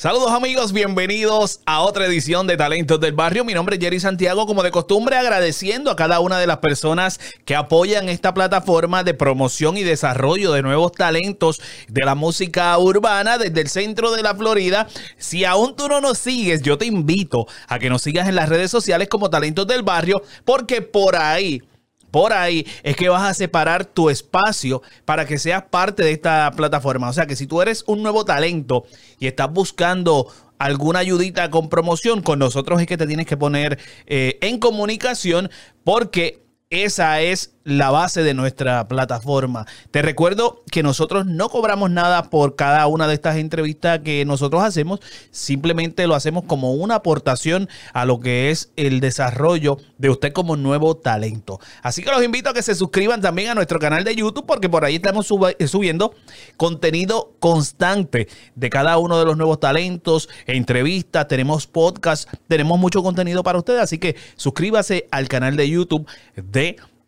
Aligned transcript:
Saludos 0.00 0.30
amigos, 0.30 0.72
bienvenidos 0.72 1.60
a 1.66 1.82
otra 1.82 2.06
edición 2.06 2.46
de 2.46 2.56
Talentos 2.56 2.98
del 3.00 3.12
Barrio. 3.12 3.44
Mi 3.44 3.52
nombre 3.52 3.76
es 3.76 3.82
Jerry 3.82 4.00
Santiago, 4.00 4.46
como 4.46 4.62
de 4.62 4.70
costumbre 4.70 5.14
agradeciendo 5.14 5.90
a 5.90 5.96
cada 5.96 6.20
una 6.20 6.38
de 6.38 6.46
las 6.46 6.56
personas 6.56 7.20
que 7.44 7.54
apoyan 7.54 8.08
esta 8.08 8.32
plataforma 8.32 9.04
de 9.04 9.12
promoción 9.12 9.76
y 9.76 9.82
desarrollo 9.82 10.52
de 10.52 10.62
nuevos 10.62 10.92
talentos 10.92 11.60
de 11.88 12.02
la 12.02 12.14
música 12.14 12.78
urbana 12.78 13.36
desde 13.36 13.60
el 13.60 13.68
centro 13.68 14.12
de 14.12 14.22
la 14.22 14.34
Florida. 14.34 14.88
Si 15.18 15.44
aún 15.44 15.76
tú 15.76 15.86
no 15.86 16.00
nos 16.00 16.16
sigues, 16.16 16.62
yo 16.62 16.78
te 16.78 16.86
invito 16.86 17.46
a 17.68 17.78
que 17.78 17.90
nos 17.90 18.00
sigas 18.00 18.26
en 18.26 18.36
las 18.36 18.48
redes 18.48 18.70
sociales 18.70 19.06
como 19.08 19.28
Talentos 19.28 19.66
del 19.66 19.82
Barrio, 19.82 20.22
porque 20.46 20.80
por 20.80 21.14
ahí 21.14 21.62
por 22.10 22.32
ahí 22.32 22.66
es 22.82 22.96
que 22.96 23.08
vas 23.08 23.22
a 23.22 23.34
separar 23.34 23.84
tu 23.84 24.10
espacio 24.10 24.82
para 25.04 25.26
que 25.26 25.38
seas 25.38 25.62
parte 25.62 26.02
de 26.02 26.12
esta 26.12 26.50
plataforma. 26.56 27.08
O 27.08 27.12
sea 27.12 27.26
que 27.26 27.36
si 27.36 27.46
tú 27.46 27.62
eres 27.62 27.84
un 27.86 28.02
nuevo 28.02 28.24
talento 28.24 28.84
y 29.18 29.26
estás 29.26 29.52
buscando 29.52 30.26
alguna 30.58 30.98
ayudita 30.98 31.50
con 31.50 31.68
promoción, 31.68 32.22
con 32.22 32.38
nosotros 32.38 32.80
es 32.80 32.86
que 32.86 32.96
te 32.96 33.06
tienes 33.06 33.26
que 33.26 33.36
poner 33.36 33.78
eh, 34.06 34.38
en 34.42 34.58
comunicación 34.58 35.50
porque 35.84 36.42
esa 36.70 37.20
es 37.20 37.50
la 37.64 37.90
base 37.90 38.22
de 38.22 38.32
nuestra 38.32 38.88
plataforma. 38.88 39.66
Te 39.90 40.02
recuerdo 40.02 40.62
que 40.70 40.82
nosotros 40.82 41.26
no 41.26 41.48
cobramos 41.48 41.90
nada 41.90 42.30
por 42.30 42.56
cada 42.56 42.86
una 42.86 43.06
de 43.06 43.14
estas 43.14 43.36
entrevistas 43.36 44.00
que 44.00 44.24
nosotros 44.24 44.62
hacemos, 44.62 45.00
simplemente 45.30 46.06
lo 46.06 46.14
hacemos 46.14 46.44
como 46.44 46.72
una 46.72 46.96
aportación 46.96 47.68
a 47.92 48.06
lo 48.06 48.20
que 48.20 48.50
es 48.50 48.70
el 48.76 49.00
desarrollo 49.00 49.78
de 49.98 50.10
usted 50.10 50.32
como 50.32 50.56
nuevo 50.56 50.96
talento. 50.96 51.60
Así 51.82 52.02
que 52.02 52.10
los 52.10 52.24
invito 52.24 52.50
a 52.50 52.54
que 52.54 52.62
se 52.62 52.74
suscriban 52.74 53.20
también 53.20 53.50
a 53.50 53.54
nuestro 53.54 53.78
canal 53.78 54.04
de 54.04 54.14
YouTube 54.14 54.46
porque 54.46 54.68
por 54.68 54.84
ahí 54.84 54.96
estamos 54.96 55.26
subiendo 55.26 56.14
contenido 56.56 57.34
constante 57.40 58.28
de 58.54 58.70
cada 58.70 58.96
uno 58.98 59.18
de 59.18 59.26
los 59.26 59.36
nuevos 59.36 59.60
talentos, 59.60 60.28
entrevistas, 60.46 61.28
tenemos 61.28 61.66
podcast, 61.66 62.28
tenemos 62.48 62.78
mucho 62.78 63.02
contenido 63.02 63.42
para 63.42 63.58
ustedes, 63.58 63.80
así 63.80 63.98
que 63.98 64.16
suscríbase 64.36 65.08
al 65.10 65.28
canal 65.28 65.56
de 65.56 65.68
YouTube 65.68 66.06
de 66.36 66.59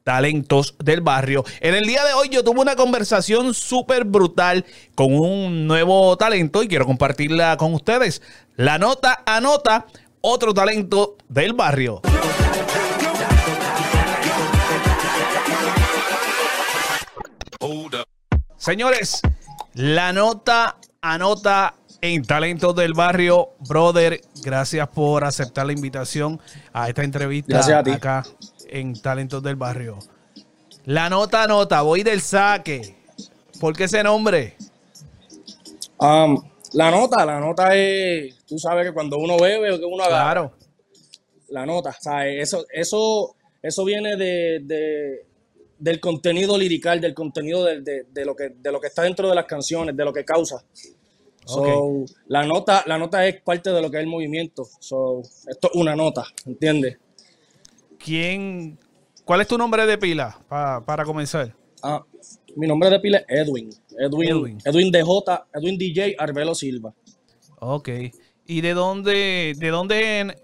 talentos 0.05 0.75
del 0.79 1.01
barrio. 1.01 1.45
En 1.61 1.75
el 1.75 1.85
día 1.85 2.05
de 2.05 2.13
hoy 2.13 2.29
yo 2.29 2.45
tuve 2.45 2.61
una 2.61 2.77
conversación 2.77 3.55
súper 3.55 4.05
brutal 4.05 4.65
con 4.95 5.15
un 5.15 5.67
nuevo 5.67 6.17
talento 6.17 6.63
y 6.63 6.69
quiero 6.69 6.87
compartirla 6.87 7.57
con 7.57 7.75
ustedes. 7.75 8.23
La 8.57 8.79
nota 8.79 9.23
anota 9.27 9.87
otro 10.21 10.53
talento 10.55 11.17
del 11.29 11.53
barrio. 11.53 12.01
Señores, 18.57 19.21
la 19.75 20.13
nota 20.13 20.77
anota 21.01 21.75
en 22.01 22.25
Talentos 22.25 22.75
del 22.77 22.95
Barrio. 22.95 23.51
Brother, 23.61 24.21
gracias 24.43 24.89
por 24.89 25.25
aceptar 25.25 25.67
la 25.67 25.73
invitación 25.73 26.41
a 26.73 26.89
esta 26.89 27.03
entrevista 27.03 27.61
acá 27.77 28.25
en 28.73 28.95
Talentos 29.01 29.43
del 29.43 29.57
Barrio. 29.57 29.99
La 30.87 31.09
nota 31.11 31.47
nota, 31.47 31.83
voy 31.83 32.03
del 32.03 32.21
saque. 32.21 32.97
¿Por 33.61 33.77
qué 33.77 33.85
ese 33.85 34.03
nombre? 34.03 34.57
Um, 35.99 36.43
la 36.73 36.91
nota, 36.91 37.25
la 37.25 37.39
nota 37.39 37.77
es, 37.77 38.45
tú 38.47 38.59
sabes 38.59 38.87
que 38.87 38.93
cuando 38.93 39.19
uno 39.19 39.37
bebe 39.37 39.73
o 39.73 39.79
que 39.79 39.85
uno 39.85 40.03
agarra. 40.03 40.33
Claro. 40.33 40.53
La 41.51 41.67
nota, 41.67 41.95
¿sabes? 42.01 42.43
Eso, 42.43 42.65
eso, 42.73 43.37
eso 43.63 43.85
viene 43.85 44.17
de, 44.17 45.27
del 45.79 46.01
contenido 46.01 46.57
lirical, 46.57 47.01
del 47.01 47.13
contenido 47.13 47.65
de, 47.65 48.25
lo 48.25 48.35
que, 48.35 48.55
de 48.57 48.73
lo 48.73 48.81
que 48.81 48.87
está 48.87 49.03
dentro 49.03 49.29
de 49.29 49.35
las 49.35 49.45
canciones, 49.45 49.95
de 49.95 50.05
lo 50.05 50.15
que 50.15 50.25
causa. 50.25 50.65
la, 52.27 52.47
nota, 52.47 52.83
la 52.87 52.97
nota 52.97 53.27
es 53.29 53.43
parte 53.43 53.71
de 53.71 53.83
lo 53.83 53.91
que 53.91 53.99
es 53.99 54.03
el 54.03 54.09
movimiento. 54.09 54.67
So, 54.81 55.21
esto 55.47 55.69
es 55.73 55.75
una 55.75 55.95
nota, 55.95 56.25
¿entiendes? 56.47 56.97
¿Quién, 58.05 58.79
¿Cuál 59.25 59.41
es 59.41 59.47
tu 59.47 59.57
nombre 59.57 59.87
de 59.87 59.97
pila 59.97 60.39
para 60.49 61.05
comenzar? 61.05 61.55
Ah, 61.83 62.03
mi 62.57 62.67
nombre 62.67 62.91
de 62.91 63.01
pila 63.01 63.19
es 63.29 63.47
Edwin. 63.47 63.71
Edwin. 63.99 64.59
Edwin, 64.65 64.91
DJ, 64.91 65.45
Edwin 65.55 65.79
DJ 65.79 66.17
Arbelo 66.19 66.55
Silva. 66.55 66.93
Ok. 67.61 67.89
¿Y 68.47 68.61
de 68.61 68.75
dónde, 68.75 69.55
de 69.57 69.69
dónde 69.69 70.37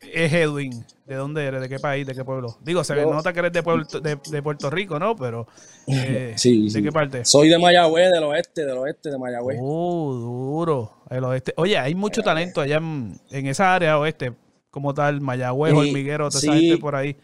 es 0.00 0.32
Edwin? 0.32 0.84
¿De 1.06 1.14
dónde 1.14 1.46
eres? 1.46 1.62
¿De 1.62 1.68
qué 1.70 1.78
país? 1.78 2.06
¿De 2.06 2.14
qué 2.14 2.24
pueblo? 2.24 2.58
Digo, 2.60 2.84
se 2.84 2.94
nota 2.94 3.32
que 3.32 3.38
eres 3.38 3.52
de 3.52 3.62
Puerto, 3.62 4.00
de, 4.00 4.42
Puerto 4.42 4.68
Rico, 4.68 4.98
¿no? 4.98 5.16
Pero, 5.16 5.46
eh, 5.86 6.34
sí, 6.36 6.68
¿de 6.68 6.82
qué 6.82 6.92
parte? 6.92 7.24
Soy 7.24 7.48
de 7.48 7.58
Mayagüez, 7.58 8.12
del 8.12 8.24
oeste, 8.24 8.66
del 8.66 8.76
oeste 8.76 9.10
de 9.10 9.18
Mayagüez. 9.18 9.58
Uh, 9.58 10.12
duro. 10.12 11.04
El 11.08 11.24
oeste. 11.24 11.54
Oye, 11.56 11.78
hay 11.78 11.94
mucho 11.94 12.20
talento 12.22 12.60
allá 12.60 12.76
en, 12.76 13.18
en 13.30 13.46
esa 13.46 13.74
área 13.74 13.98
oeste 13.98 14.34
como 14.70 14.94
tal, 14.94 15.20
Mayagüez, 15.20 15.74
Hormiguero, 15.74 16.28
toda 16.28 16.40
esa 16.40 16.54
gente 16.54 16.78
por 16.78 16.94
ahí. 16.94 17.16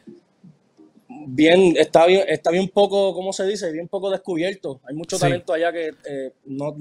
Bien, 1.26 1.74
está 1.76 2.06
bien, 2.06 2.24
está 2.28 2.50
bien 2.50 2.68
poco, 2.68 3.14
¿cómo 3.14 3.32
se 3.32 3.46
dice? 3.46 3.70
Bien 3.72 3.88
poco 3.88 4.10
descubierto. 4.10 4.80
Hay 4.86 4.94
mucho 4.94 5.18
talento 5.18 5.52
allá 5.52 5.72
que 5.72 5.90
eh, 6.06 6.32
no, 6.46 6.74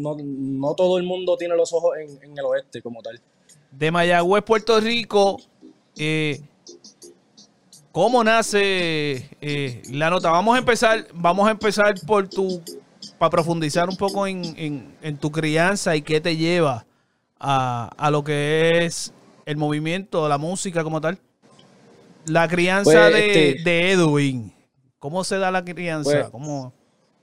todo 0.75 0.97
el 0.97 1.03
mundo 1.03 1.37
tiene 1.37 1.55
los 1.55 1.71
ojos 1.73 1.95
en, 1.97 2.37
el 2.37 2.45
oeste 2.45 2.81
como 2.81 3.01
tal. 3.01 3.19
De 3.71 3.91
Mayagüez, 3.91 4.43
Puerto 4.43 4.79
Rico, 4.79 5.39
eh, 5.97 6.41
¿cómo 7.91 8.23
nace 8.23 9.29
eh, 9.41 9.81
la 9.91 10.09
nota? 10.09 10.29
Vamos 10.29 10.55
a 10.55 10.59
empezar, 10.59 11.07
vamos 11.13 11.47
a 11.47 11.51
empezar 11.51 11.93
por 12.05 12.27
tu, 12.29 12.61
para 13.17 13.29
profundizar 13.29 13.89
un 13.89 13.97
poco 13.97 14.27
en, 14.27 15.17
tu 15.19 15.31
crianza 15.31 15.95
y 15.95 16.01
qué 16.01 16.19
te 16.21 16.35
lleva 16.35 16.85
a, 17.39 17.89
a 17.97 18.11
lo 18.11 18.23
que 18.23 18.85
es 18.85 19.13
el 19.45 19.57
movimiento, 19.57 20.27
la 20.27 20.37
música 20.37 20.83
como 20.83 21.01
tal? 21.01 21.19
La 22.25 22.47
crianza 22.47 23.09
pues, 23.09 23.15
este 23.15 23.63
de, 23.63 23.91
Edwin. 23.91 24.53
¿Cómo 24.99 25.23
se 25.23 25.37
da 25.37 25.51
la 25.51 25.63
crianza? 25.65 26.29
Pues, 26.31 26.73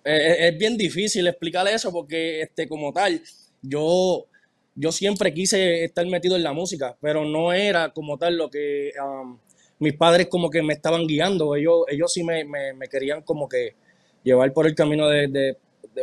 eh, 0.05 0.17
eh, 0.17 0.49
es, 0.49 0.59
bien 0.59 0.77
difícil 0.77 1.27
explicarle 1.27 1.73
eso 1.73 1.91
porque 1.93 2.43
este, 2.43 2.69
como 2.69 2.93
tal, 2.93 3.23
yo, 3.63 4.27
yo 4.75 4.93
siempre 4.93 5.33
quise 5.33 5.85
estar 5.85 6.07
metido 6.07 6.37
en 6.37 6.43
la 6.43 6.53
música, 6.53 6.97
pero 7.01 7.25
no 7.25 7.53
era 7.53 7.91
como 7.93 8.19
tal 8.19 8.37
lo 8.37 8.51
que 8.51 8.93
um, 9.03 9.39
mis 9.79 9.95
padres 9.95 10.29
como 10.29 10.51
que 10.51 10.63
me 10.63 10.75
estaban 10.75 11.07
guiando. 11.07 11.57
Ellos, 11.57 11.85
ellos 11.89 12.13
sí 12.13 12.23
me, 12.23 12.45
querían 12.91 13.23
como 13.23 13.49
que 13.49 13.75
llevar 14.23 14.53
por 14.53 14.67
el 14.67 14.75
camino 14.75 15.09
de 15.09 15.29
de 15.29 15.57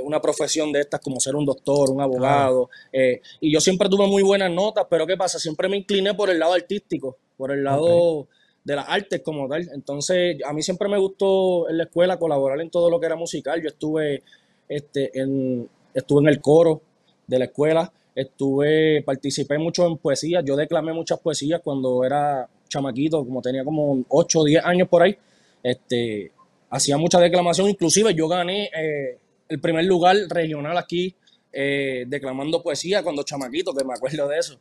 una 0.04 0.22
profesión 0.22 0.72
de 0.72 0.82
estas 0.82 1.00
como 1.00 1.20
ser 1.20 1.36
un 1.36 1.46
doctor, 1.46 1.90
un 1.90 2.02
abogado. 2.02 2.70
Eh, 2.92 3.22
y 3.40 3.52
yo 3.52 3.60
siempre 3.60 3.90
tuve 3.90 4.08
muy 4.08 4.24
buenas 4.24 4.52
notas, 4.52 4.86
pero 4.90 5.06
¿qué 5.08 5.18
pasa? 5.18 5.40
Siempre 5.40 5.70
me 5.70 5.78
incliné 5.78 6.14
por 6.14 6.30
el 6.30 6.40
lado 6.40 6.54
artístico, 6.54 7.18
por 7.38 7.52
el 7.52 7.64
lado 7.64 8.28
de 8.64 8.76
las 8.76 8.86
artes 8.88 9.22
como 9.22 9.48
tal. 9.48 9.68
Entonces, 9.74 10.38
a 10.46 10.54
mí 10.54 10.62
siempre 10.62 10.90
me 10.90 10.98
gustó 10.98 11.70
en 11.70 11.78
la 11.78 11.86
escuela 11.86 12.20
colaborar 12.20 12.60
en 12.62 12.70
todo 12.70 12.90
lo 12.90 13.00
que 13.00 13.06
era 13.06 13.16
musical. 13.16 13.62
Yo 13.62 13.70
estuve, 13.70 14.24
este, 14.68 15.18
en, 15.20 15.70
estuve 15.94 16.22
en 16.22 16.28
el 16.28 16.42
coro 16.42 16.82
de 17.26 17.40
la 17.40 17.46
escuela, 17.46 17.92
estuve, 18.14 19.02
participé 19.04 19.58
mucho 19.58 19.88
en 19.88 19.98
poesía. 19.98 20.42
Yo 20.42 20.56
declamé 20.56 20.94
muchas 20.94 21.20
poesías 21.20 21.62
cuando 21.64 22.04
era 22.04 22.50
chamaquito, 22.68 23.24
como 23.24 23.42
tenía 23.42 23.64
como 23.64 24.04
8 24.10 24.40
o 24.40 24.44
10 24.44 24.66
años 24.66 24.88
por 24.90 25.04
ahí. 25.04 25.18
Este, 25.64 26.32
hacía 26.70 26.98
mucha 26.98 27.20
declamación, 27.20 27.70
inclusive 27.70 28.14
yo 28.14 28.28
gané 28.28 28.70
eh, 28.76 29.18
el 29.50 29.60
primer 29.60 29.86
lugar 29.86 30.16
regional 30.30 30.78
aquí 30.78 31.16
eh, 31.52 32.06
declamando 32.08 32.62
poesía 32.62 33.04
cuando 33.04 33.24
chamaquito, 33.24 33.74
que 33.74 33.84
me 33.84 33.94
acuerdo 33.94 34.28
de 34.28 34.38
eso. 34.38 34.60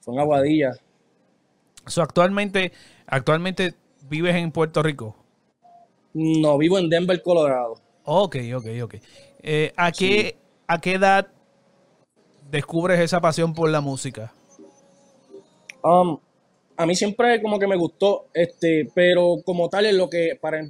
Fue 0.00 0.14
en 0.14 0.20
Aguadilla. 0.20 0.72
actualmente, 1.96 2.72
actualmente 3.06 3.74
vives 4.08 4.34
en 4.34 4.50
Puerto 4.52 4.82
Rico. 4.82 5.16
No, 6.14 6.56
vivo 6.58 6.78
en 6.78 6.88
Denver, 6.88 7.22
Colorado. 7.22 7.74
Ok, 8.04 8.36
ok, 8.56 8.66
ok. 8.82 8.94
Eh, 9.42 9.72
¿a, 9.76 9.92
qué, 9.92 10.36
¿A 10.66 10.80
qué 10.80 10.94
edad 10.94 11.28
descubres 12.50 12.98
esa 13.00 13.20
pasión 13.20 13.52
por 13.52 13.68
la 13.68 13.80
música? 13.80 14.32
Um, 15.82 16.18
a 16.76 16.86
mí 16.86 16.94
siempre 16.94 17.42
como 17.42 17.58
que 17.58 17.66
me 17.66 17.76
gustó, 17.76 18.26
este, 18.32 18.88
pero 18.94 19.36
como 19.44 19.68
tal 19.68 19.86
es 19.86 19.94
lo 19.94 20.08
que 20.08 20.38
para 20.40 20.60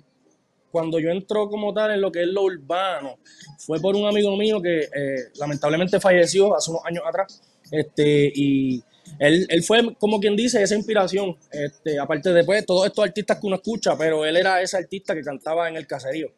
cuando 0.78 1.00
yo 1.00 1.10
entro 1.10 1.48
como 1.48 1.74
tal 1.74 1.90
en 1.90 2.00
lo 2.00 2.12
que 2.12 2.22
es 2.22 2.28
lo 2.28 2.44
urbano, 2.44 3.18
fue 3.58 3.80
por 3.80 3.96
un 3.96 4.06
amigo 4.06 4.36
mío 4.36 4.62
que 4.62 4.82
eh, 4.82 5.16
lamentablemente 5.40 5.98
falleció 5.98 6.56
hace 6.56 6.70
unos 6.70 6.84
años 6.84 7.02
atrás. 7.04 7.42
Este, 7.72 8.30
y 8.32 8.80
él, 9.18 9.44
él, 9.50 9.64
fue, 9.64 9.92
como 9.98 10.20
quien 10.20 10.36
dice, 10.36 10.62
esa 10.62 10.76
inspiración. 10.76 11.36
Este, 11.50 11.98
aparte 11.98 12.32
de 12.32 12.44
pues, 12.44 12.64
todos 12.64 12.86
estos 12.86 13.04
artistas 13.04 13.38
que 13.40 13.46
uno 13.48 13.56
escucha, 13.56 13.98
pero 13.98 14.24
él 14.24 14.36
era 14.36 14.62
ese 14.62 14.76
artista 14.76 15.16
que 15.16 15.22
cantaba 15.22 15.68
en 15.68 15.76
el 15.76 15.84
caserío. 15.84 16.30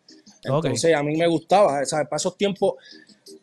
Entonces, 0.43 0.95
a 0.95 1.03
mí 1.03 1.15
me 1.19 1.27
gustaba, 1.27 1.85
¿sabes? 1.85 2.09
Para 2.09 2.17
esos 2.17 2.39
tiempos, 2.39 2.77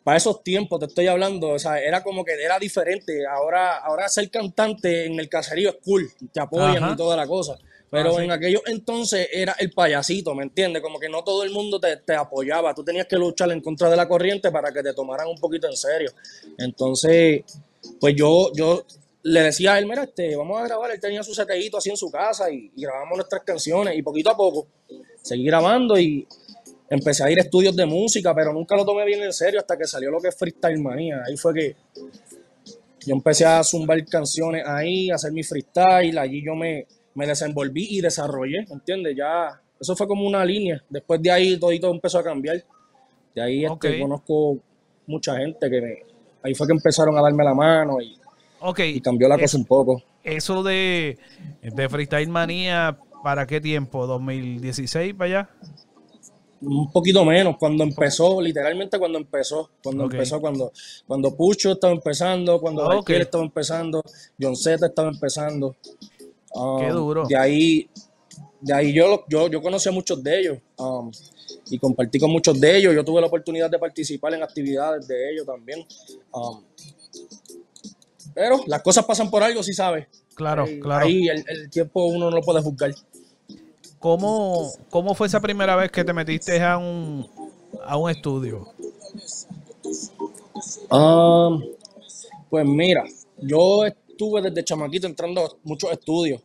para 0.04 0.18
esos 0.18 0.42
tiempos 0.42 0.80
te 0.80 0.88
estoy 0.88 1.06
hablando, 1.06 1.50
o 1.50 1.60
sea, 1.60 1.80
era 1.80 2.02
como 2.02 2.26
que 2.26 2.34
era 2.44 2.58
diferente. 2.58 3.28
Ahora, 3.28 3.78
ahora 3.78 4.10
ser 4.10 4.32
cantante 4.32 5.06
en 5.06 5.20
el 5.20 5.30
caserío 5.30 5.70
es 5.70 5.76
cool, 5.86 6.10
te 6.34 6.40
apoyan 6.40 6.92
y 6.92 6.96
toda 6.96 7.16
la 7.16 7.28
cosa. 7.28 7.56
Pero 7.89 8.18
ah, 8.18 8.24
en 8.24 8.31
aquellos 8.31 8.62
entonces 8.66 9.30
era 9.31 9.56
el 9.60 9.72
payasito, 9.72 10.36
¿me 10.36 10.44
entiendes? 10.44 10.81
Como 10.81 11.00
que 11.00 11.07
no 11.07 11.24
todo 11.24 11.44
el 11.44 11.51
mundo 11.51 11.80
te, 11.80 12.13
apoyaba. 12.13 12.74
Tú 12.74 12.84
tenías 12.84 13.07
que 13.07 13.16
luchar 13.16 13.51
en 13.51 13.62
contra 13.62 13.89
de 13.89 13.95
la 13.95 14.07
corriente 14.07 14.51
para 14.51 14.72
que 14.74 14.84
te 14.84 14.94
tomaran 14.94 15.28
un 15.28 15.38
poquito 15.38 15.68
en 15.68 15.78
serio. 15.78 16.12
Entonces, 16.57 17.44
pues 18.00 18.16
yo, 18.16 18.51
yo 18.54 18.86
le 19.24 19.42
decía 19.42 19.74
a 19.74 19.80
él, 19.80 19.86
mira, 19.86 20.04
este, 20.04 20.36
vamos 20.36 20.60
a 20.60 20.66
grabar, 20.66 20.92
él 20.92 21.00
tenía 21.00 21.24
su 21.24 21.34
setellito 21.34 21.78
así 21.78 21.89
en 21.89 21.98
su 21.98 22.12
casa 22.12 22.51
y, 22.51 22.72
grabamos 22.75 23.18
nuestras 23.18 23.44
canciones 23.44 23.98
y 23.98 24.01
poquito 24.01 24.30
a 24.30 24.38
poco 24.38 24.68
seguí 25.28 25.45
grabando 25.45 26.00
y 26.00 26.25
empecé 26.89 27.24
a 27.24 27.31
ir 27.31 27.39
a 27.39 27.44
estudios 27.44 27.75
de 27.75 27.86
música, 27.86 28.34
pero 28.34 28.54
nunca 28.54 28.75
lo 28.75 28.86
tomé 28.86 29.06
bien 29.06 29.22
en 29.22 29.34
serio 29.34 29.60
hasta 29.60 29.78
que 29.78 29.86
salió 29.86 30.10
lo 30.10 30.22
que 30.22 30.30
es 30.30 30.36
Freestyle 30.36 30.80
Manía. 30.80 31.22
Ahí 31.28 31.36
fue 31.36 31.54
que 31.54 31.75
yo 33.06 33.13
empecé 33.13 33.45
a 33.45 33.63
zumbar 33.63 34.04
canciones 34.06 34.63
ahí, 34.66 35.10
a 35.10 35.16
hacer 35.16 35.31
mi 35.31 35.44
freestyle, 35.44 36.18
allí 36.18 36.44
yo 36.44 36.56
me, 36.56 36.88
me 37.18 37.25
desenvolví 37.25 37.88
y 37.90 38.00
desarrollé, 38.00 38.60
¿entiendes? 38.69 39.16
Ya, 39.18 39.60
eso 39.80 39.96
fue 39.96 40.08
como 40.08 40.28
una 40.28 40.46
línea. 40.46 40.84
Después 40.88 41.19
de 41.19 41.31
ahí 41.31 41.60
todo 41.60 41.92
empezó 41.92 42.19
a 42.19 42.24
cambiar. 42.24 42.64
De 43.34 43.42
ahí 43.42 43.66
este, 43.66 44.00
conozco 44.00 44.60
mucha 45.08 45.36
gente 45.36 45.68
que 45.68 45.81
me, 45.81 45.98
ahí 46.44 46.54
fue 46.54 46.68
que 46.68 46.74
empezaron 46.74 47.18
a 47.18 47.22
darme 47.24 47.44
la 47.44 47.56
mano 47.56 48.00
y, 48.00 48.19
y 48.84 49.02
cambió 49.02 49.28
la 49.28 49.40
cosa 49.40 49.58
un 49.58 49.66
poco. 49.66 50.04
Eso 50.24 50.62
de, 50.62 51.18
de 51.64 51.90
Freestyle 51.90 52.30
Manía, 52.30 53.00
¿para 53.24 53.48
qué 53.48 53.60
tiempo? 53.62 54.06
¿2016 54.06 55.18
para 55.18 55.25
allá? 55.25 55.50
Un 56.62 56.92
poquito 56.92 57.25
menos, 57.25 57.58
cuando 57.58 57.84
empezó, 57.84 58.40
literalmente 58.42 59.00
cuando 59.00 59.18
empezó, 59.18 59.72
cuando 59.84 60.04
empezó, 60.04 60.40
cuando, 60.40 60.72
cuando 61.08 61.36
Pucho 61.36 61.72
estaba 61.72 61.94
empezando, 61.94 62.60
cuando 62.60 63.00
okay. 63.00 63.22
estaba 63.22 63.44
empezando, 63.44 64.04
John 64.40 64.56
Z 64.56 64.86
estaba 64.86 65.10
empezando. 65.10 65.75
Qué 66.54 66.92
um, 66.92 66.94
duro. 66.94 67.26
De 67.28 67.38
ahí, 67.38 67.90
de 68.62 68.74
ahí 68.74 68.94
yo, 68.94 69.26
yo, 69.28 69.48
yo 69.50 69.62
conocí 69.62 69.90
a 69.90 69.92
muchos 69.92 70.24
de 70.24 70.40
ellos. 70.40 70.58
Um, 70.78 71.12
y 71.70 71.80
compartí 71.80 72.20
con 72.20 72.32
muchos 72.32 72.60
de 72.60 72.78
ellos. 72.78 72.96
Yo 72.96 73.04
tuve 73.04 73.22
la 73.22 73.28
oportunidad 73.28 73.70
de 73.70 73.80
participar 73.80 74.34
en 74.34 74.44
actividades 74.44 75.08
de 75.08 75.32
ellos 75.32 75.46
también. 75.46 75.86
Um, 76.32 76.62
pero 78.34 78.60
las 78.68 78.82
cosas 78.82 79.06
pasan 79.06 79.30
por 79.30 79.44
algo, 79.44 79.64
si 79.64 79.74
sabes. 79.74 80.08
Claro, 80.36 80.68
claro. 80.82 81.06
Ahí 81.06 81.28
el, 81.28 81.70
tiempo 81.70 82.06
uno 82.06 82.30
no 82.30 82.36
lo 82.36 82.42
puede 82.42 82.62
juzgar. 82.62 82.94
¿Cómo, 84.00 84.72
¿Cómo 84.92 85.16
fue 85.16 85.28
esa 85.28 85.40
primera 85.40 85.76
vez 85.76 85.92
que 85.92 86.04
te 86.04 86.14
metiste 86.14 86.62
a 86.62 86.78
un, 86.78 87.28
a 87.84 87.98
un 87.98 88.12
estudio? 88.12 88.68
Um, 90.92 91.64
pues 92.50 92.66
mira, 92.66 93.04
yo 93.40 93.86
estuve 94.18 94.42
desde 94.42 94.64
chamaquito 94.64 95.06
entrando 95.06 95.46
a 95.46 95.50
muchos 95.64 95.92
estudios. 95.92 96.42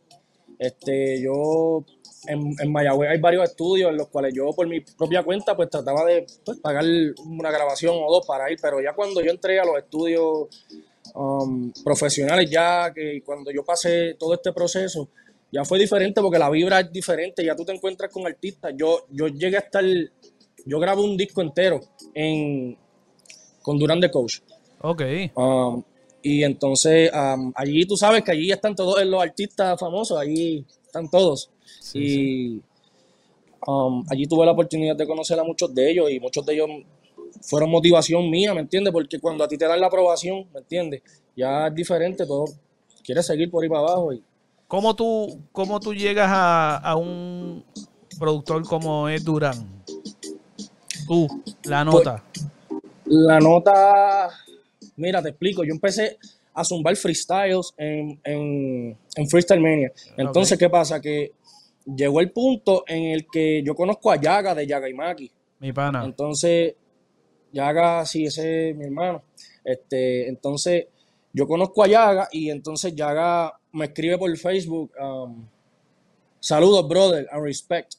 Este, 0.59 1.19
yo 1.19 1.83
en, 2.27 2.53
en 2.61 2.71
Mayagüez 2.71 3.09
hay 3.09 3.19
varios 3.19 3.49
estudios 3.49 3.89
en 3.89 3.97
los 3.97 4.07
cuales 4.09 4.33
yo 4.33 4.51
por 4.55 4.67
mi 4.67 4.79
propia 4.81 5.23
cuenta 5.23 5.55
pues 5.55 5.69
trataba 5.69 6.05
de 6.05 6.25
pues, 6.45 6.59
pagar 6.59 6.85
una 7.25 7.49
grabación 7.49 7.95
o 7.95 8.11
dos 8.11 8.25
para 8.27 8.51
ir, 8.51 8.59
pero 8.61 8.79
ya 8.79 8.93
cuando 8.93 9.21
yo 9.21 9.31
entré 9.31 9.59
a 9.59 9.65
los 9.65 9.77
estudios 9.79 10.47
um, 11.15 11.71
profesionales 11.83 12.47
ya, 12.49 12.93
que 12.93 13.23
cuando 13.25 13.51
yo 13.51 13.65
pasé 13.65 14.13
todo 14.19 14.35
este 14.35 14.53
proceso, 14.53 15.09
ya 15.51 15.65
fue 15.65 15.79
diferente 15.79 16.21
porque 16.21 16.37
la 16.39 16.51
vibra 16.51 16.79
es 16.79 16.91
diferente, 16.91 17.43
ya 17.43 17.55
tú 17.55 17.65
te 17.65 17.73
encuentras 17.73 18.11
con 18.11 18.25
artistas. 18.27 18.73
Yo, 18.77 19.05
yo 19.09 19.27
llegué 19.27 19.57
a 19.57 19.61
estar, 19.61 19.83
yo 20.65 20.79
grabo 20.79 21.03
un 21.03 21.17
disco 21.17 21.41
entero 21.41 21.79
en, 22.13 22.77
con 23.63 23.79
Durán 23.79 23.99
de 23.99 24.11
Coach. 24.11 24.39
Ok. 24.81 25.01
Um, 25.35 25.83
y 26.23 26.43
entonces 26.43 27.11
um, 27.13 27.51
allí 27.55 27.85
tú 27.85 27.95
sabes 27.95 28.23
que 28.23 28.31
allí 28.31 28.51
están 28.51 28.75
todos 28.75 29.05
los 29.05 29.21
artistas 29.21 29.79
famosos, 29.79 30.17
allí 30.17 30.65
están 30.85 31.09
todos 31.09 31.51
y 31.93 32.61
um, 33.67 34.03
allí 34.09 34.25
tuve 34.25 34.45
la 34.45 34.53
oportunidad 34.53 34.95
de 34.95 35.05
conocer 35.05 35.39
a 35.39 35.43
muchos 35.43 35.73
de 35.75 35.91
ellos 35.91 36.09
y 36.09 36.19
muchos 36.19 36.43
de 36.45 36.53
ellos 36.53 36.69
fueron 37.41 37.69
motivación 37.69 38.29
mía, 38.29 38.53
¿me 38.53 38.61
entiendes? 38.61 38.91
Porque 38.91 39.19
cuando 39.19 39.43
a 39.43 39.47
ti 39.47 39.57
te 39.57 39.67
dan 39.67 39.79
la 39.79 39.87
aprobación, 39.87 40.47
¿me 40.53 40.59
entiendes? 40.59 41.03
Ya 41.35 41.67
es 41.67 41.75
diferente, 41.75 42.25
todo 42.25 42.45
quieres 43.03 43.25
seguir 43.25 43.51
por 43.51 43.63
ahí 43.63 43.69
para 43.69 43.81
abajo. 43.81 44.13
Y... 44.13 44.23
¿Cómo, 44.67 44.95
tú, 44.95 45.39
cómo 45.51 45.79
tú 45.79 45.93
llegas 45.93 46.29
a, 46.31 46.95
un 46.95 47.63
productor 48.17 48.65
como 48.65 49.09
Ed 49.09 49.21
Durán? 49.21 49.83
Tú, 51.07 51.27
la 51.63 51.85
pues, 51.85 52.05
nota. 52.05 52.23
la 53.05 53.39
nota, 53.39 54.29
mira, 54.95 55.21
te 55.21 55.29
explico, 55.29 55.63
yo 55.63 55.73
empecé 55.73 56.17
a 56.53 56.63
zumbar 56.63 56.95
freestyles 56.95 57.73
en, 57.77 58.19
en, 58.23 59.27
Freestyle 59.27 59.61
Mania. 59.61 59.91
Entonces, 60.17 60.57
¿qué 60.57 60.69
pasa? 60.69 61.01
Que 61.01 61.31
llegó 61.85 62.19
el 62.19 62.31
punto 62.31 62.83
en 62.87 63.03
el 63.11 63.27
que 63.31 63.63
yo 63.63 63.75
conozco 63.75 64.11
a 64.11 64.19
Yaga 64.19 64.53
de 64.53 64.67
Yaga 64.67 64.89
y 64.89 64.93
Maki. 64.93 65.31
Mi 65.59 65.73
pana. 65.73 66.05
Entonces, 66.05 66.75
Yaga, 67.51 68.05
sí, 68.05 68.25
ese 68.25 68.69
es 68.69 68.75
mi 68.75 68.85
hermano. 68.85 69.23
Este, 69.63 70.27
entonces, 70.27 70.87
yo 71.31 71.47
conozco 71.47 71.83
a 71.83 71.87
Yaga 71.87 72.27
y 72.31 72.49
entonces 72.49 72.95
Yaga 72.95 73.53
me 73.71 73.85
escribe 73.85 74.17
por 74.17 74.35
Facebook, 74.37 74.91
um, 75.01 75.47
saludos, 76.39 76.87
brother, 76.87 77.27
and 77.31 77.43
respect. 77.43 77.95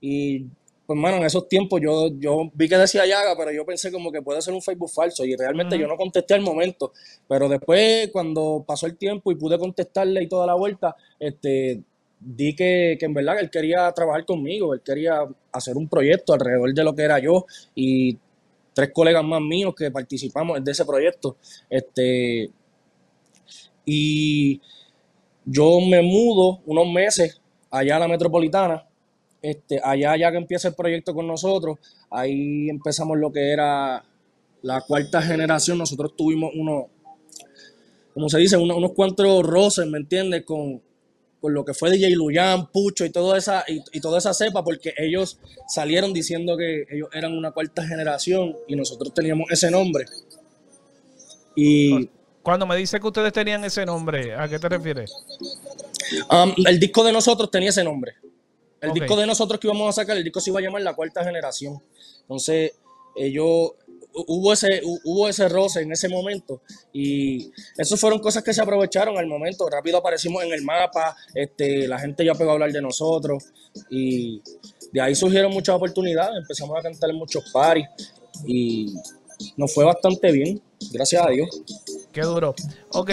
Y, 0.00 0.46
pues, 0.92 0.98
hermano, 0.98 1.16
en 1.18 1.24
esos 1.24 1.48
tiempos 1.48 1.80
yo, 1.80 2.08
yo 2.18 2.50
vi 2.52 2.68
que 2.68 2.76
decía 2.76 3.06
Yaga, 3.06 3.34
pero 3.36 3.50
yo 3.50 3.64
pensé 3.64 3.90
como 3.90 4.12
que 4.12 4.20
puede 4.20 4.42
ser 4.42 4.52
un 4.52 4.62
Facebook 4.62 4.90
falso 4.90 5.24
y 5.24 5.34
realmente 5.34 5.78
yo 5.78 5.86
no 5.86 5.96
contesté 5.96 6.34
al 6.34 6.42
momento. 6.42 6.92
Pero 7.28 7.48
después, 7.48 8.10
cuando 8.12 8.64
pasó 8.66 8.86
el 8.86 8.96
tiempo 8.96 9.32
y 9.32 9.36
pude 9.36 9.58
contestarle 9.58 10.22
y 10.22 10.28
toda 10.28 10.46
la 10.46 10.54
vuelta, 10.54 10.94
este, 11.18 11.82
di 12.20 12.54
que, 12.54 12.98
en 13.00 13.14
verdad 13.14 13.40
él 13.40 13.50
quería 13.50 13.90
trabajar 13.92 14.24
conmigo, 14.24 14.74
él 14.74 14.82
quería 14.84 15.26
hacer 15.50 15.76
un 15.76 15.88
proyecto 15.88 16.34
alrededor 16.34 16.72
de 16.74 16.84
lo 16.84 16.94
que 16.94 17.02
era 17.02 17.18
yo 17.18 17.46
y 17.74 18.18
tres 18.74 18.90
colegas 18.92 19.24
más 19.24 19.40
míos 19.40 19.74
que 19.76 19.90
participamos 19.90 20.62
de 20.62 20.72
ese 20.72 20.84
proyecto. 20.84 21.36
Este, 21.70 22.50
y 23.84 24.60
yo 25.44 25.80
me 25.80 26.02
mudo 26.02 26.60
unos 26.66 26.86
meses 26.86 27.40
allá 27.70 27.96
a 27.96 28.00
la 28.00 28.08
metropolitana. 28.08 28.86
Este, 29.42 29.80
allá 29.82 30.16
ya 30.16 30.30
que 30.30 30.36
empieza 30.38 30.68
el 30.68 30.74
proyecto 30.74 31.14
con 31.14 31.26
nosotros, 31.26 31.78
ahí 32.10 32.70
empezamos 32.70 33.18
lo 33.18 33.32
que 33.32 33.50
era 33.50 34.04
la 34.62 34.80
cuarta 34.82 35.20
generación. 35.20 35.78
Nosotros 35.78 36.14
tuvimos 36.16 36.52
unos, 36.54 36.84
como 38.14 38.28
se 38.28 38.38
dice, 38.38 38.56
unos 38.56 38.92
cuantos 38.92 39.44
roces, 39.44 39.86
¿me 39.86 39.98
entiendes? 39.98 40.44
Con, 40.44 40.80
con 41.40 41.52
lo 41.52 41.64
que 41.64 41.74
fue 41.74 41.90
DJ 41.90 42.14
Luyan, 42.14 42.68
Pucho 42.68 43.04
y, 43.04 43.10
toda 43.10 43.36
esa, 43.36 43.64
y, 43.66 44.00
toda 44.00 44.18
esa 44.18 44.32
cepa, 44.32 44.62
porque 44.62 44.94
ellos 44.96 45.40
salieron 45.66 46.12
diciendo 46.12 46.56
que 46.56 46.86
ellos 46.88 47.08
eran 47.12 47.36
una 47.36 47.50
cuarta 47.50 47.84
generación 47.84 48.56
y 48.68 48.76
nosotros 48.76 49.12
teníamos 49.12 49.50
ese 49.50 49.68
nombre. 49.68 50.04
Y 51.56 52.08
cuando 52.42 52.64
me 52.64 52.76
dice 52.76 53.00
que 53.00 53.06
ustedes 53.08 53.32
tenían 53.32 53.64
ese 53.64 53.84
nombre, 53.84 54.36
¿a 54.36 54.48
qué 54.48 54.60
te 54.60 54.68
refieres? 54.68 55.12
Um, 56.30 56.54
el 56.64 56.78
disco 56.78 57.02
de 57.02 57.12
nosotros 57.12 57.50
tenía 57.50 57.70
ese 57.70 57.82
nombre. 57.82 58.14
El 58.82 58.92
disco 58.92 59.16
de 59.16 59.26
nosotros 59.26 59.60
que 59.60 59.68
íbamos 59.68 59.88
a 59.88 60.02
sacar, 60.02 60.16
el 60.16 60.24
disco 60.24 60.40
se 60.40 60.50
iba 60.50 60.58
a 60.58 60.62
llamar 60.62 60.82
La 60.82 60.94
Cuarta 60.94 61.24
Generación. 61.24 61.80
Entonces, 62.22 62.72
ellos 63.14 63.72
hubo 64.14 64.52
ese, 64.52 64.82
hubo 65.04 65.28
ese 65.28 65.48
roce 65.48 65.80
en 65.80 65.92
ese 65.92 66.08
momento 66.08 66.60
y 66.92 67.50
eso 67.78 67.96
fueron 67.96 68.18
cosas 68.18 68.42
que 68.42 68.52
se 68.52 68.60
aprovecharon 68.60 69.16
al 69.16 69.26
momento. 69.26 69.68
Rápido 69.68 69.98
aparecimos 69.98 70.42
en 70.44 70.52
el 70.52 70.62
mapa, 70.62 71.16
este, 71.34 71.88
la 71.88 71.98
gente 71.98 72.24
ya 72.24 72.34
pegó 72.34 72.50
a 72.50 72.54
hablar 72.54 72.72
de 72.72 72.82
nosotros 72.82 73.44
y 73.90 74.42
de 74.92 75.00
ahí 75.00 75.14
surgieron 75.14 75.52
muchas 75.52 75.76
oportunidades. 75.76 76.36
Empezamos 76.36 76.78
a 76.78 76.82
cantar 76.82 77.10
en 77.10 77.16
muchos 77.16 77.50
paris 77.52 77.86
y 78.46 78.94
nos 79.56 79.72
fue 79.72 79.84
bastante 79.84 80.30
bien, 80.32 80.60
gracias 80.92 81.24
a 81.24 81.30
Dios. 81.30 81.48
Qué 82.12 82.22
duro. 82.22 82.54
Ok, 82.90 83.10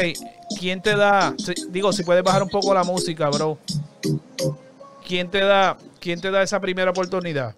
¿quién 0.60 0.82
te 0.82 0.96
da, 0.96 1.36
digo, 1.70 1.94
si 1.94 2.04
puedes 2.04 2.24
bajar 2.24 2.44
un 2.44 2.50
poco 2.50 2.74
la 2.74 2.84
música, 2.84 3.30
bro? 3.30 3.58
¿Quién 5.10 5.32
te 5.32 5.40
da, 5.40 5.76
quién 6.00 6.22
te 6.22 6.30
da 6.30 6.44
esa 6.44 6.60
primera 6.60 6.92
oportunidad? 6.92 7.56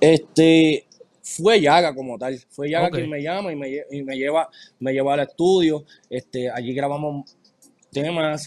Este, 0.00 0.84
fue 1.22 1.60
Yaga 1.60 1.94
como 1.94 2.18
tal. 2.18 2.36
Fue 2.50 2.68
Yaga 2.68 2.90
quien 2.90 3.08
me 3.08 3.22
llama 3.22 3.52
y 3.52 3.54
me, 3.54 4.16
lleva, 4.16 4.50
me 4.80 4.92
lleva 4.92 5.14
al 5.14 5.20
estudio. 5.20 5.84
Este, 6.10 6.50
allí 6.50 6.74
grabamos 6.74 7.36
temas, 7.92 8.44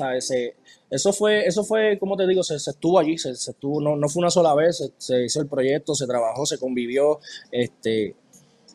eso 0.90 1.14
fue, 1.14 1.46
eso 1.46 1.64
fue, 1.64 1.98
como 1.98 2.18
te 2.18 2.28
digo, 2.28 2.44
se, 2.44 2.56
estuvo 2.56 3.00
allí, 3.00 3.18
se, 3.18 3.32
estuvo, 3.32 3.80
no, 3.80 3.96
no, 3.96 4.10
fue 4.10 4.20
una 4.20 4.30
sola 4.30 4.54
vez, 4.54 4.92
se, 4.98 5.24
hizo 5.24 5.40
el 5.40 5.48
proyecto, 5.48 5.96
se 5.96 6.08
trabajó, 6.08 6.46
se 6.46 6.58
convivió, 6.58 7.20
este, 7.50 8.14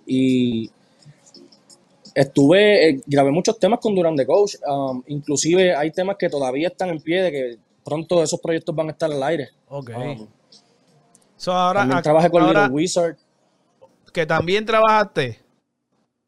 y 0.07 0.71
estuve, 2.15 2.89
eh, 2.89 3.01
grabé 3.05 3.33
muchos 3.33 3.59
temas 3.59 3.81
con 3.81 3.95
Durán 3.95 4.17
de 4.17 4.27
Coach, 4.27 4.55
um, 4.67 5.03
inclusive 5.09 5.75
hay 5.75 5.91
temas 5.91 6.17
que 6.17 6.31
todavía 6.31 6.69
están 6.69 6.91
en 6.91 7.01
pie 7.01 7.23
de 7.23 7.33
que 7.33 7.59
pronto 7.91 8.23
esos 8.23 8.41
proyectos 8.41 8.75
van 8.75 8.89
a 8.89 8.93
estar 8.93 9.11
al 9.11 9.23
aire. 9.25 9.51
Ok. 9.69 9.91
Um, 9.91 10.29
ahora, 11.47 11.81
también 11.81 12.03
trabajé 12.03 12.31
con 12.31 12.47
Little 12.47 12.69
Wizard 12.69 13.17
que 14.13 14.27
también 14.27 14.65
trabajaste. 14.65 15.41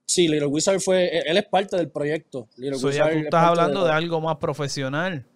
Sí, 0.07 0.28
Little 0.28 0.47
Wizard 0.47 0.81
fue, 0.81 1.04
e, 1.04 1.23
él 1.26 1.37
es 1.37 1.47
parte 1.47 1.76
del 1.76 1.90
proyecto. 1.90 2.49
Little 2.57 2.78
Wizard 2.78 3.12
tú 3.12 3.19
estás 3.19 3.45
hablando 3.45 3.85
de, 3.85 3.92
algo 3.92 4.21
más 4.21 4.37
profesional. 4.37 5.26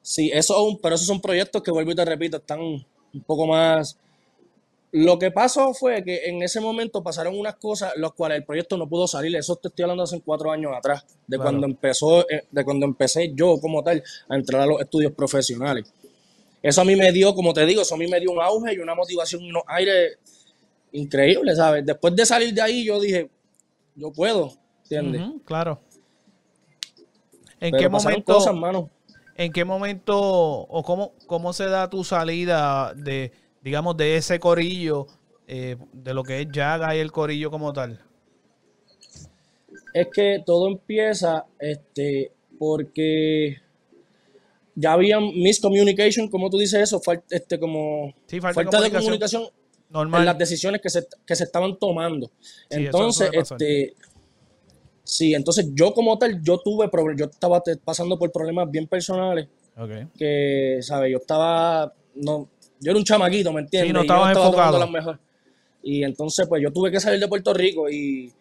Sí, 0.00 0.30
eso, 0.32 0.78
pero 0.82 0.96
esos 0.96 1.06
son 1.06 1.20
proyectos 1.20 1.62
que 1.62 1.70
vuelvo 1.70 1.92
y 1.92 1.94
te 1.94 2.04
repito, 2.04 2.38
están 2.38 2.60
un 2.60 2.84
poco 3.24 3.46
más, 3.46 3.96
Lo 4.92 5.18
que 5.18 5.30
pasó 5.30 5.72
fue 5.72 6.04
que 6.04 6.26
en 6.26 6.42
ese 6.42 6.60
momento 6.60 7.02
pasaron 7.02 7.38
unas 7.38 7.56
cosas, 7.56 7.94
los 7.96 8.12
cuales 8.12 8.38
el 8.38 8.44
proyecto 8.44 8.76
no 8.76 8.86
pudo 8.86 9.06
salir. 9.06 9.34
Eso 9.34 9.56
te 9.56 9.68
estoy 9.68 9.84
hablando 9.84 10.02
hace 10.02 10.20
cuatro 10.20 10.52
años 10.52 10.72
atrás, 10.76 11.06
de 11.26 11.38
cuando 11.38 11.66
empezó, 11.66 12.28
eh, 12.28 12.44
de 12.50 12.62
cuando 12.62 12.84
empecé 12.84 13.32
yo 13.34 13.58
como 13.58 13.82
tal 13.82 14.02
a 14.28 14.36
entrar 14.36 14.60
a 14.60 14.66
los 14.66 14.82
estudios 14.82 15.12
profesionales. 15.12 15.90
Eso 16.62 16.82
a 16.82 16.84
mí 16.84 16.94
me 16.94 17.10
dio, 17.10 17.34
como 17.34 17.54
te 17.54 17.64
digo, 17.64 17.80
eso 17.80 17.94
a 17.94 17.98
mí 17.98 18.06
me 18.06 18.20
dio 18.20 18.32
un 18.32 18.42
auge 18.42 18.74
y 18.74 18.78
una 18.78 18.94
motivación 18.94 19.40
y 19.40 19.48
unos 19.48 19.62
aires 19.66 20.18
increíbles, 20.92 21.56
¿sabes? 21.56 21.86
Después 21.86 22.14
de 22.14 22.26
salir 22.26 22.52
de 22.52 22.60
ahí, 22.60 22.84
yo 22.84 23.00
dije, 23.00 23.30
yo 23.94 24.12
puedo, 24.12 24.52
¿entiendes? 24.82 25.22
claro. 25.46 25.80
¿En 27.60 27.74
qué 27.76 27.88
momento, 27.88 28.90
¿En 29.36 29.52
qué 29.52 29.64
momento 29.64 30.18
o 30.20 30.82
cómo, 30.82 31.12
cómo 31.26 31.52
se 31.52 31.66
da 31.66 31.88
tu 31.88 32.04
salida 32.04 32.92
de 32.94 33.32
digamos, 33.62 33.96
de 33.96 34.16
ese 34.16 34.38
corillo, 34.38 35.06
eh, 35.46 35.76
de 35.92 36.14
lo 36.14 36.22
que 36.22 36.40
es 36.40 36.48
Yaga 36.52 36.96
y 36.96 36.98
el 36.98 37.12
corillo 37.12 37.50
como 37.50 37.72
tal? 37.72 38.00
Es 39.94 40.08
que 40.12 40.42
todo 40.44 40.68
empieza 40.68 41.44
este, 41.58 42.32
porque 42.58 43.58
ya 44.74 44.92
había 44.92 45.20
miscommunication, 45.20 46.28
como 46.28 46.48
tú 46.48 46.58
dices 46.58 46.80
eso, 46.80 47.00
falta, 47.00 47.24
este, 47.30 47.58
como 47.58 48.14
falta, 48.40 48.80
de 48.80 48.90
comunicación, 48.90 49.44
Normal. 49.90 50.20
en 50.20 50.26
las 50.26 50.38
decisiones 50.38 50.80
que 50.80 50.88
se, 50.88 51.06
que 51.26 51.36
se 51.36 51.44
estaban 51.44 51.78
tomando. 51.78 52.30
entonces, 52.70 53.30
este, 53.32 53.94
sí, 55.04 55.34
entonces 55.34 55.68
yo 55.74 55.92
como 55.92 56.18
tal, 56.18 56.42
yo 56.42 56.58
tuve 56.58 56.88
problemas, 56.88 57.20
yo 57.20 57.26
estaba 57.26 57.62
pasando 57.84 58.18
por 58.18 58.32
problemas 58.32 58.70
bien 58.70 58.86
personales. 58.86 59.48
Que, 60.18 60.78
¿sabes? 60.82 61.12
Yo 61.12 61.18
estaba, 61.18 61.94
no, 62.14 62.48
yo 62.82 62.90
era 62.90 62.98
un 62.98 63.04
chamaquito, 63.04 63.52
¿me 63.52 63.60
entiendes? 63.60 63.88
Sí, 63.88 63.94
no 63.94 64.00
estaba 64.02 64.32
enfocado. 64.32 64.78
Las 64.78 64.90
mejores. 64.90 65.20
Y 65.82 66.04
entonces, 66.04 66.46
pues 66.48 66.62
yo 66.62 66.72
tuve 66.72 66.90
que 66.90 67.00
salir 67.00 67.18
de 67.18 67.28
Puerto 67.28 67.52
Rico 67.52 67.88
y 67.88 68.32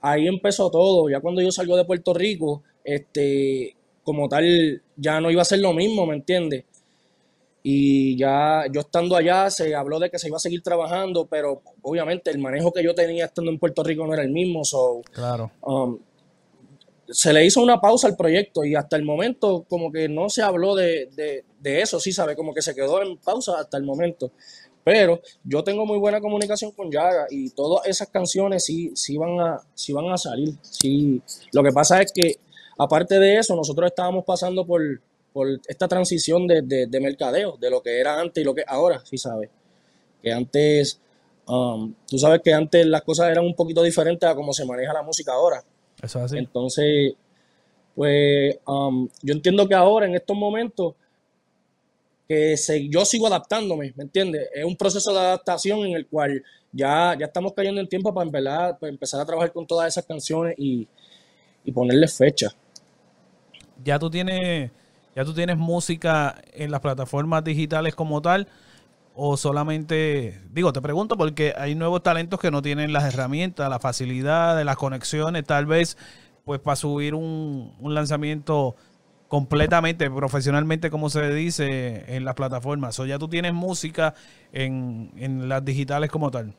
ahí 0.00 0.26
empezó 0.26 0.70
todo. 0.70 1.08
Ya 1.08 1.20
cuando 1.20 1.40
yo 1.40 1.50
salgo 1.50 1.76
de 1.76 1.84
Puerto 1.84 2.14
Rico, 2.14 2.62
este, 2.84 3.74
como 4.02 4.28
tal, 4.28 4.82
ya 4.96 5.20
no 5.20 5.30
iba 5.30 5.42
a 5.42 5.44
ser 5.44 5.60
lo 5.60 5.72
mismo, 5.72 6.06
¿me 6.06 6.16
entiendes? 6.16 6.64
Y 7.62 8.16
ya 8.16 8.64
yo 8.72 8.80
estando 8.80 9.16
allá 9.16 9.50
se 9.50 9.74
habló 9.74 9.98
de 9.98 10.10
que 10.10 10.18
se 10.18 10.28
iba 10.28 10.36
a 10.36 10.40
seguir 10.40 10.62
trabajando, 10.62 11.26
pero 11.26 11.60
obviamente 11.82 12.30
el 12.30 12.38
manejo 12.38 12.72
que 12.72 12.82
yo 12.82 12.94
tenía 12.94 13.26
estando 13.26 13.50
en 13.50 13.58
Puerto 13.58 13.82
Rico 13.82 14.06
no 14.06 14.14
era 14.14 14.22
el 14.22 14.30
mismo. 14.30 14.64
So, 14.64 15.02
claro. 15.12 15.50
Um, 15.62 15.98
se 17.10 17.32
le 17.32 17.44
hizo 17.44 17.62
una 17.62 17.80
pausa 17.80 18.06
al 18.08 18.16
proyecto 18.16 18.64
y 18.64 18.74
hasta 18.74 18.96
el 18.96 19.04
momento 19.04 19.64
como 19.68 19.90
que 19.90 20.08
no 20.08 20.28
se 20.28 20.42
habló 20.42 20.74
de, 20.74 21.08
eso, 21.62 22.00
sí, 22.00 22.12
sabe, 22.12 22.36
como 22.36 22.52
que 22.52 22.62
se 22.62 22.74
quedó 22.74 23.02
en 23.02 23.16
pausa 23.18 23.58
hasta 23.58 23.76
el 23.76 23.84
momento. 23.84 24.32
Pero 24.84 25.20
yo 25.44 25.62
tengo 25.64 25.84
muy 25.84 25.98
buena 25.98 26.20
comunicación 26.20 26.72
con 26.72 26.90
Yaga 26.90 27.26
y 27.30 27.50
todas 27.50 27.86
esas 27.86 28.08
canciones 28.08 28.64
sí, 28.64 28.92
sí, 28.94 29.18
van, 29.18 29.38
a, 29.40 29.60
sí 29.74 29.92
van 29.92 30.10
a 30.10 30.16
salir. 30.16 30.54
Sí. 30.62 31.20
Lo 31.52 31.62
que 31.62 31.72
pasa 31.72 32.00
es 32.00 32.12
que, 32.12 32.36
aparte 32.78 33.18
de 33.18 33.38
eso, 33.38 33.54
nosotros 33.54 33.90
estábamos 33.90 34.24
pasando 34.24 34.66
por, 34.66 34.80
esta 35.68 35.88
transición 35.88 36.46
de, 36.46 37.00
mercadeo, 37.00 37.56
de 37.58 37.70
lo 37.70 37.82
que 37.82 38.00
era 38.00 38.18
antes 38.18 38.42
y 38.42 38.44
lo 38.44 38.54
que 38.54 38.64
ahora, 38.66 39.02
sí 39.04 39.18
sabes. 39.18 39.50
Que 40.22 40.32
antes, 40.32 41.00
um, 41.46 41.94
tú 42.06 42.18
sabes 42.18 42.40
que 42.42 42.52
antes 42.52 42.86
las 42.86 43.02
cosas 43.02 43.30
eran 43.30 43.44
un 43.44 43.54
poquito 43.54 43.82
diferentes 43.82 44.28
a 44.28 44.34
cómo 44.34 44.52
se 44.52 44.64
maneja 44.64 44.92
la 44.92 45.02
música 45.02 45.32
ahora. 45.32 45.62
Eso 46.02 46.18
es 46.18 46.24
así. 46.24 46.38
Entonces, 46.38 47.14
pues 47.94 48.56
um, 48.66 49.08
yo 49.22 49.34
entiendo 49.34 49.68
que 49.68 49.74
ahora, 49.74 50.06
en 50.06 50.14
estos 50.14 50.36
momentos, 50.36 50.94
que 52.28 52.56
yo 52.90 53.04
sigo 53.04 53.26
adaptándome, 53.26 53.92
¿me 53.96 54.04
entiendes? 54.04 54.48
Es 54.54 54.64
un 54.64 54.76
proceso 54.76 55.12
de 55.12 55.18
adaptación 55.18 55.80
en 55.80 55.96
el 55.96 56.06
cual 56.06 56.44
ya, 56.70 57.16
ya 57.18 57.26
estamos 57.26 57.54
cayendo 57.54 57.80
en 57.80 57.88
tiempo 57.88 58.12
para 58.12 58.26
empezar, 58.26 58.78
para 58.78 58.90
empezar 58.90 59.20
a 59.20 59.24
trabajar 59.24 59.52
con 59.52 59.66
todas 59.66 59.88
esas 59.88 60.04
canciones 60.04 60.54
y, 60.58 60.86
y 61.64 61.72
ponerle 61.72 62.06
fecha. 62.06 62.48
Ya 63.82 63.98
tú 63.98 64.10
tienes, 64.10 64.70
ya 65.16 65.24
tú 65.24 65.32
tienes 65.32 65.56
música 65.56 66.40
en 66.52 66.70
las 66.70 66.80
plataformas 66.80 67.42
digitales 67.42 67.94
como 67.94 68.20
tal 68.20 68.46
o 69.20 69.36
solamente, 69.36 70.40
digo, 70.52 70.72
te 70.72 70.80
pregunto 70.80 71.16
porque 71.16 71.52
hay 71.56 71.74
nuevos 71.74 72.04
talentos 72.04 72.38
que 72.38 72.52
no 72.52 72.62
tienen 72.62 72.92
las 72.92 73.12
herramientas, 73.12 73.68
la 73.68 73.80
facilidad 73.80 74.64
las 74.64 74.76
conexiones, 74.76 75.44
tal 75.44 75.66
vez, 75.66 75.96
pues 76.44 76.60
para 76.60 76.76
subir 76.76 77.16
un, 77.16 77.74
lanzamiento 77.82 78.76
completamente, 79.26 80.08
profesionalmente, 80.08 80.88
como 80.88 81.10
se 81.10 81.34
dice, 81.34 82.04
en 82.06 82.24
las 82.24 82.36
plataformas. 82.36 82.96
O 83.00 83.06
ya 83.06 83.18
tú 83.18 83.26
tienes 83.26 83.52
música 83.54 84.14
en, 84.52 85.48
las 85.48 85.64
digitales 85.64 86.10
como 86.10 86.30
tal. 86.30 86.54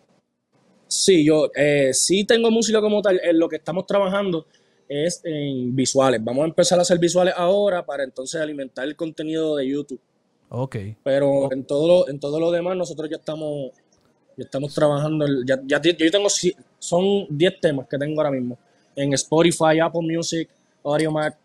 Sí, 0.85 1.25
yo 1.25 1.49
eh, 1.55 1.93
sí 1.93 2.25
tengo 2.25 2.51
música 2.51 2.81
como 2.81 3.01
tal. 3.01 3.21
En 3.23 3.39
lo 3.39 3.47
que 3.47 3.55
estamos 3.55 3.85
trabajando 3.85 4.47
es 4.89 5.21
en 5.23 5.73
visuales. 5.73 6.21
Vamos 6.21 6.43
a 6.43 6.47
empezar 6.47 6.77
a 6.77 6.81
hacer 6.81 6.99
visuales 6.99 7.35
ahora 7.37 7.85
para 7.85 8.03
entonces 8.03 8.41
alimentar 8.41 8.85
el 8.85 8.97
contenido 8.97 9.55
de 9.55 9.69
YouTube. 9.69 10.01
Ok. 10.49 10.75
Pero 11.03 11.51
en 11.51 11.63
todo 11.65 11.87
lo, 11.87 12.09
en 12.09 12.19
todo 12.19 12.39
lo 12.39 12.51
demás 12.51 12.75
nosotros 12.75 13.09
ya 13.09 13.17
estamos, 13.17 13.71
ya 14.35 14.43
estamos 14.43 14.73
trabajando. 14.73 15.25
Ya, 15.45 15.59
ya, 15.65 15.81
yo 15.81 16.11
tengo, 16.11 16.27
son 16.79 17.27
10 17.29 17.61
temas 17.61 17.87
que 17.87 17.97
tengo 17.97 18.19
ahora 18.19 18.31
mismo. 18.31 18.57
En 18.95 19.13
Spotify, 19.13 19.79
Apple 19.81 20.01
Music, 20.01 20.49
AudioMac 20.83 21.37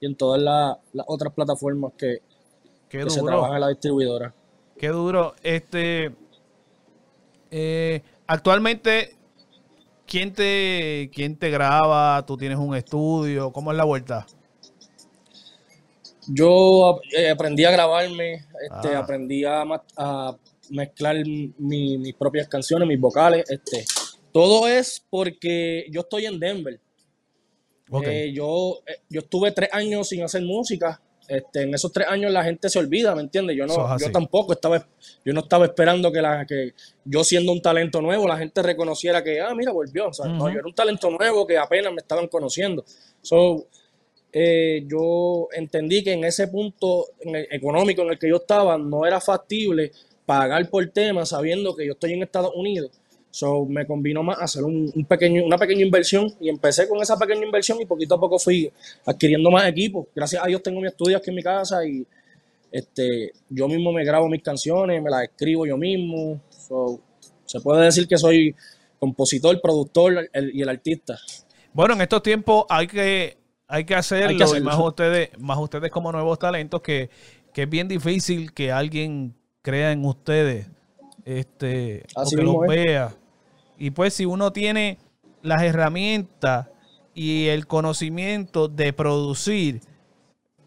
y 0.00 0.06
en 0.06 0.14
todas 0.14 0.40
las, 0.40 0.76
otras 1.06 1.32
plataformas 1.32 1.92
que, 1.96 2.20
se 2.88 3.22
trabajan 3.22 3.54
en 3.54 3.60
la 3.60 3.68
distribuidora. 3.68 4.32
Qué 4.78 4.88
duro. 4.88 5.34
Este, 5.42 6.12
eh, 7.50 8.02
actualmente, 8.26 9.16
¿quién 10.06 10.32
te, 10.32 11.10
¿quién 11.12 11.36
te 11.36 11.50
graba? 11.50 12.24
¿Tú 12.26 12.36
tienes 12.36 12.58
un 12.58 12.76
estudio? 12.76 13.52
¿Cómo 13.52 13.72
es 13.72 13.76
la 13.76 13.84
vuelta? 13.84 14.26
Yo 16.28 17.00
eh, 17.16 17.30
aprendí 17.30 17.64
a 17.64 17.70
grabarme, 17.70 18.34
este, 18.34 18.94
ah. 18.94 18.98
aprendí 18.98 19.44
a, 19.44 19.64
mezclar 20.70 21.16
mis 21.58 22.14
propias 22.14 22.48
canciones, 22.48 22.88
mis 22.88 23.00
vocales. 23.00 23.44
Este, 23.48 23.84
todo 24.32 24.66
es 24.66 25.04
porque 25.08 25.86
yo 25.90 26.00
estoy 26.00 26.26
en 26.26 26.38
Denver. 26.40 26.80
Eh, 28.04 28.32
yo, 28.34 28.80
eh, 28.86 28.98
yo 29.08 29.20
estuve 29.20 29.52
tres 29.52 29.70
años 29.72 30.08
sin 30.08 30.22
hacer 30.22 30.42
música. 30.42 31.00
Este, 31.28 31.62
en 31.62 31.74
esos 31.74 31.92
tres 31.92 32.06
años 32.08 32.30
la 32.30 32.44
gente 32.44 32.68
se 32.68 32.78
olvida, 32.78 33.14
¿me 33.14 33.22
entiendes? 33.22 33.56
Yo 33.56 33.66
no, 33.66 33.98
yo 33.98 34.12
tampoco 34.12 34.52
estaba, 34.52 34.86
yo 35.24 35.32
no 35.32 35.40
estaba 35.40 35.64
esperando 35.64 36.12
que 36.12 36.22
la, 36.22 36.46
que 36.46 36.72
yo 37.04 37.24
siendo 37.24 37.50
un 37.50 37.60
talento 37.60 38.00
nuevo, 38.00 38.28
la 38.28 38.36
gente 38.36 38.62
reconociera 38.62 39.24
que, 39.24 39.40
ah, 39.40 39.54
mira, 39.54 39.72
volvió. 39.72 40.10
no, 40.24 40.48
yo 40.48 40.58
era 40.58 40.66
un 40.66 40.74
talento 40.74 41.10
nuevo 41.10 41.46
que 41.46 41.58
apenas 41.58 41.92
me 41.92 41.98
estaban 41.98 42.28
conociendo. 42.28 42.84
So, 43.22 43.66
eh, 44.38 44.84
yo 44.86 45.48
entendí 45.50 46.04
que 46.04 46.12
en 46.12 46.22
ese 46.24 46.48
punto 46.48 47.06
económico 47.50 48.02
en 48.02 48.10
el 48.10 48.18
que 48.18 48.28
yo 48.28 48.36
estaba 48.36 48.76
no 48.76 49.06
era 49.06 49.18
factible 49.18 49.92
pagar 50.26 50.68
por 50.68 50.86
temas 50.88 51.30
sabiendo 51.30 51.74
que 51.74 51.86
yo 51.86 51.94
estoy 51.94 52.12
en 52.12 52.22
Estados 52.22 52.52
Unidos. 52.54 52.90
So, 53.30 53.64
me 53.64 53.86
convino 53.86 54.22
más 54.22 54.36
hacer 54.38 54.62
un, 54.62 54.92
pequeño, 55.08 55.42
una 55.42 55.56
pequeña 55.56 55.80
inversión 55.80 56.30
y 56.38 56.50
empecé 56.50 56.86
con 56.86 57.00
esa 57.00 57.16
pequeña 57.16 57.46
inversión 57.46 57.80
y 57.80 57.86
poquito 57.86 58.16
a 58.16 58.20
poco 58.20 58.38
fui 58.38 58.70
adquiriendo 59.06 59.50
más 59.50 59.66
equipos. 59.68 60.06
Gracias 60.14 60.44
a 60.44 60.46
Dios 60.48 60.62
tengo 60.62 60.82
mi 60.82 60.88
estudio 60.88 61.16
aquí 61.16 61.30
en 61.30 61.36
mi 61.36 61.42
casa 61.42 61.86
y 61.86 62.06
este, 62.70 63.32
yo 63.48 63.68
mismo 63.68 63.90
me 63.90 64.04
grabo 64.04 64.28
mis 64.28 64.42
canciones, 64.42 65.02
me 65.02 65.08
las 65.08 65.22
escribo 65.22 65.64
yo 65.64 65.78
mismo. 65.78 66.42
se 67.46 67.60
puede 67.62 67.86
decir 67.86 68.06
que 68.06 68.18
soy 68.18 68.54
compositor, 68.98 69.58
productor 69.62 70.28
y 70.52 70.60
el 70.60 70.68
artista. 70.68 71.18
Bueno, 71.72 71.94
en 71.94 72.02
estos 72.02 72.22
tiempos 72.22 72.66
hay 72.68 72.86
que 72.86 73.45
hay 73.68 73.84
que 73.84 73.94
hacerlo, 73.94 74.46
más 74.62 74.78
ustedes, 74.78 75.30
más 75.38 75.58
ustedes 75.58 75.90
como 75.90 76.12
nuevos 76.12 76.38
talentos, 76.38 76.80
que, 76.80 77.10
es 77.54 77.70
bien 77.70 77.88
difícil 77.88 78.52
que 78.52 78.70
alguien 78.70 79.34
crea 79.62 79.90
en 79.90 80.04
ustedes, 80.04 80.68
este, 81.24 82.04
o 82.14 82.28
que 82.28 82.42
los 82.42 82.56
vea. 82.68 83.14
Y 83.78 83.90
pues 83.90 84.14
si 84.14 84.26
uno 84.26 84.52
tiene 84.52 84.98
las 85.42 85.62
herramientas 85.62 86.68
y 87.14 87.46
el 87.46 87.66
conocimiento 87.66 88.68
de 88.68 88.92
producir, 88.92 89.80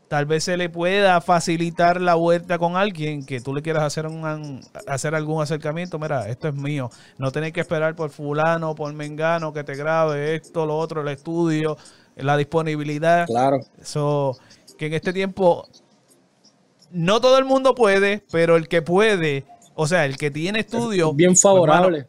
tal 0.08 0.26
vez 0.26 0.46
se 0.46 0.58
le 0.58 0.68
pueda 0.68 1.22
facilitar 1.22 2.02
la 2.02 2.16
vuelta 2.16 2.58
con 2.58 2.76
alguien 2.76 3.24
que 3.24 3.40
tú 3.40 3.54
le 3.54 3.62
quieras 3.62 3.84
hacer 3.84 4.08
un 4.08 4.62
hacer 4.88 5.14
algún 5.14 5.44
acercamiento. 5.44 6.00
Mira, 6.00 6.28
esto 6.28 6.48
es 6.48 6.56
mío. 6.56 6.90
No 7.20 7.32
tenés 7.32 7.54
que 7.54 7.62
esperar 7.62 7.96
por 7.96 8.10
fulano, 8.10 8.74
por 8.74 8.92
mengano 8.94 9.54
que 9.54 9.64
te 9.64 9.76
grabe 9.76 10.36
esto, 10.36 10.66
lo 10.66 10.76
otro, 10.76 11.02
el 11.02 11.10
estudio 11.10 11.78
la 12.22 12.38
disponibilidad. 12.38 13.26
Claro. 13.28 13.60
eso 13.82 14.38
que 14.78 14.86
en 14.86 14.94
este 14.94 15.12
tiempo 15.12 15.68
no 16.92 17.20
todo 17.20 17.38
el 17.38 17.46
mundo 17.46 17.76
puede, 17.76 18.24
pero 18.32 18.56
el 18.56 18.68
que 18.68 18.82
puede, 18.82 19.46
o 19.76 19.88
sea, 19.88 20.06
el 20.06 20.18
que 20.18 20.32
tiene 20.32 20.60
estudio. 20.60 21.14
Bien 21.14 21.32
pues, 21.32 21.42
favorable. 21.42 22.06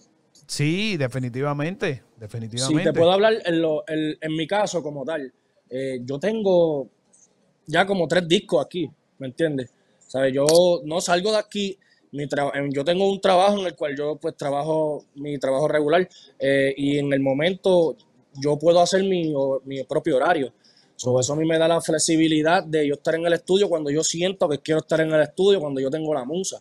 sí, 0.46 0.96
definitivamente. 0.96 2.02
Definitivamente. 2.16 2.82
Sí, 2.82 2.84
te 2.84 2.92
puedo 2.92 3.12
hablar 3.12 3.34
en, 3.44 3.62
lo, 3.62 3.82
en, 3.88 4.36
mi 4.36 4.46
caso 4.46 4.82
como 4.82 5.04
tal. 5.04 5.32
Eh, 5.70 6.00
yo 6.04 6.18
tengo 6.18 6.88
ya 7.66 7.86
como 7.86 8.06
tres 8.06 8.28
discos 8.28 8.64
aquí, 8.64 8.90
¿me 9.18 9.28
entiendes? 9.28 9.72
¿Sabes? 10.06 10.34
Yo 10.34 10.44
no 10.84 11.00
salgo 11.00 11.32
de 11.32 11.38
aquí 11.38 11.78
yo 12.70 12.84
tengo 12.84 13.10
un 13.10 13.20
trabajo 13.20 13.60
en 13.60 13.66
el 13.66 13.76
cual 13.76 13.96
yo 13.96 14.16
pues 14.16 14.36
trabajo 14.36 15.04
mi 15.14 15.38
trabajo 15.38 15.68
regular 15.68 16.08
eh, 16.38 16.74
y 16.76 16.98
en 16.98 17.12
el 17.12 17.20
momento 17.20 17.96
yo 18.40 18.58
puedo 18.58 18.80
hacer 18.80 19.02
mi, 19.04 19.32
mi 19.64 19.82
propio 19.84 20.16
horario. 20.16 20.52
eso 20.96 21.32
a 21.32 21.36
mí 21.36 21.46
me 21.46 21.58
da 21.58 21.68
la 21.68 21.80
flexibilidad 21.80 22.62
de 22.64 22.88
yo 22.88 22.94
estar 22.94 23.14
en 23.14 23.26
el 23.26 23.32
estudio 23.32 23.68
cuando 23.68 23.90
yo 23.90 24.02
siento 24.02 24.48
que 24.48 24.58
quiero 24.58 24.80
estar 24.80 25.00
en 25.00 25.12
el 25.12 25.22
estudio, 25.22 25.60
cuando 25.60 25.80
yo 25.80 25.90
tengo 25.90 26.14
la 26.14 26.24
musa. 26.24 26.60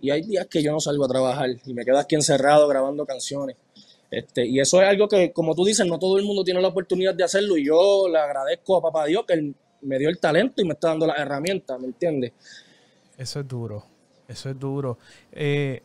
Y 0.00 0.10
hay 0.10 0.22
días 0.22 0.46
que 0.46 0.62
yo 0.62 0.72
no 0.72 0.80
salgo 0.80 1.04
a 1.04 1.08
trabajar 1.08 1.50
y 1.64 1.74
me 1.74 1.84
quedo 1.84 1.98
aquí 1.98 2.14
encerrado 2.14 2.66
grabando 2.68 3.04
canciones. 3.04 3.56
Este, 4.10 4.46
y 4.46 4.58
eso 4.58 4.82
es 4.82 4.88
algo 4.88 5.08
que, 5.08 5.32
como 5.32 5.54
tú 5.54 5.64
dices, 5.64 5.86
no 5.86 5.98
todo 5.98 6.18
el 6.18 6.24
mundo 6.24 6.42
tiene 6.42 6.60
la 6.60 6.68
oportunidad 6.68 7.14
de 7.14 7.22
hacerlo 7.22 7.56
y 7.56 7.66
yo 7.66 8.08
le 8.08 8.18
agradezco 8.18 8.76
a 8.76 8.82
Papá 8.82 9.06
Dios 9.06 9.24
que 9.26 9.34
él 9.34 9.54
me 9.82 9.98
dio 9.98 10.08
el 10.08 10.18
talento 10.18 10.60
y 10.60 10.64
me 10.64 10.72
está 10.72 10.88
dando 10.88 11.06
las 11.06 11.18
herramientas, 11.18 11.78
¿me 11.78 11.86
entiendes? 11.86 12.32
Eso 13.16 13.40
es 13.40 13.48
duro, 13.48 13.84
eso 14.26 14.50
es 14.50 14.58
duro. 14.58 14.98
Eh, 15.32 15.82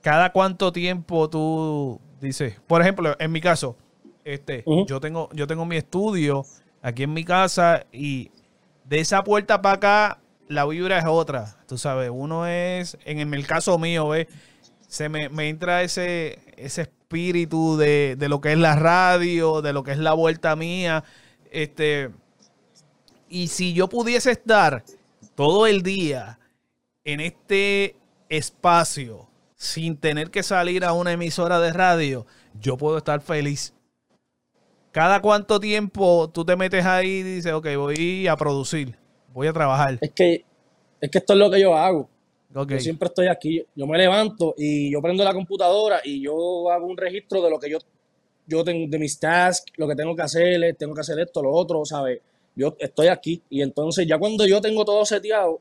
¿Cada 0.00 0.32
cuánto 0.32 0.72
tiempo 0.72 1.28
tú 1.28 2.00
dices? 2.20 2.60
Por 2.66 2.80
ejemplo, 2.80 3.14
en 3.18 3.32
mi 3.32 3.40
caso, 3.40 3.76
este, 4.24 4.64
yo, 4.86 5.00
tengo, 5.00 5.28
yo 5.32 5.46
tengo 5.46 5.66
mi 5.66 5.76
estudio 5.76 6.44
aquí 6.82 7.02
en 7.02 7.12
mi 7.12 7.24
casa 7.24 7.86
y 7.92 8.30
de 8.84 9.00
esa 9.00 9.22
puerta 9.22 9.62
para 9.62 9.74
acá 9.74 10.18
la 10.48 10.64
vibra 10.66 10.98
es 10.98 11.04
otra. 11.06 11.56
Tú 11.66 11.78
sabes, 11.78 12.10
uno 12.12 12.46
es, 12.46 12.98
en 13.04 13.32
el 13.32 13.46
caso 13.46 13.78
mío, 13.78 14.08
¿ves? 14.08 14.28
Se 14.88 15.08
me, 15.08 15.28
me 15.28 15.48
entra 15.48 15.82
ese, 15.82 16.38
ese 16.56 16.82
espíritu 16.82 17.76
de, 17.76 18.16
de, 18.18 18.28
lo 18.28 18.40
que 18.40 18.52
es 18.52 18.58
la 18.58 18.76
radio, 18.76 19.62
de 19.62 19.72
lo 19.72 19.82
que 19.82 19.92
es 19.92 19.98
la 19.98 20.12
vuelta 20.12 20.54
mía. 20.56 21.04
Este, 21.50 22.10
y 23.28 23.48
si 23.48 23.72
yo 23.72 23.88
pudiese 23.88 24.30
estar 24.30 24.84
todo 25.34 25.66
el 25.66 25.82
día 25.82 26.38
en 27.04 27.20
este 27.20 27.96
espacio 28.28 29.28
sin 29.56 29.96
tener 29.96 30.30
que 30.30 30.42
salir 30.42 30.84
a 30.84 30.92
una 30.92 31.12
emisora 31.12 31.58
de 31.58 31.72
radio, 31.72 32.26
yo 32.60 32.76
puedo 32.76 32.98
estar 32.98 33.20
feliz. 33.20 33.73
¿Cada 34.94 35.20
cuánto 35.20 35.58
tiempo 35.58 36.30
tú 36.32 36.44
te 36.44 36.54
metes 36.54 36.86
ahí 36.86 37.08
y 37.08 37.22
dices, 37.24 37.52
ok, 37.52 37.66
voy 37.76 38.28
a 38.28 38.36
producir, 38.36 38.96
voy 39.32 39.48
a 39.48 39.52
trabajar? 39.52 39.98
Es 40.00 40.12
que, 40.12 40.44
es 41.00 41.10
que 41.10 41.18
esto 41.18 41.32
es 41.32 41.38
lo 41.40 41.50
que 41.50 41.60
yo 41.60 41.76
hago. 41.76 42.08
Yo 42.54 42.78
siempre 42.78 43.08
estoy 43.08 43.26
aquí. 43.26 43.60
Yo 43.74 43.88
me 43.88 43.98
levanto 43.98 44.54
y 44.56 44.92
yo 44.92 45.02
prendo 45.02 45.24
la 45.24 45.34
computadora 45.34 46.00
y 46.04 46.22
yo 46.22 46.70
hago 46.70 46.86
un 46.86 46.96
registro 46.96 47.42
de 47.42 47.50
lo 47.50 47.58
que 47.58 47.70
yo, 47.70 47.78
yo 48.46 48.62
tengo, 48.62 48.88
de 48.88 49.00
mis 49.00 49.18
tasks, 49.18 49.72
lo 49.78 49.88
que 49.88 49.96
tengo 49.96 50.14
que 50.14 50.22
hacer, 50.22 50.76
tengo 50.78 50.94
que 50.94 51.00
hacer 51.00 51.18
esto, 51.18 51.42
lo 51.42 51.50
otro, 51.50 51.84
¿sabes? 51.84 52.20
Yo 52.54 52.76
estoy 52.78 53.08
aquí. 53.08 53.42
Y 53.50 53.62
entonces 53.62 54.06
ya 54.06 54.16
cuando 54.16 54.46
yo 54.46 54.60
tengo 54.60 54.84
todo 54.84 55.04
seteado, 55.04 55.54
o 55.54 55.60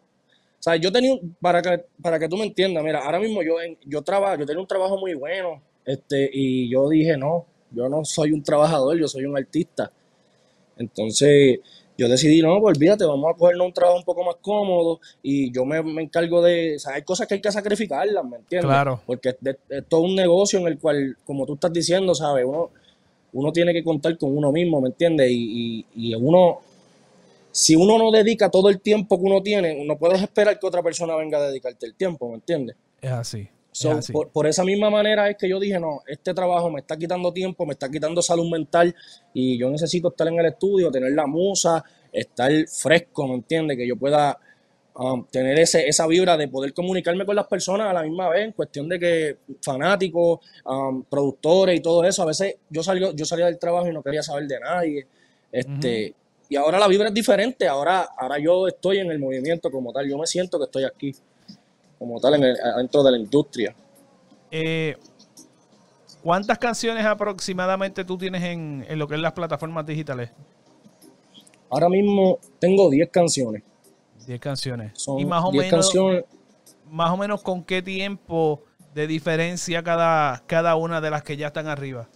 sea, 0.59 0.75
yo 0.75 0.91
tenía, 0.91 1.17
para 1.41 1.59
que, 1.63 1.85
para 1.99 2.19
que 2.19 2.29
tú 2.29 2.37
me 2.37 2.45
entiendas, 2.45 2.83
mira, 2.83 3.03
ahora 3.03 3.19
mismo 3.19 3.41
yo, 3.41 3.55
yo 3.83 4.03
trabajo, 4.03 4.37
yo 4.37 4.45
tenía 4.45 4.61
un 4.61 4.67
trabajo 4.67 4.99
muy 4.99 5.15
bueno, 5.15 5.59
este, 5.85 6.29
y 6.31 6.69
yo 6.69 6.87
dije, 6.87 7.17
no, 7.17 7.47
yo 7.73 7.89
no 7.89 8.05
soy 8.05 8.31
un 8.31 8.43
trabajador, 8.43 8.97
yo 8.97 9.07
soy 9.07 9.25
un 9.25 9.37
artista. 9.37 9.91
Entonces, 10.77 11.59
yo 11.97 12.07
decidí, 12.09 12.41
no, 12.41 12.59
pues 12.59 12.77
olvídate, 12.77 13.05
vamos 13.05 13.31
a 13.33 13.37
cogernos 13.37 13.67
un 13.67 13.73
trabajo 13.73 13.99
un 13.99 14.03
poco 14.03 14.23
más 14.23 14.35
cómodo 14.41 14.99
y 15.21 15.51
yo 15.51 15.63
me, 15.65 15.77
encargo 16.01 16.41
de, 16.41 16.75
o 16.77 16.79
sea, 16.79 16.95
hay 16.95 17.03
cosas 17.03 17.27
que 17.27 17.35
hay 17.35 17.41
que 17.41 17.51
sacrificarlas, 17.51 18.23
¿me 18.23 18.37
entiendes? 18.37 18.67
Claro. 18.67 19.01
Porque 19.05 19.29
es, 19.29 19.87
todo 19.87 20.01
un 20.01 20.15
negocio 20.15 20.59
en 20.59 20.67
el 20.67 20.79
cual, 20.79 21.17
como 21.25 21.45
tú 21.45 21.53
estás 21.53 21.71
diciendo, 21.71 22.15
¿sabes? 22.15 22.45
Uno, 22.45 22.71
uno 23.33 23.51
tiene 23.51 23.73
que 23.73 23.83
contar 23.83 24.17
con 24.17 24.35
uno 24.35 24.51
mismo, 24.51 24.81
¿me 24.81 24.89
entiendes? 24.89 25.29
Y, 25.31 25.85
y, 25.95 26.15
uno, 26.15 26.61
si 27.51 27.75
uno 27.75 27.97
no 27.99 28.11
dedica 28.11 28.49
todo 28.49 28.69
el 28.69 28.79
tiempo 28.79 29.19
que 29.19 29.25
uno 29.25 29.43
tiene, 29.43 29.85
no 29.85 29.97
puedes 29.97 30.21
esperar 30.21 30.59
que 30.59 30.65
otra 30.65 30.81
persona 30.81 31.15
venga 31.15 31.37
a 31.37 31.47
dedicarte 31.47 31.85
el 31.85 31.93
tiempo, 31.93 32.27
¿me 32.29 32.35
entiendes? 32.35 32.75
Es 33.01 33.11
así. 33.11 33.47
Por, 34.31 34.47
esa 34.47 34.63
misma 34.63 34.89
manera 34.89 35.29
es 35.29 35.37
que 35.37 35.49
yo 35.49 35.59
dije, 35.59 35.79
no, 35.79 36.01
este 36.07 36.33
trabajo 36.33 36.69
me 36.69 36.81
está 36.81 36.97
quitando 36.97 37.33
tiempo, 37.33 37.65
me 37.65 37.73
está 37.73 37.89
quitando 37.89 38.21
salud 38.21 38.49
mental 38.49 38.95
y 39.33 39.57
yo 39.57 39.69
necesito 39.69 40.09
estar 40.09 40.27
en 40.27 40.39
el 40.39 40.45
estudio, 40.45 40.91
tener 40.91 41.11
la 41.13 41.25
musa, 41.25 41.83
estar 42.11 42.51
fresco, 42.67 43.27
¿me 43.27 43.35
entiendes? 43.35 43.77
Que 43.77 43.87
yo 43.87 43.95
pueda 43.95 44.37
um, 44.95 45.25
tener 45.25 45.57
ese, 45.59 45.87
esa 45.87 46.05
vibra 46.05 46.37
de 46.37 46.47
poder 46.47 46.73
comunicarme 46.73 47.25
con 47.25 47.35
las 47.35 47.47
personas 47.47 47.89
a 47.89 47.93
la 47.93 48.03
misma 48.03 48.29
vez, 48.29 48.45
en 48.45 48.51
cuestión 48.51 48.87
de 48.87 48.99
que 48.99 49.37
fanáticos, 49.61 50.39
um, 50.65 51.03
productores 51.03 51.79
y 51.79 51.81
todo 51.81 52.03
eso, 52.03 52.21
a 52.21 52.25
veces 52.27 52.57
yo, 52.69 52.83
salgo, 52.83 53.13
yo 53.13 53.25
salía 53.25 53.47
del 53.47 53.57
trabajo 53.57 53.87
y 53.87 53.93
no 53.93 54.03
quería 54.03 54.21
saber 54.21 54.47
de 54.47 54.59
nadie. 54.59 55.07
Este, 55.51 56.13
Y 56.49 56.55
ahora 56.55 56.77
la 56.77 56.87
vibra 56.87 57.07
es 57.07 57.13
diferente, 57.13 57.67
ahora, 57.67 58.09
ahora 58.17 58.37
yo 58.39 58.67
estoy 58.67 58.99
en 58.99 59.09
el 59.09 59.17
movimiento 59.17 59.71
como 59.71 59.91
tal, 59.91 60.07
yo 60.07 60.17
me 60.17 60.27
siento 60.27 60.59
que 60.59 60.65
estoy 60.65 60.83
aquí 60.83 61.13
como 62.03 62.19
tal 62.19 62.33
en 62.33 62.53
dentro 62.75 63.01
de 63.01 63.11
la 63.11 63.17
industria. 63.17 63.73
Eh, 64.51 64.97
¿Cuántas 66.21 66.57
canciones 66.57 67.05
aproximadamente 67.05 68.03
tú 68.03 68.17
tienes 68.17 68.43
en, 68.43 68.85
lo 68.99 69.07
que 69.07 69.15
es 69.15 69.21
las 69.21 69.31
plataformas 69.31 69.85
digitales? 69.85 70.29
Ahora 71.69 71.87
mismo 71.87 72.39
tengo 72.59 72.89
10 72.89 73.09
canciones. 73.09 73.63
10 74.27 74.37
canciones. 74.41 74.91
y 75.17 75.23
más 75.23 75.45
o 75.45 75.51
menos, 75.53 75.71
canciones. 75.71 76.25
Más 76.89 77.09
o 77.09 77.15
menos 77.15 77.41
con 77.41 77.63
qué 77.63 77.81
tiempo 77.81 78.61
de 78.93 79.07
diferencia 79.07 79.81
cada, 79.81 80.43
cada 80.45 80.75
una 80.75 80.99
de 80.99 81.09
las 81.09 81.23
que 81.23 81.37
ya 81.37 81.47
están 81.47 81.67
arriba. 81.67 82.09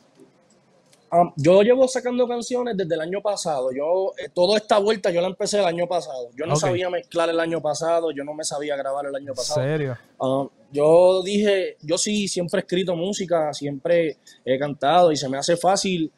Um, 1.09 1.31
yo 1.37 1.61
llevo 1.61 1.87
sacando 1.87 2.27
canciones 2.27 2.75
desde 2.75 2.95
el 2.95 3.01
año 3.01 3.21
pasado. 3.21 3.69
Yo, 3.71 4.11
eh, 4.17 4.29
toda 4.33 4.57
esta 4.57 4.77
vuelta 4.79 5.09
yo 5.09 5.21
la 5.21 5.27
empecé 5.27 5.59
el 5.59 5.65
año 5.65 5.87
pasado. 5.87 6.29
Yo 6.35 6.45
no 6.45 6.55
sabía 6.57 6.89
mezclar 6.89 7.29
el 7.29 7.39
año 7.39 7.61
pasado, 7.61 8.11
yo 8.11 8.23
no 8.25 8.33
me 8.33 8.43
sabía 8.43 8.75
grabar 8.75 9.05
el 9.05 9.15
año 9.15 9.33
pasado. 9.33 9.61
¿En 9.61 9.67
serio? 9.67 9.97
Um, 10.19 10.49
yo 10.71 11.23
dije, 11.23 11.77
yo 11.81 11.97
sí 11.97 12.27
siempre 12.27 12.59
he 12.59 12.63
escrito 12.63 12.95
música, 12.95 13.53
siempre 13.53 14.17
he 14.43 14.59
cantado 14.59 15.11
y 15.11 15.15
se 15.15 15.29
me 15.29 15.37
hace 15.37 15.55
fácil 15.55 16.11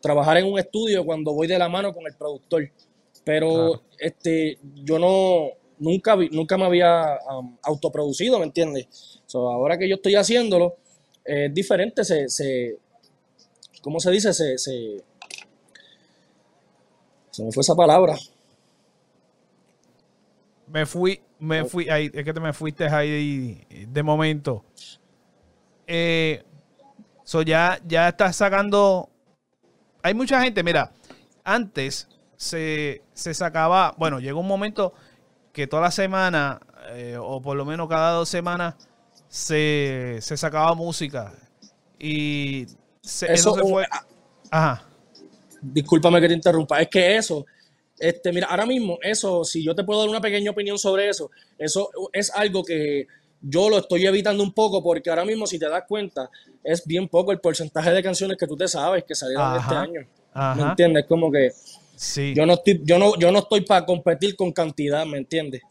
trabajar 0.00 0.36
en 0.36 0.46
un 0.46 0.58
estudio 0.58 1.04
cuando 1.04 1.32
voy 1.32 1.48
de 1.48 1.58
la 1.58 1.68
mano 1.68 1.92
con 1.92 2.06
el 2.06 2.14
productor. 2.14 2.70
Pero 3.24 3.82
este, 3.98 4.58
yo 4.76 4.98
no, 4.98 5.48
nunca, 5.78 6.16
nunca 6.30 6.56
me 6.56 6.66
había 6.66 7.18
um, 7.30 7.56
autoproducido, 7.62 8.38
¿me 8.38 8.44
entiendes? 8.44 9.18
ahora 9.34 9.78
que 9.78 9.88
yo 9.88 9.96
estoy 9.96 10.14
haciéndolo, 10.14 10.76
es 11.24 11.52
diferente, 11.52 12.04
se, 12.04 12.28
se 12.28 12.78
¿cómo 13.80 14.00
se 14.00 14.10
dice? 14.10 14.32
Se, 14.32 14.58
se, 14.58 15.04
se 17.30 17.44
me 17.44 17.52
fue 17.52 17.62
esa 17.62 17.74
palabra. 17.74 18.16
Me 20.66 20.86
fui, 20.86 21.20
me 21.38 21.64
fui, 21.64 21.88
ahí, 21.88 22.10
es 22.12 22.24
que 22.24 22.32
te 22.32 22.40
me 22.40 22.52
fuiste 22.52 22.86
ahí 22.86 23.66
de 23.88 24.02
momento. 24.02 24.64
Eh, 25.86 26.44
so 27.24 27.42
ya, 27.42 27.80
ya 27.86 28.08
estás 28.08 28.36
sacando. 28.36 29.08
Hay 30.02 30.14
mucha 30.14 30.40
gente, 30.40 30.62
mira, 30.62 30.92
antes 31.44 32.08
se, 32.36 33.02
sacaba, 33.12 33.94
bueno, 33.98 34.20
llegó 34.20 34.40
un 34.40 34.46
momento 34.46 34.94
que 35.52 35.66
toda 35.66 35.82
la 35.82 35.90
semana, 35.90 36.60
eh, 36.90 37.18
o 37.20 37.42
por 37.42 37.56
lo 37.56 37.64
menos 37.64 37.88
cada 37.88 38.12
dos 38.12 38.28
semanas, 38.28 38.76
se, 39.28 40.18
se 40.20 40.36
sacaba 40.36 40.74
música. 40.74 41.34
Y 41.98 42.66
eso, 43.28 43.54
se 43.54 43.60
fue. 43.62 43.86
Ajá. 44.50 44.86
Discúlpame 45.60 46.20
que 46.20 46.28
te 46.28 46.34
interrumpa. 46.34 46.80
Es 46.80 46.88
que 46.88 47.16
eso, 47.16 47.44
este, 47.98 48.32
mira, 48.32 48.46
ahora 48.46 48.66
mismo, 48.66 48.98
eso, 49.02 49.44
si 49.44 49.62
yo 49.62 49.74
te 49.74 49.84
puedo 49.84 50.00
dar 50.00 50.08
una 50.08 50.20
pequeña 50.20 50.50
opinión 50.50 50.78
sobre 50.78 51.08
eso, 51.08 51.30
eso 51.58 51.90
es 52.12 52.30
algo 52.30 52.64
que 52.64 53.06
yo 53.42 53.70
lo 53.70 53.78
estoy 53.78 54.06
evitando 54.06 54.42
un 54.42 54.52
poco 54.52 54.82
porque 54.82 55.10
ahora 55.10 55.24
mismo, 55.24 55.46
si 55.46 55.58
te 55.58 55.68
das 55.68 55.84
cuenta, 55.86 56.30
es 56.62 56.86
bien 56.86 57.08
poco 57.08 57.32
el 57.32 57.40
porcentaje 57.40 57.90
de 57.90 58.02
canciones 58.02 58.36
que 58.36 58.46
tú 58.46 58.56
te 58.56 58.68
sabes 58.68 59.04
que 59.04 59.14
salieron 59.14 59.56
este 59.56 59.74
año. 59.74 60.06
¿Me 60.56 60.62
entiendes? 60.62 61.06
Como 61.06 61.30
que 61.30 61.50
sí. 61.96 62.32
yo 62.34 62.46
no 62.46 62.54
estoy, 62.54 62.80
yo 62.84 62.98
no, 62.98 63.18
yo 63.18 63.30
no 63.30 63.40
estoy 63.40 63.62
para 63.62 63.84
competir 63.84 64.36
con 64.36 64.52
cantidad, 64.52 65.04
¿me 65.04 65.18
entiendes? 65.18 65.62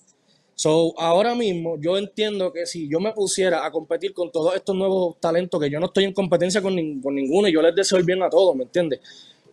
So, 0.61 0.93
ahora 0.99 1.35
mismo 1.35 1.77
yo 1.79 1.97
entiendo 1.97 2.51
que 2.51 2.65
si 2.65 2.89
yo 2.89 2.99
me 2.99 3.13
pusiera 3.13 3.65
a 3.65 3.71
competir 3.71 4.11
con 4.11 4.29
todos 4.29 4.53
estos 4.53 4.75
nuevos 4.75 5.17
talentos, 5.17 5.57
que 5.57 5.69
yo 5.69 5.79
no 5.79 5.85
estoy 5.85 6.03
en 6.03 6.11
competencia 6.11 6.61
con, 6.61 6.75
ninguno 6.75 7.47
y 7.47 7.53
yo 7.53 7.61
les 7.61 7.73
deseo 7.73 7.97
el 7.97 8.03
bien 8.03 8.21
a 8.21 8.29
todos, 8.29 8.57
¿me 8.57 8.63
entiendes? 8.63 8.99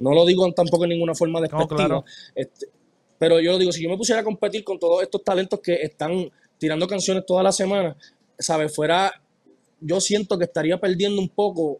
No 0.01 0.13
lo 0.13 0.27
digo 0.27 0.53
tampoco 0.53 0.83
en 0.83 0.91
ninguna 0.91 1.15
forma 1.15 1.41
de 1.41 1.49
no, 1.49 2.05
este, 2.35 2.67
pero 3.21 3.39
yo 3.39 3.57
digo, 3.57 3.71
si 3.71 3.85
yo 3.85 3.89
me 3.89 3.97
pusiera 3.97 4.23
a 4.23 4.25
competir 4.25 4.65
con 4.65 4.81
todos 4.81 5.01
estos 5.01 5.23
talentos 5.23 5.61
que 5.61 5.75
están 5.75 6.29
tirando 6.59 6.89
canciones 6.89 7.25
toda 7.25 7.45
la 7.45 7.53
semana, 7.53 7.97
¿sabes? 8.37 8.75
Fuera, 8.75 9.13
yo 9.81 10.01
siento 10.01 10.37
que 10.37 10.47
estaría 10.47 10.81
perdiendo 10.81 11.23
un 11.23 11.29
poco 11.29 11.79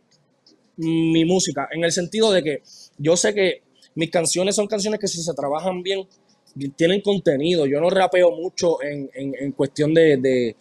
mi 0.77 1.25
música, 1.25 1.69
en 1.73 1.83
el 1.83 1.91
sentido 1.91 2.31
de 2.31 2.45
que 2.45 2.63
yo 2.97 3.17
sé 3.17 3.35
que 3.35 3.63
mis 3.97 4.09
canciones 4.09 4.55
son 4.55 4.69
canciones 4.69 5.01
que 5.01 5.09
si 5.09 5.21
se 5.21 5.35
trabajan 5.35 5.83
bien, 5.83 6.07
tienen 6.77 7.01
contenido. 7.01 7.67
Yo 7.67 7.81
no 7.81 7.91
rapeo 7.91 8.33
mucho 8.33 8.83
en, 8.83 9.11
en, 9.15 9.53
cuestión 9.53 9.93
de, 9.95 10.17
de, 10.17 10.57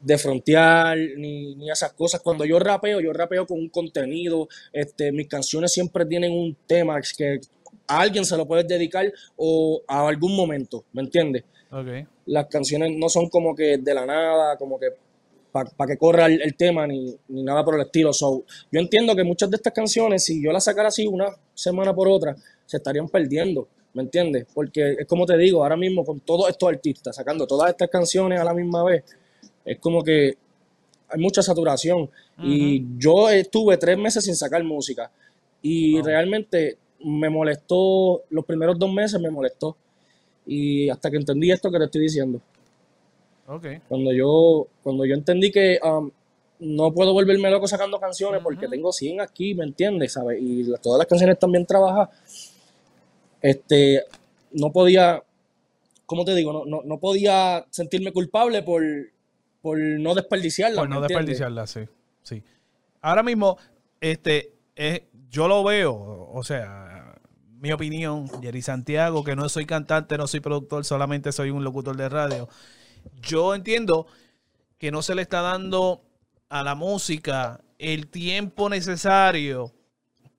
de 0.00 0.18
frontear 0.18 0.96
ni, 0.96 1.54
ni, 1.54 1.70
esas 1.70 1.92
cosas. 1.92 2.20
Cuando 2.20 2.44
yo 2.44 2.58
rapeo, 2.58 3.00
yo 3.00 3.12
rapeo 3.12 3.46
con 3.46 3.58
un 3.58 3.68
contenido. 3.68 4.48
Este, 4.72 5.12
mis 5.12 5.28
canciones 5.28 5.72
siempre 5.72 6.06
tienen 6.06 6.32
un 6.32 6.56
tema 6.66 7.00
que 7.16 7.40
a 7.86 8.00
alguien 8.00 8.24
se 8.24 8.36
lo 8.36 8.46
puedes 8.46 8.66
dedicar 8.66 9.10
o 9.36 9.82
a 9.86 10.06
algún 10.06 10.36
momento, 10.36 10.84
¿me 10.92 11.02
entiendes? 11.02 11.44
Okay. 11.70 12.06
Las 12.26 12.46
canciones 12.46 12.92
no 12.96 13.08
son 13.08 13.28
como 13.28 13.54
que 13.54 13.78
de 13.78 13.94
la 13.94 14.06
nada, 14.06 14.56
como 14.56 14.78
que 14.78 14.88
para 15.50 15.88
que 15.88 15.96
corra 15.96 16.26
el, 16.26 16.54
tema 16.56 16.86
ni, 16.86 17.18
nada 17.28 17.64
por 17.64 17.74
el 17.74 17.80
estilo. 17.82 18.12
So, 18.12 18.44
yo 18.70 18.80
entiendo 18.80 19.16
que 19.16 19.24
muchas 19.24 19.50
de 19.50 19.56
estas 19.56 19.72
canciones, 19.72 20.24
si 20.24 20.42
yo 20.42 20.52
las 20.52 20.64
sacara 20.64 20.88
así 20.88 21.06
una 21.06 21.28
semana 21.54 21.94
por 21.94 22.08
otra, 22.08 22.36
se 22.66 22.76
estarían 22.76 23.08
perdiendo. 23.08 23.68
¿Me 23.98 24.04
entiendes? 24.04 24.46
Porque 24.54 24.92
es 24.96 25.08
como 25.08 25.26
te 25.26 25.36
digo, 25.36 25.64
ahora 25.64 25.76
mismo 25.76 26.04
con 26.04 26.20
todos 26.20 26.48
estos 26.48 26.68
artistas 26.68 27.16
sacando 27.16 27.48
todas 27.48 27.70
estas 27.70 27.90
canciones 27.90 28.38
a 28.38 28.44
la 28.44 28.54
misma 28.54 28.84
vez, 28.84 29.02
es 29.64 29.76
como 29.80 30.04
que 30.04 30.36
hay 31.08 31.20
mucha 31.20 31.42
saturación. 31.42 32.08
Y 32.40 32.86
yo 32.96 33.28
estuve 33.28 33.76
tres 33.76 33.98
meses 33.98 34.24
sin 34.24 34.36
sacar 34.36 34.62
música. 34.62 35.10
Y 35.62 36.00
realmente 36.00 36.78
me 37.00 37.28
molestó, 37.28 38.22
los 38.30 38.44
primeros 38.44 38.78
dos 38.78 38.92
meses 38.92 39.20
me 39.20 39.32
molestó. 39.32 39.76
Y 40.46 40.88
hasta 40.90 41.10
que 41.10 41.16
entendí 41.16 41.50
esto 41.50 41.68
que 41.68 41.78
te 41.78 41.84
estoy 41.86 42.02
diciendo. 42.02 42.40
Cuando 43.88 44.12
yo, 44.12 44.68
cuando 44.84 45.06
yo 45.06 45.14
entendí 45.14 45.50
que 45.50 45.80
um, 45.82 46.08
no 46.60 46.92
puedo 46.92 47.12
volverme 47.12 47.50
loco 47.50 47.66
sacando 47.66 47.98
canciones 47.98 48.42
porque 48.44 48.68
tengo 48.68 48.92
100 48.92 49.22
aquí, 49.22 49.56
¿me 49.56 49.64
entiendes? 49.64 50.12
¿Sabes? 50.12 50.38
Y 50.40 50.72
todas 50.80 50.98
las 50.98 51.08
canciones 51.08 51.34
están 51.34 51.50
bien 51.50 51.66
trabajadas. 51.66 52.10
Este, 53.42 54.02
no 54.52 54.72
podía, 54.72 55.22
¿cómo 56.06 56.24
te 56.24 56.34
digo? 56.34 56.64
No, 56.66 56.82
no, 56.84 56.98
podía 56.98 57.66
sentirme 57.70 58.12
culpable 58.12 58.62
por, 58.62 58.82
por 59.62 59.78
no 59.78 60.14
desperdiciarla. 60.14 60.82
Por 60.82 60.88
no 60.88 61.00
desperdiciarla, 61.00 61.66
sí. 61.66 61.80
sí. 62.22 62.42
Ahora 63.00 63.22
mismo, 63.22 63.58
este, 64.00 64.52
es, 64.74 65.02
yo 65.30 65.48
lo 65.48 65.62
veo, 65.64 66.30
o 66.32 66.42
sea, 66.42 67.14
mi 67.60 67.72
opinión, 67.72 68.28
Jerry 68.42 68.62
Santiago, 68.62 69.24
que 69.24 69.36
no 69.36 69.48
soy 69.48 69.66
cantante, 69.66 70.16
no 70.16 70.26
soy 70.26 70.40
productor, 70.40 70.84
solamente 70.84 71.32
soy 71.32 71.50
un 71.50 71.64
locutor 71.64 71.96
de 71.96 72.08
radio 72.08 72.48
yo 73.20 73.54
entiendo 73.54 74.06
que 74.78 74.90
no 74.90 75.02
se 75.02 75.14
le 75.14 75.22
está 75.22 75.40
dando 75.40 76.02
a 76.48 76.62
la 76.62 76.74
música 76.74 77.60
el 77.78 78.08
tiempo 78.08 78.68
necesario 78.68 79.72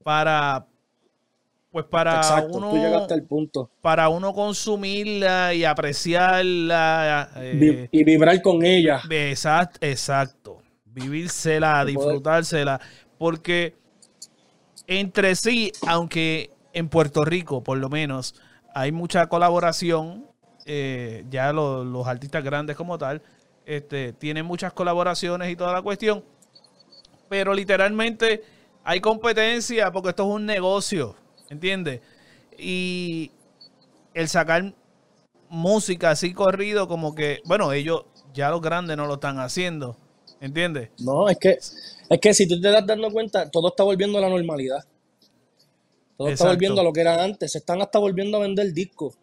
para 0.03 0.67
pues 1.71 1.85
para 1.85 2.21
uno 2.51 2.71
punto. 3.27 3.69
para 3.81 4.09
uno 4.09 4.33
consumirla 4.33 5.53
y 5.53 5.65
apreciarla 5.65 7.29
eh, 7.37 7.87
y 7.91 8.03
vibrar 8.03 8.41
con 8.41 8.65
ella. 8.65 9.01
exacto 9.09 9.79
exacto. 9.81 10.57
Vivírsela 10.85 11.85
disfrutársela. 11.85 12.81
Porque 13.17 13.75
entre 14.87 15.35
sí 15.35 15.71
aunque 15.87 16.49
en 16.73 16.89
Puerto 16.89 17.23
Rico 17.23 17.63
por 17.63 17.77
lo 17.77 17.89
menos 17.89 18.35
hay 18.73 18.91
mucha 18.91 19.27
colaboración 19.27 20.29
eh, 20.71 21.25
ya 21.31 21.51
los 21.51 22.07
artistas 22.07 22.43
grandes 22.43 22.75
como 22.75 22.95
tal, 22.99 23.23
este, 23.65 24.13
tienen 24.13 24.45
muchas 24.45 24.71
colaboraciones 24.71 25.49
y 25.49 25.55
toda 25.55 25.73
la 25.73 25.81
cuestión, 25.81 26.23
pero 27.27 27.55
literalmente 27.55 28.43
hay 28.83 28.99
competencia 28.99 29.91
porque 29.91 30.09
esto 30.09 30.29
es 30.29 30.35
un 30.35 30.45
negocio, 30.45 31.15
¿entiendes? 31.49 32.01
Y 32.57 33.31
el 34.13 34.27
sacar 34.27 34.73
música 35.49 36.11
así 36.11 36.33
corrido, 36.33 36.87
como 36.87 37.15
que, 37.15 37.41
bueno, 37.45 37.71
ellos 37.73 38.05
ya 38.33 38.49
los 38.49 38.61
grandes 38.61 38.97
no 38.97 39.07
lo 39.07 39.15
están 39.15 39.39
haciendo, 39.39 39.97
¿entiendes? 40.39 40.89
No, 40.99 41.29
es 41.29 41.37
que, 41.37 41.57
es 42.09 42.19
que 42.21 42.33
si 42.33 42.47
tú 42.47 42.59
te 42.59 42.69
das 42.69 42.85
dando 42.85 43.11
cuenta, 43.11 43.49
todo 43.49 43.69
está 43.69 43.83
volviendo 43.83 44.17
a 44.17 44.21
la 44.21 44.29
normalidad. 44.29 44.83
Todo 46.17 46.27
está 46.27 46.47
volviendo 46.47 46.81
a 46.81 46.83
lo 46.83 46.91
que 46.91 46.99
era 46.99 47.23
antes. 47.23 47.53
Se 47.53 47.59
están 47.59 47.81
hasta 47.81 47.97
volviendo 47.97 48.37
a 48.37 48.41
vender 48.41 48.73
discos. 48.73 49.15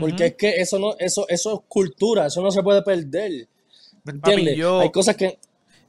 Porque 0.00 0.26
es 0.26 0.34
que 0.34 0.50
eso 0.56 0.78
no, 0.78 0.96
eso, 0.98 1.28
eso 1.28 1.54
es 1.54 1.60
cultura, 1.68 2.26
eso 2.26 2.42
no 2.42 2.50
se 2.50 2.62
puede 2.62 2.82
perder. 2.82 3.48
¿Entiendes? 4.06 4.58
Hay 4.80 4.90
cosas 4.90 5.16
que. 5.16 5.38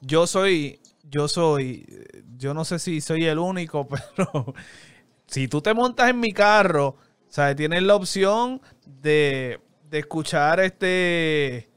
Yo 0.02 0.28
soy, 0.28 0.80
yo 1.10 1.28
soy, 1.28 1.86
yo 2.38 2.54
no 2.54 2.66
sé 2.66 2.80
si 2.80 3.02
soy 3.02 3.26
el 3.26 3.40
único, 3.40 3.88
pero 4.16 4.54
si 5.34 5.48
tú 5.48 5.62
te 5.62 5.74
montas 5.74 6.10
en 6.10 6.20
mi 6.20 6.32
carro, 6.32 6.96
¿sabes? 7.28 7.56
Tienes 7.56 7.84
la 7.84 7.96
opción 7.96 8.62
de, 8.86 9.60
de 9.90 10.00
escuchar 10.00 10.60
este 10.60 11.70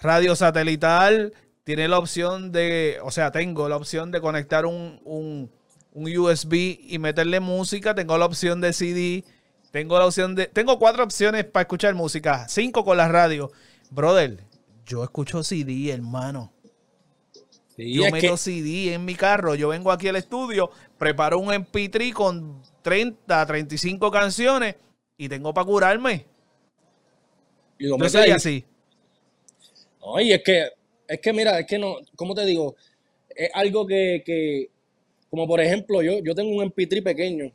radio 0.00 0.34
satelital, 0.34 1.34
tienes 1.64 1.88
la 1.90 1.98
opción 1.98 2.50
de, 2.50 2.98
o 3.02 3.10
sea, 3.10 3.30
tengo 3.30 3.68
la 3.68 3.76
opción 3.76 4.10
de 4.10 4.20
conectar 4.20 4.66
un, 4.66 5.00
un, 5.04 5.50
un 5.92 6.18
USB 6.18 6.78
y 6.80 6.98
meterle 6.98 7.40
música, 7.40 7.94
tengo 7.94 8.16
la 8.16 8.26
opción 8.26 8.60
de 8.60 8.72
CD 8.72 9.24
tengo 9.70 9.98
la 9.98 10.06
opción 10.06 10.34
de. 10.34 10.46
Tengo 10.46 10.78
cuatro 10.78 11.04
opciones 11.04 11.44
para 11.44 11.62
escuchar 11.62 11.94
música. 11.94 12.48
Cinco 12.48 12.84
con 12.84 12.96
la 12.96 13.08
radio. 13.08 13.50
Brother, 13.90 14.44
yo 14.86 15.04
escucho 15.04 15.42
CD, 15.42 15.90
hermano. 15.90 16.52
yo 17.76 18.10
meto 18.10 18.36
CD 18.36 18.94
en 18.94 19.04
mi 19.04 19.14
carro. 19.14 19.54
Yo 19.54 19.68
vengo 19.68 19.92
aquí 19.92 20.08
al 20.08 20.16
estudio, 20.16 20.70
preparo 20.96 21.38
un 21.38 21.48
MP3 21.48 22.12
con 22.12 22.62
30, 22.82 23.46
35 23.46 24.10
canciones 24.10 24.76
y 25.16 25.28
tengo 25.28 25.52
para 25.52 25.66
curarme. 25.66 26.26
Y 27.78 27.88
no 27.88 28.08
soy 28.08 28.30
así. 28.30 28.64
Oye, 30.00 30.34
es 30.34 30.42
que, 30.42 30.68
es 31.06 31.20
que 31.20 31.32
mira, 31.32 31.58
es 31.58 31.66
que 31.66 31.78
no, 31.78 31.96
¿cómo 32.16 32.34
te 32.34 32.44
digo? 32.44 32.76
Es 33.34 33.50
algo 33.54 33.86
que, 33.86 34.22
que 34.24 34.70
como 35.30 35.46
por 35.46 35.60
ejemplo, 35.60 36.02
yo, 36.02 36.18
yo 36.22 36.34
tengo 36.34 36.50
un 36.50 36.72
MP3 36.72 37.02
pequeño 37.02 37.52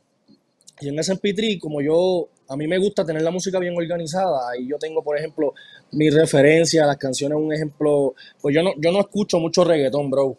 y 0.80 0.88
en 0.88 0.98
ese 0.98 1.14
MP3, 1.14 1.60
como 1.60 1.80
yo, 1.80 2.28
a 2.48 2.56
mí 2.56 2.66
me 2.66 2.78
gusta 2.78 3.04
tener 3.04 3.22
la 3.22 3.30
música 3.30 3.58
bien 3.58 3.76
organizada, 3.76 4.58
y 4.58 4.68
yo 4.68 4.78
tengo, 4.78 5.02
por 5.02 5.16
ejemplo, 5.16 5.54
mi 5.92 6.10
referencia, 6.10 6.84
las 6.86 6.96
canciones, 6.96 7.38
un 7.38 7.52
ejemplo, 7.52 8.14
pues 8.40 8.54
yo 8.54 8.62
no, 8.62 8.72
yo 8.78 8.90
no 8.90 9.00
escucho 9.00 9.38
mucho 9.38 9.64
reggaetón, 9.64 10.10
bro. 10.10 10.36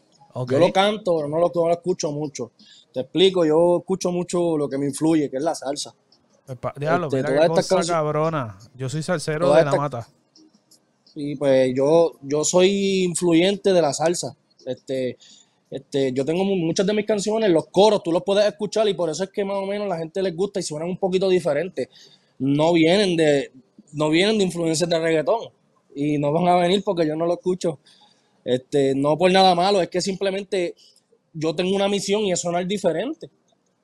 Yo 0.49 0.59
lo 0.59 0.73
canto, 0.73 1.15
pero 1.15 1.29
no 1.29 1.39
lo, 1.39 1.51
no 1.53 1.67
lo 1.67 1.73
escucho 1.73 2.11
mucho. 2.11 2.51
Te 2.93 3.01
explico, 3.01 3.45
yo 3.45 3.77
escucho 3.79 4.11
mucho 4.11 4.57
lo 4.57 4.67
que 4.67 4.77
me 4.77 4.85
influye, 4.85 5.29
que 5.29 5.37
es 5.37 5.43
la 5.43 5.55
salsa. 5.55 5.93
Diablo, 6.77 7.07
este, 7.07 7.23
mira 7.23 7.47
cosa 7.47 7.81
cabrona. 7.81 8.57
Yo 8.75 8.89
soy 8.89 9.01
salsero 9.01 9.53
de 9.53 9.65
la 9.65 9.71
mata. 9.73 10.07
Y 11.15 11.35
pues 11.37 11.73
yo, 11.75 12.13
yo 12.21 12.43
soy 12.43 13.03
influyente 13.03 13.71
de 13.71 13.81
la 13.81 13.93
salsa. 13.93 14.35
Este, 14.65 15.17
este, 15.71 16.11
yo 16.11 16.25
tengo 16.25 16.43
muchas 16.43 16.85
de 16.85 16.93
mis 16.93 17.05
canciones, 17.05 17.49
los 17.49 17.67
coros, 17.67 18.03
tú 18.03 18.11
los 18.11 18.23
puedes 18.23 18.45
escuchar 18.45 18.87
y 18.87 18.93
por 18.93 19.09
eso 19.09 19.23
es 19.23 19.29
que 19.29 19.43
más 19.43 19.57
o 19.57 19.65
menos 19.65 19.87
la 19.87 19.97
gente 19.97 20.21
les 20.21 20.35
gusta 20.35 20.59
y 20.59 20.63
suenan 20.63 20.89
un 20.89 20.97
poquito 20.97 21.27
diferentes. 21.29 21.89
No 22.39 22.73
vienen 22.73 23.15
de, 23.15 23.51
no 23.93 24.09
vienen 24.09 24.37
de 24.37 24.43
influencias 24.43 24.89
de 24.89 24.99
reggaetón 24.99 25.49
y 25.95 26.17
no 26.17 26.31
van 26.31 26.47
a 26.47 26.55
venir 26.57 26.83
porque 26.83 27.07
yo 27.07 27.15
no 27.15 27.25
lo 27.25 27.33
escucho. 27.33 27.79
Este, 28.45 28.93
no 28.95 29.17
por 29.17 29.31
nada 29.31 29.55
malo, 29.55 29.81
es 29.81 29.89
que 29.89 29.99
simplemente 29.99 30.75
yo 31.33 31.55
tengo 31.55 31.75
una 31.75 31.89
misión 31.89 32.21
y 32.21 32.31
es 32.31 32.39
sonar 32.39 32.65
diferente. 32.65 33.29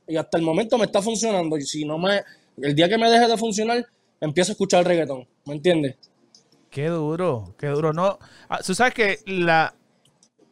Y 0.07 0.15
hasta 0.15 0.37
el 0.37 0.43
momento 0.43 0.77
me 0.77 0.85
está 0.85 1.01
funcionando. 1.01 1.57
Y 1.57 1.63
si 1.63 1.83
no 1.83 1.97
me, 1.97 2.21
el 2.57 2.75
día 2.75 2.87
que 2.87 2.97
me 2.97 3.09
deje 3.09 3.27
de 3.27 3.37
funcionar, 3.37 3.85
empiezo 4.19 4.51
a 4.51 4.53
escuchar 4.53 4.85
reggaetón. 4.85 5.27
¿Me 5.45 5.55
entiendes? 5.55 5.97
Qué 6.69 6.87
duro, 6.87 7.55
qué 7.57 7.67
duro. 7.67 7.91
No, 7.91 8.19
ah, 8.47 8.59
tú 8.65 8.75
sabes 8.75 8.93
que 8.93 9.19
la, 9.25 9.75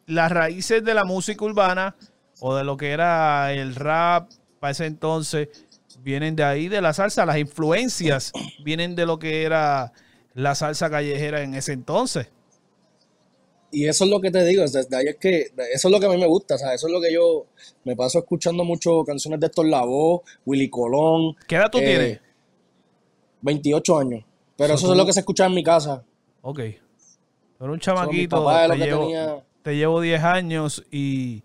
las 0.06 0.30
raíces 0.30 0.84
de 0.84 0.92
la 0.92 1.04
música 1.04 1.44
urbana 1.44 1.96
o 2.40 2.56
de 2.56 2.64
lo 2.64 2.76
que 2.76 2.90
era 2.90 3.52
el 3.52 3.74
rap 3.74 4.30
para 4.58 4.72
ese 4.72 4.86
entonces 4.86 5.48
vienen 6.00 6.36
de 6.36 6.44
ahí, 6.44 6.68
de 6.68 6.80
la 6.80 6.92
salsa. 6.92 7.24
Las 7.24 7.38
influencias 7.38 8.32
vienen 8.64 8.96
de 8.96 9.06
lo 9.06 9.18
que 9.18 9.44
era 9.44 9.92
la 10.34 10.54
salsa 10.54 10.90
callejera 10.90 11.42
en 11.42 11.54
ese 11.54 11.72
entonces. 11.72 12.28
Y 13.72 13.86
eso 13.86 14.04
es 14.04 14.10
lo 14.10 14.20
que 14.20 14.30
te 14.30 14.44
digo, 14.44 14.62
desde 14.62 14.96
ahí 14.96 15.06
es 15.06 15.16
que 15.16 15.52
eso 15.72 15.88
es 15.88 15.92
lo 15.92 16.00
que 16.00 16.06
a 16.06 16.08
mí 16.08 16.16
me 16.16 16.26
gusta, 16.26 16.56
eso 16.56 16.86
es 16.86 16.92
lo 16.92 17.00
que 17.00 17.12
yo 17.12 17.46
me 17.84 17.94
paso 17.94 18.18
escuchando 18.18 18.64
mucho 18.64 19.04
canciones 19.04 19.38
de 19.38 19.46
estos 19.46 19.64
Lavoe, 19.64 20.22
Willy 20.44 20.68
Colón. 20.68 21.36
¿Qué 21.46 21.56
edad 21.56 21.70
tú 21.70 21.78
eh, 21.78 21.84
tienes? 21.84 22.20
28 23.42 23.98
años. 23.98 24.24
Pero 24.56 24.74
eso, 24.74 24.90
es 24.90 24.96
lo 24.96 25.06
que 25.06 25.12
se 25.12 25.20
escucha 25.20 25.46
en 25.46 25.54
mi 25.54 25.62
casa. 25.62 26.04
Ok. 26.42 26.60
Pero 27.58 27.72
un 27.72 27.78
chamaquito. 27.78 28.46
llevo, 28.74 29.42
te 29.62 29.76
llevo 29.76 30.00
10 30.00 30.22
años 30.22 30.84
y, 30.90 31.42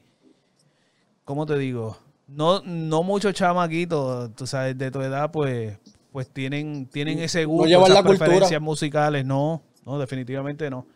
¿cómo 1.24 1.46
te 1.46 1.58
digo? 1.58 1.98
No, 2.28 2.62
no 2.62 3.04
muchos 3.04 3.34
chamaquitos, 3.34 4.36
tú 4.36 4.48
sabes, 4.48 4.78
de 4.78 4.90
tu 4.90 5.02
edad, 5.02 5.32
pues, 5.32 5.78
pues 6.12 6.28
tienen, 6.30 6.88
tienen 6.88 7.20
ese 7.20 7.46
gusto, 7.46 7.70
no 7.70 7.86
esas 7.86 8.04
preferencias 8.04 8.62
musicales. 8.62 9.26
No, 9.26 9.62
no, 9.86 10.00
definitivamente 10.00 10.70
no. 10.70 10.88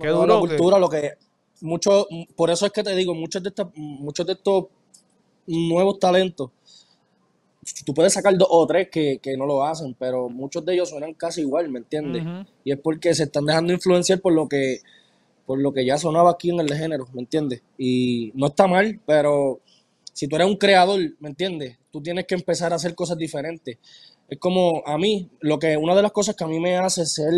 Qué 0.00 0.08
duro. 0.08 0.26
La 0.26 0.40
cultura, 0.40 0.78
lo 0.78 0.88
que 0.88 1.12
mucho, 1.60 2.06
por 2.36 2.50
eso 2.50 2.66
es 2.66 2.72
que 2.72 2.82
te 2.82 2.94
digo, 2.94 3.14
muchos 3.14 3.42
de 3.42 3.48
estos, 3.48 3.68
muchos 3.74 4.26
de 4.26 4.32
estos 4.34 4.66
nuevos 5.46 5.98
talentos, 5.98 6.50
tú 7.84 7.94
puedes 7.94 8.12
sacar 8.12 8.36
dos 8.36 8.48
o 8.50 8.66
tres 8.66 8.88
que, 8.90 9.20
no 9.36 9.46
lo 9.46 9.64
hacen, 9.64 9.94
pero 9.98 10.28
muchos 10.28 10.64
de 10.64 10.74
ellos 10.74 10.90
suenan 10.90 11.14
casi 11.14 11.40
igual, 11.40 11.68
¿me 11.68 11.78
entiendes? 11.78 12.22
Y 12.64 12.72
es 12.72 12.78
porque 12.78 13.14
se 13.14 13.24
están 13.24 13.46
dejando 13.46 13.72
influenciar 13.72 14.20
por 14.20 14.32
lo 14.32 14.48
que 14.48 14.80
por 15.46 15.58
lo 15.58 15.72
que 15.72 15.84
ya 15.84 15.98
sonaba 15.98 16.30
aquí 16.30 16.50
en 16.50 16.60
el 16.60 16.66
de 16.66 16.76
género, 16.76 17.06
¿me 17.12 17.20
entiendes? 17.20 17.62
Y 17.76 18.32
no 18.34 18.46
está 18.46 18.66
mal, 18.66 18.98
pero 19.04 19.60
si 20.12 20.26
tú 20.26 20.36
eres 20.36 20.48
un 20.48 20.56
creador, 20.56 21.00
¿me 21.20 21.28
entiendes? 21.28 21.76
Tú 21.90 22.00
tienes 22.00 22.26
que 22.26 22.34
empezar 22.34 22.72
a 22.72 22.76
hacer 22.76 22.94
cosas 22.94 23.18
diferentes. 23.18 23.78
Es 24.28 24.38
como 24.38 24.82
a 24.86 24.96
mí, 24.96 25.28
lo 25.40 25.58
que 25.58 25.76
una 25.76 25.94
de 25.94 26.02
las 26.02 26.12
cosas 26.12 26.34
que 26.34 26.44
a 26.44 26.46
mí 26.46 26.58
me 26.58 26.76
hace 26.76 27.04
ser, 27.04 27.32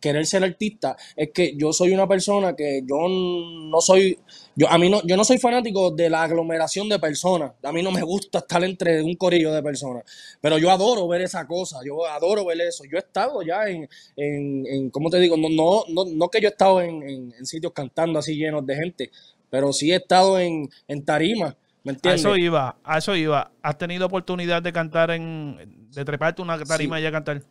querer 0.00 0.26
ser 0.26 0.44
artista, 0.44 0.96
es 1.16 1.30
que 1.32 1.56
yo 1.56 1.72
soy 1.72 1.92
una 1.92 2.06
persona 2.06 2.54
que 2.54 2.82
yo 2.86 3.08
no 3.08 3.80
soy, 3.80 4.18
yo 4.54 4.68
a 4.68 4.76
mí 4.76 4.90
no, 4.90 5.00
yo 5.04 5.16
no 5.16 5.24
soy 5.24 5.38
fanático 5.38 5.90
de 5.90 6.10
la 6.10 6.22
aglomeración 6.22 6.88
de 6.88 6.98
personas. 6.98 7.52
A 7.62 7.72
mí 7.72 7.82
no 7.82 7.90
me 7.90 8.02
gusta 8.02 8.38
estar 8.40 8.62
entre 8.62 9.02
un 9.02 9.14
corillo 9.14 9.52
de 9.52 9.62
personas. 9.62 10.04
Pero 10.40 10.58
yo 10.58 10.70
adoro 10.70 11.08
ver 11.08 11.22
esa 11.22 11.46
cosa, 11.46 11.78
yo 11.84 12.06
adoro 12.06 12.44
ver 12.44 12.60
eso. 12.60 12.84
Yo 12.84 12.98
he 12.98 13.00
estado 13.00 13.42
ya 13.42 13.66
en, 13.66 13.88
en, 14.16 14.90
¿cómo 14.90 15.08
te 15.08 15.18
digo? 15.18 15.36
No, 15.36 15.48
no, 15.48 15.84
no, 15.88 16.04
no 16.04 16.28
que 16.28 16.40
yo 16.40 16.48
he 16.48 16.50
estado 16.50 16.82
en, 16.82 17.02
en, 17.02 17.46
sitios 17.46 17.72
cantando 17.72 18.18
así 18.18 18.36
llenos 18.36 18.66
de 18.66 18.76
gente, 18.76 19.10
pero 19.48 19.72
sí 19.72 19.92
he 19.92 19.96
estado 19.96 20.38
en, 20.38 20.68
en 20.88 21.04
tarimas 21.04 21.56
a 21.84 22.14
eso 22.14 22.36
iba, 22.36 22.76
a 22.84 22.98
eso 22.98 23.14
iba. 23.16 23.50
¿Has 23.62 23.78
tenido 23.78 24.06
oportunidad 24.06 24.62
de 24.62 24.72
cantar 24.72 25.10
en, 25.10 25.88
de 25.92 26.04
treparte 26.04 26.42
una 26.42 26.58
tarima 26.62 27.00
y 27.00 27.06
a 27.06 27.12
cantar? 27.12 27.42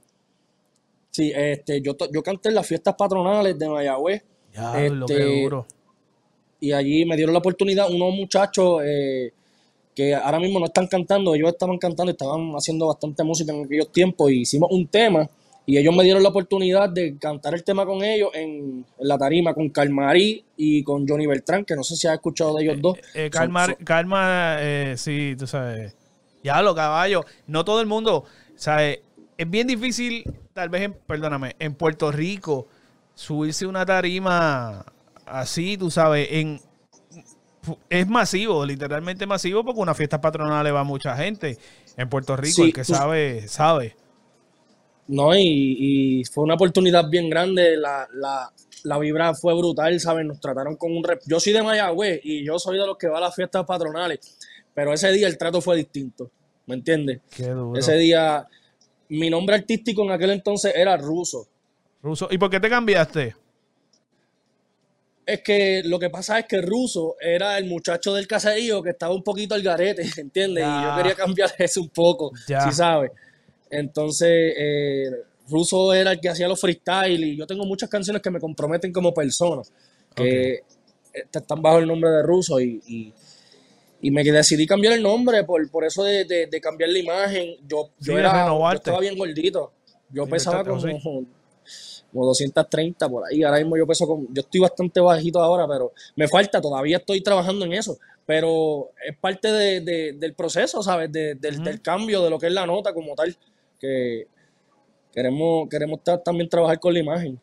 Sí, 1.12 1.32
este, 1.36 1.82
yo, 1.82 1.96
yo 2.14 2.22
canté 2.22 2.50
en 2.50 2.56
las 2.56 2.68
fiestas 2.68 2.96
patronales 2.96 3.58
de 3.58 3.70
Mayagüez. 3.70 4.24
Ya, 4.54 4.80
este, 4.80 4.96
lo 4.96 5.06
que 5.06 5.44
duro. 5.44 5.66
Y 6.60 6.72
allí 6.72 7.06
me 7.06 7.16
dieron 7.16 7.34
la 7.34 7.40
oportunidad 7.40 7.90
unos 7.90 8.14
muchachos 8.14 8.82
eh, 8.84 9.32
que 9.96 10.14
ahora 10.14 10.40
mismo 10.40 10.60
no 10.60 10.66
están 10.66 10.88
cantando, 10.88 11.34
ellos 11.34 11.50
estaban 11.50 11.78
cantando, 11.78 12.12
estaban 12.12 12.52
haciendo 12.52 12.88
bastante 12.88 13.24
música 13.24 13.52
en 13.52 13.66
aquellos 13.66 13.92
tiempos 13.92 14.32
y 14.32 14.42
hicimos 14.42 14.70
un 14.72 14.88
tema 14.88 15.28
y 15.70 15.78
ellos 15.78 15.94
me 15.94 16.06
dieron 16.06 16.24
la 16.24 16.30
oportunidad 16.30 16.90
de 16.90 17.18
cantar 17.18 17.54
el 17.54 17.62
tema 17.62 17.86
con 17.86 18.02
ellos 18.02 18.30
en, 18.34 18.86
la 19.00 19.18
tarima 19.18 19.54
con 19.54 19.68
Calmarí 19.70 20.46
y 20.56 20.82
con 20.82 21.06
Johnny 21.06 21.28
Beltrán, 21.28 21.66
que 21.66 21.76
no 21.76 21.84
sé 21.84 21.98
si 21.98 22.08
has 22.08 22.14
escuchado 22.14 22.56
de 22.56 22.64
ellos 22.64 22.78
dos. 22.82 22.98
Eh, 23.14 23.26
eh 23.26 23.30
Calma, 23.30 24.56
eh, 24.62 24.94
sí, 24.96 25.36
tú 25.38 25.46
sabes. 25.46 25.94
Ya 26.42 26.62
lo 26.62 26.74
caballo. 26.74 27.26
No 27.48 27.66
todo 27.66 27.82
el 27.82 27.86
mundo, 27.86 28.24
¿sabes? 28.56 29.00
Es 29.38 29.50
bien 29.50 29.68
difícil, 29.68 30.24
tal 30.54 30.70
vez, 30.70 30.84
en, 30.84 30.94
perdóname, 30.94 31.58
en 31.60 31.76
Puerto 31.76 32.14
Rico, 32.14 32.70
subirse 33.14 33.66
una 33.66 33.86
tarima 33.86 34.86
así, 35.26 35.78
tú 35.78 35.92
sabes, 35.92 36.30
en 36.32 36.62
es 37.90 38.08
masivo, 38.08 38.66
literalmente 38.66 39.28
masivo, 39.28 39.66
porque 39.66 39.82
una 39.82 39.94
fiesta 39.94 40.22
patronal 40.22 40.64
le 40.64 40.72
va 40.72 40.86
mucha 40.86 41.18
gente. 41.18 41.58
En 41.98 42.08
Puerto 42.08 42.38
Rico, 42.38 42.64
el 42.64 42.72
que 42.72 42.86
sabe, 42.86 43.50
sabe. 43.50 43.98
No, 45.08 45.36
y, 45.36 46.24
fue 46.32 46.44
una 46.44 46.56
oportunidad 46.56 47.10
bien 47.10 47.30
grande, 47.30 47.78
la, 47.78 48.08
la, 48.84 49.00
vibra 49.00 49.34
fue 49.34 49.54
brutal, 49.54 50.00
¿saben? 50.00 50.28
Nos 50.28 50.40
trataron 50.40 50.76
con 50.76 50.96
un... 50.96 51.04
Rep 51.04 51.22
yo 51.26 51.40
soy 51.40 51.54
de 51.54 51.64
Mayagüez 51.64 52.22
y 52.24 52.44
yo 52.44 52.60
soy 52.60 52.78
de 52.78 52.86
los 52.86 52.98
que 52.98 53.08
va 53.08 53.18
a 53.20 53.22
las 53.22 53.36
fiestas 53.36 53.66
patronales, 53.66 54.38
pero 54.74 54.94
ese 54.94 55.12
día 55.12 55.28
el 55.28 55.38
trato 55.38 55.62
fue 55.62 55.78
distinto, 55.78 56.30
¿me 56.66 56.76
entiendes? 56.76 57.22
Ese 57.76 57.96
día, 57.96 58.48
mi 59.10 59.30
nombre 59.30 59.56
artístico 59.56 60.04
en 60.04 60.12
aquel 60.12 60.32
entonces 60.32 60.74
era 60.76 60.98
Ruso. 60.98 61.48
Ruso, 62.02 62.28
¿y 62.30 62.38
por 62.38 62.50
qué 62.50 62.60
te 62.60 62.70
cambiaste? 62.70 63.36
Es 65.26 65.42
que 65.42 65.82
lo 65.84 66.00
que 66.00 66.10
pasa 66.10 66.40
es 66.40 66.46
que 66.46 66.62
Ruso 66.62 67.18
era 67.20 67.58
el 67.58 67.66
muchacho 67.66 68.14
del 68.14 68.28
caserío 68.28 68.82
que 68.82 68.92
estaba 68.92 69.14
un 69.14 69.24
poquito 69.24 69.56
al 69.56 69.62
garete, 69.62 70.02
¿entiendes? 70.18 70.66
Y 70.66 70.84
yo 70.84 70.96
quería 70.96 71.16
cambiar 71.16 71.54
eso 71.60 71.82
un 71.82 71.90
poco, 71.90 72.32
si 72.36 72.72
sabes. 72.72 73.12
Entonces, 73.70 74.54
eh, 74.58 75.12
Russo 75.50 75.94
era 75.94 76.12
el 76.12 76.20
que 76.20 76.30
hacía 76.30 76.48
los 76.48 76.60
freestyle 76.60 77.24
y 77.24 77.38
yo 77.38 77.48
tengo 77.48 77.66
muchas 77.66 77.90
canciones 77.90 78.22
que 78.22 78.32
me 78.32 78.40
comprometen 78.40 78.92
como 78.92 79.14
persona, 79.14 79.62
que 80.16 80.62
están 81.14 81.62
bajo 81.62 81.80
el 81.80 81.88
nombre 81.88 82.10
de 82.10 82.24
Russo 82.24 82.60
y, 82.60 83.14
y, 84.02 84.12
me 84.12 84.24
decidí 84.24 84.66
cambiar 84.66 84.94
el 84.94 85.04
nombre 85.04 85.44
por, 85.44 85.70
por 85.70 85.84
eso 85.84 86.04
de, 86.04 86.26
de, 86.26 86.62
cambiar 86.62 86.90
la 86.90 87.00
imagen. 87.00 87.56
Yo, 87.68 87.90
yo, 88.00 88.18
era, 88.18 88.48
yo 88.48 88.72
estaba 88.72 89.00
bien 89.00 89.18
gordito, 89.18 89.72
yo 90.10 90.28
pesaba 90.28 90.64
como, 90.64 90.82
como 90.82 92.26
230 92.26 93.10
por 93.10 93.26
ahí, 93.26 93.44
ahora 93.44 93.58
mismo 93.58 93.78
yo 93.78 93.88
peso 93.88 94.08
como, 94.08 94.28
yo 94.32 94.42
estoy 94.42 94.62
bastante 94.62 95.00
bajito 95.00 95.42
ahora, 95.42 95.68
pero 95.68 95.94
me 96.16 96.28
falta, 96.28 96.62
todavía 96.62 96.98
estoy 96.98 97.22
trabajando 97.22 97.66
en 97.66 97.74
eso, 97.74 97.98
pero 98.26 98.92
es 99.06 99.18
parte 99.18 99.52
de, 99.52 100.14
del 100.14 100.34
proceso, 100.34 100.84
¿sabes? 100.84 101.12
del, 101.12 101.40
del 101.40 101.82
cambio 101.82 102.24
de 102.24 102.30
lo 102.30 102.40
que 102.40 102.48
es 102.48 102.54
la 102.54 102.66
nota 102.66 102.94
como 102.94 103.16
tal 103.16 103.36
que 103.80 104.28
queremos, 105.14 105.68
queremos 105.70 106.00
también 106.24 106.50
trabajar 106.50 106.80
con 106.80 106.94
la 106.94 107.00
imagen. 107.00 107.40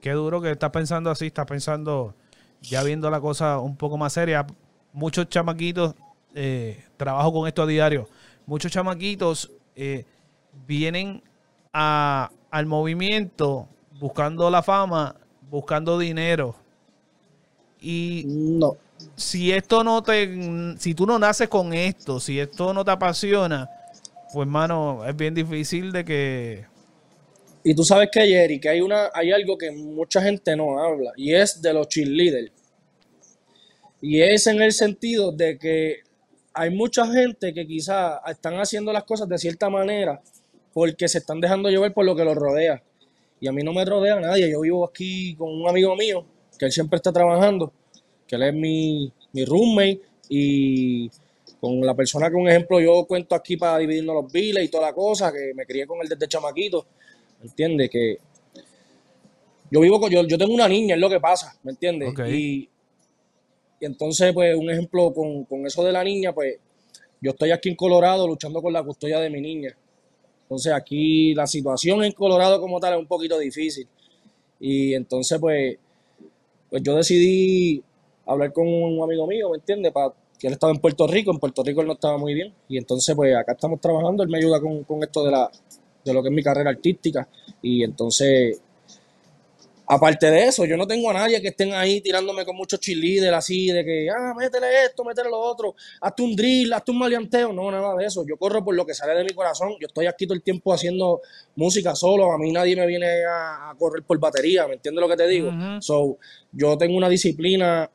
Qué 0.00 0.12
duro 0.12 0.40
que 0.40 0.50
estás 0.50 0.70
pensando 0.70 1.10
así, 1.10 1.26
estás 1.26 1.46
pensando 1.46 2.14
ya 2.60 2.82
viendo 2.82 3.10
la 3.10 3.20
cosa 3.20 3.58
un 3.58 3.76
poco 3.76 3.96
más 3.96 4.12
seria. 4.12 4.46
Muchos 4.92 5.28
chamaquitos, 5.28 5.94
eh, 6.34 6.84
trabajo 6.96 7.32
con 7.32 7.48
esto 7.48 7.62
a 7.62 7.66
diario, 7.66 8.08
muchos 8.46 8.72
chamaquitos 8.72 9.50
eh, 9.76 10.04
vienen 10.66 11.22
a, 11.72 12.30
al 12.50 12.66
movimiento 12.66 13.68
buscando 14.00 14.50
la 14.50 14.62
fama, 14.62 15.14
buscando 15.50 15.98
dinero. 15.98 16.54
Y 17.80 18.24
no. 18.26 18.76
si 19.14 19.52
esto 19.52 19.84
no 19.84 20.02
te, 20.02 20.76
si 20.78 20.94
tú 20.94 21.06
no 21.06 21.18
naces 21.18 21.48
con 21.48 21.72
esto, 21.72 22.18
si 22.18 22.40
esto 22.40 22.72
no 22.72 22.84
te 22.84 22.90
apasiona, 22.90 23.68
pues, 24.32 24.48
mano, 24.48 25.06
es 25.06 25.16
bien 25.16 25.34
difícil 25.34 25.92
de 25.92 26.04
que. 26.04 26.64
Y 27.64 27.74
tú 27.74 27.84
sabes 27.84 28.08
que, 28.10 28.26
Jerry, 28.26 28.60
que 28.60 28.68
hay, 28.68 28.80
una, 28.80 29.10
hay 29.12 29.32
algo 29.32 29.58
que 29.58 29.70
mucha 29.70 30.22
gente 30.22 30.56
no 30.56 30.78
habla, 30.78 31.12
y 31.16 31.34
es 31.34 31.60
de 31.60 31.72
los 31.72 31.88
cheerleaders. 31.88 32.52
Y 34.00 34.20
es 34.22 34.46
en 34.46 34.62
el 34.62 34.72
sentido 34.72 35.32
de 35.32 35.58
que 35.58 35.96
hay 36.54 36.70
mucha 36.70 37.06
gente 37.06 37.52
que 37.52 37.66
quizás 37.66 38.20
están 38.28 38.54
haciendo 38.54 38.92
las 38.92 39.04
cosas 39.04 39.28
de 39.28 39.38
cierta 39.38 39.68
manera 39.68 40.20
porque 40.72 41.08
se 41.08 41.18
están 41.18 41.40
dejando 41.40 41.68
llevar 41.68 41.92
por 41.92 42.04
lo 42.04 42.14
que 42.14 42.24
los 42.24 42.36
rodea. 42.36 42.82
Y 43.40 43.48
a 43.48 43.52
mí 43.52 43.62
no 43.62 43.72
me 43.72 43.84
rodea 43.84 44.20
nadie. 44.20 44.50
Yo 44.50 44.60
vivo 44.60 44.84
aquí 44.84 45.34
con 45.34 45.52
un 45.52 45.68
amigo 45.68 45.94
mío, 45.96 46.24
que 46.58 46.66
él 46.66 46.72
siempre 46.72 46.96
está 46.96 47.12
trabajando, 47.12 47.72
que 48.26 48.36
él 48.36 48.42
es 48.42 48.54
mi, 48.54 49.12
mi 49.32 49.44
roommate 49.44 50.00
y 50.28 51.10
con 51.60 51.80
la 51.80 51.94
persona 51.94 52.28
que 52.28 52.36
un 52.36 52.48
ejemplo 52.48 52.80
yo 52.80 53.04
cuento 53.06 53.34
aquí 53.34 53.56
para 53.56 53.78
dividirnos 53.78 54.14
los 54.14 54.32
biles 54.32 54.64
y 54.64 54.68
toda 54.68 54.88
la 54.88 54.92
cosa, 54.92 55.32
que 55.32 55.52
me 55.54 55.66
crié 55.66 55.86
con 55.86 56.00
él 56.00 56.08
desde 56.08 56.28
chamaquito, 56.28 56.86
¿me 57.40 57.46
entiendes? 57.46 57.90
Que 57.90 58.18
yo 59.70 59.80
vivo 59.80 60.00
con, 60.00 60.10
yo, 60.10 60.26
yo 60.26 60.38
tengo 60.38 60.54
una 60.54 60.68
niña, 60.68 60.94
es 60.94 61.00
lo 61.00 61.10
que 61.10 61.20
pasa, 61.20 61.58
¿me 61.62 61.72
entiendes? 61.72 62.14
Y, 62.30 62.68
entonces, 63.80 64.32
pues, 64.32 64.56
un 64.56 64.70
ejemplo 64.70 65.12
con, 65.12 65.44
con, 65.44 65.66
eso 65.66 65.84
de 65.84 65.92
la 65.92 66.02
niña, 66.02 66.32
pues, 66.32 66.56
yo 67.20 67.30
estoy 67.30 67.50
aquí 67.50 67.68
en 67.68 67.76
Colorado 67.76 68.26
luchando 68.26 68.60
con 68.62 68.72
la 68.72 68.82
custodia 68.82 69.20
de 69.20 69.30
mi 69.30 69.40
niña. 69.40 69.76
Entonces, 70.42 70.72
aquí 70.72 71.34
la 71.34 71.46
situación 71.46 72.02
en 72.02 72.12
Colorado 72.12 72.60
como 72.60 72.80
tal 72.80 72.94
es 72.94 72.98
un 72.98 73.06
poquito 73.06 73.38
difícil. 73.38 73.86
Y 74.58 74.94
entonces, 74.94 75.38
pues, 75.38 75.76
pues 76.70 76.82
yo 76.82 76.96
decidí 76.96 77.82
hablar 78.26 78.52
con 78.52 78.66
un 78.66 79.02
amigo 79.02 79.26
mío, 79.26 79.50
¿me 79.50 79.58
entiendes? 79.58 79.92
Para 79.92 80.12
que 80.38 80.46
él 80.46 80.52
estaba 80.52 80.72
en 80.72 80.78
Puerto 80.78 81.06
Rico, 81.06 81.32
en 81.32 81.38
Puerto 81.38 81.62
Rico 81.64 81.80
él 81.80 81.86
no 81.86 81.94
estaba 81.94 82.16
muy 82.16 82.32
bien, 82.32 82.54
y 82.68 82.78
entonces 82.78 83.14
pues 83.14 83.34
acá 83.36 83.52
estamos 83.52 83.80
trabajando, 83.80 84.22
él 84.22 84.28
me 84.28 84.38
ayuda 84.38 84.60
con, 84.60 84.84
con 84.84 85.02
esto 85.02 85.24
de, 85.24 85.32
la, 85.32 85.50
de 86.04 86.14
lo 86.14 86.22
que 86.22 86.28
es 86.28 86.34
mi 86.34 86.42
carrera 86.42 86.70
artística, 86.70 87.28
y 87.60 87.82
entonces, 87.82 88.60
aparte 89.84 90.30
de 90.30 90.44
eso, 90.44 90.64
yo 90.64 90.76
no 90.76 90.86
tengo 90.86 91.10
a 91.10 91.14
nadie 91.14 91.42
que 91.42 91.48
estén 91.48 91.72
ahí 91.74 92.00
tirándome 92.00 92.44
con 92.44 92.54
muchos 92.54 92.78
cheerleaders 92.78 93.36
así, 93.36 93.66
de 93.66 93.84
que, 93.84 94.08
ah, 94.10 94.32
métele 94.38 94.84
esto, 94.84 95.04
métele 95.04 95.28
lo 95.28 95.40
otro, 95.40 95.74
hazte 96.00 96.22
un 96.22 96.36
drill, 96.36 96.72
hazte 96.72 96.92
un 96.92 96.98
maleanteo, 96.98 97.52
no, 97.52 97.68
nada 97.72 97.96
de 97.96 98.06
eso, 98.06 98.24
yo 98.24 98.36
corro 98.36 98.64
por 98.64 98.76
lo 98.76 98.86
que 98.86 98.94
sale 98.94 99.14
de 99.14 99.24
mi 99.24 99.30
corazón, 99.30 99.72
yo 99.80 99.88
estoy 99.88 100.06
aquí 100.06 100.24
todo 100.24 100.34
el 100.34 100.42
tiempo 100.42 100.72
haciendo 100.72 101.20
música 101.56 101.96
solo, 101.96 102.32
a 102.32 102.38
mí 102.38 102.52
nadie 102.52 102.76
me 102.76 102.86
viene 102.86 103.24
a, 103.28 103.74
correr 103.76 104.04
por 104.04 104.20
batería, 104.20 104.68
¿me 104.68 104.74
entiendes 104.74 105.00
lo 105.00 105.08
que 105.08 105.16
te 105.16 105.26
digo? 105.26 105.50
So, 105.80 106.18
yo 106.52 106.78
tengo 106.78 106.96
una 106.96 107.08
disciplina 107.08 107.90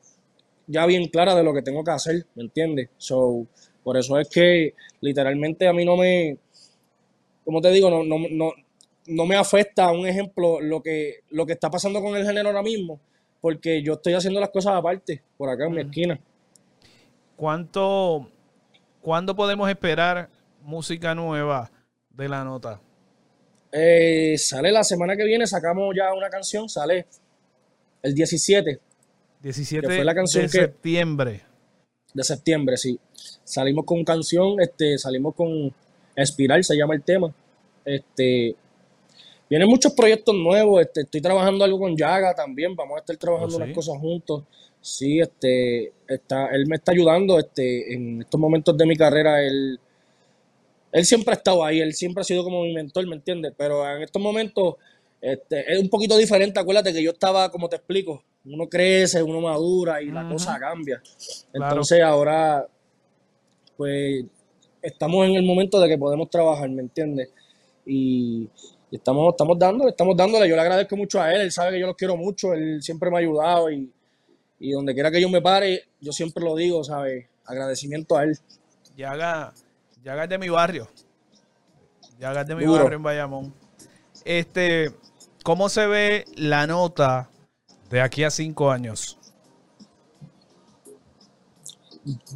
ya 0.66 0.86
bien 0.86 1.08
clara 1.08 1.34
de 1.34 1.42
lo 1.42 1.52
que 1.52 1.62
tengo 1.62 1.84
que 1.84 1.90
hacer, 1.90 2.26
¿me 2.34 2.44
entiendes? 2.44 2.90
So, 2.96 3.46
por 3.82 3.96
eso 3.96 4.18
es 4.18 4.28
que 4.28 4.74
literalmente 5.00 5.68
a 5.68 5.72
mí 5.72 5.84
no 5.84 5.96
me, 5.96 6.38
como 7.44 7.60
te 7.60 7.70
digo, 7.70 7.90
no, 7.90 8.04
no, 8.04 8.16
no, 8.30 8.52
no 9.06 9.26
me 9.26 9.36
afecta, 9.36 9.90
un 9.92 10.06
ejemplo, 10.06 10.60
lo 10.60 10.82
que, 10.82 11.20
lo 11.30 11.44
que 11.46 11.52
está 11.52 11.70
pasando 11.70 12.02
con 12.02 12.16
el 12.16 12.24
género 12.24 12.48
ahora 12.48 12.62
mismo, 12.62 13.00
porque 13.40 13.82
yo 13.82 13.94
estoy 13.94 14.14
haciendo 14.14 14.40
las 14.40 14.50
cosas 14.50 14.74
aparte, 14.74 15.22
por 15.36 15.50
acá 15.50 15.66
en 15.66 15.72
mi 15.72 15.80
esquina. 15.82 16.18
¿Cuánto, 17.36 18.30
¿Cuándo 19.02 19.36
podemos 19.36 19.68
esperar 19.68 20.30
música 20.62 21.14
nueva 21.14 21.70
de 22.10 22.28
la 22.28 22.44
nota? 22.44 22.80
Eh, 23.70 24.36
sale 24.38 24.70
la 24.70 24.84
semana 24.84 25.16
que 25.16 25.24
viene, 25.24 25.46
sacamos 25.46 25.94
ya 25.94 26.14
una 26.14 26.30
canción, 26.30 26.68
sale 26.68 27.06
el 28.02 28.14
17 28.14 28.80
17 29.44 29.86
fue 29.86 30.04
la 30.04 30.14
canción 30.14 30.44
de 30.44 30.48
septiembre. 30.48 31.42
De 32.14 32.24
septiembre, 32.24 32.78
sí. 32.78 32.98
Salimos 33.44 33.84
con 33.84 34.02
canción, 34.02 34.58
este, 34.58 34.96
salimos 34.96 35.34
con 35.34 35.70
Espiral, 36.16 36.64
se 36.64 36.74
llama 36.74 36.94
el 36.94 37.02
tema. 37.02 37.34
Este, 37.84 38.56
vienen 39.50 39.68
muchos 39.68 39.92
proyectos 39.92 40.34
nuevos, 40.34 40.80
este, 40.80 41.02
estoy 41.02 41.20
trabajando 41.20 41.62
algo 41.62 41.78
con 41.78 41.94
Yaga 41.94 42.34
también, 42.34 42.74
vamos 42.74 42.96
a 42.96 43.00
estar 43.00 43.16
trabajando 43.18 43.56
oh, 43.56 43.58
unas 43.58 43.74
cosas 43.74 43.98
juntos. 43.98 44.44
Sí, 44.80 45.20
este, 45.20 45.92
está, 46.08 46.46
él 46.46 46.66
me 46.66 46.76
está 46.76 46.92
ayudando, 46.92 47.38
este, 47.38 47.92
en 47.92 48.22
estos 48.22 48.40
momentos 48.40 48.74
de 48.74 48.86
mi 48.86 48.96
carrera, 48.96 49.42
él, 49.42 49.78
él 50.90 51.04
siempre 51.04 51.34
ha 51.34 51.36
estado 51.36 51.62
ahí, 51.62 51.80
él 51.80 51.92
siempre 51.92 52.22
ha 52.22 52.24
sido 52.24 52.44
como 52.44 52.62
mi 52.62 52.72
mentor, 52.72 53.06
¿me 53.06 53.16
entiendes? 53.16 53.52
Pero 53.58 53.86
en 53.94 54.02
estos 54.02 54.22
momentos 54.22 54.76
este, 55.24 55.72
es 55.72 55.80
un 55.80 55.88
poquito 55.88 56.16
diferente, 56.16 56.60
acuérdate 56.60 56.92
que 56.92 57.02
yo 57.02 57.12
estaba, 57.12 57.50
como 57.50 57.68
te 57.68 57.76
explico, 57.76 58.22
uno 58.44 58.68
crece, 58.68 59.22
uno 59.22 59.40
madura 59.40 60.02
y 60.02 60.10
la 60.10 60.28
cosa 60.28 60.58
cambia. 60.58 61.02
Entonces 61.52 62.02
ahora, 62.02 62.66
pues, 63.76 64.24
estamos 64.82 65.26
en 65.26 65.36
el 65.36 65.42
momento 65.42 65.80
de 65.80 65.88
que 65.88 65.96
podemos 65.96 66.28
trabajar, 66.28 66.68
¿me 66.68 66.82
entiendes? 66.82 67.30
Y, 67.86 68.48
estamos, 68.92 69.32
estamos 69.32 69.58
dándole, 69.58 69.90
estamos 69.90 70.16
dándole. 70.16 70.48
Yo 70.48 70.56
le 70.56 70.62
agradezco 70.62 70.96
mucho 70.96 71.20
a 71.20 71.32
él, 71.34 71.40
él 71.40 71.52
sabe 71.52 71.72
que 71.72 71.80
yo 71.80 71.86
lo 71.86 71.96
quiero 71.96 72.16
mucho, 72.16 72.52
él 72.52 72.82
siempre 72.82 73.10
me 73.10 73.16
ha 73.16 73.20
ayudado 73.20 73.70
y, 73.70 73.90
y 74.60 74.72
donde 74.72 74.92
quiera 74.92 75.10
que 75.10 75.20
yo 75.20 75.28
me 75.30 75.40
pare, 75.40 75.84
yo 76.00 76.12
siempre 76.12 76.44
lo 76.44 76.54
digo, 76.54 76.84
¿sabes? 76.84 77.26
Agradecimiento 77.46 78.16
a 78.16 78.24
él. 78.24 78.38
Ya 78.96 79.12
haga 79.12 79.54
Llagas 80.04 80.28
de 80.28 80.36
mi 80.36 80.50
barrio. 80.50 80.86
Llagas 82.18 82.46
de 82.46 82.54
mi 82.54 82.66
barrio 82.66 82.96
en 82.98 83.02
Bayamón. 83.02 83.54
Este, 84.22 84.92
¿cómo 85.44 85.68
se 85.68 85.86
ve 85.86 86.24
la 86.34 86.66
nota 86.66 87.30
de 87.90 88.00
aquí 88.00 88.24
a 88.24 88.30
cinco 88.30 88.72
años? 88.72 89.18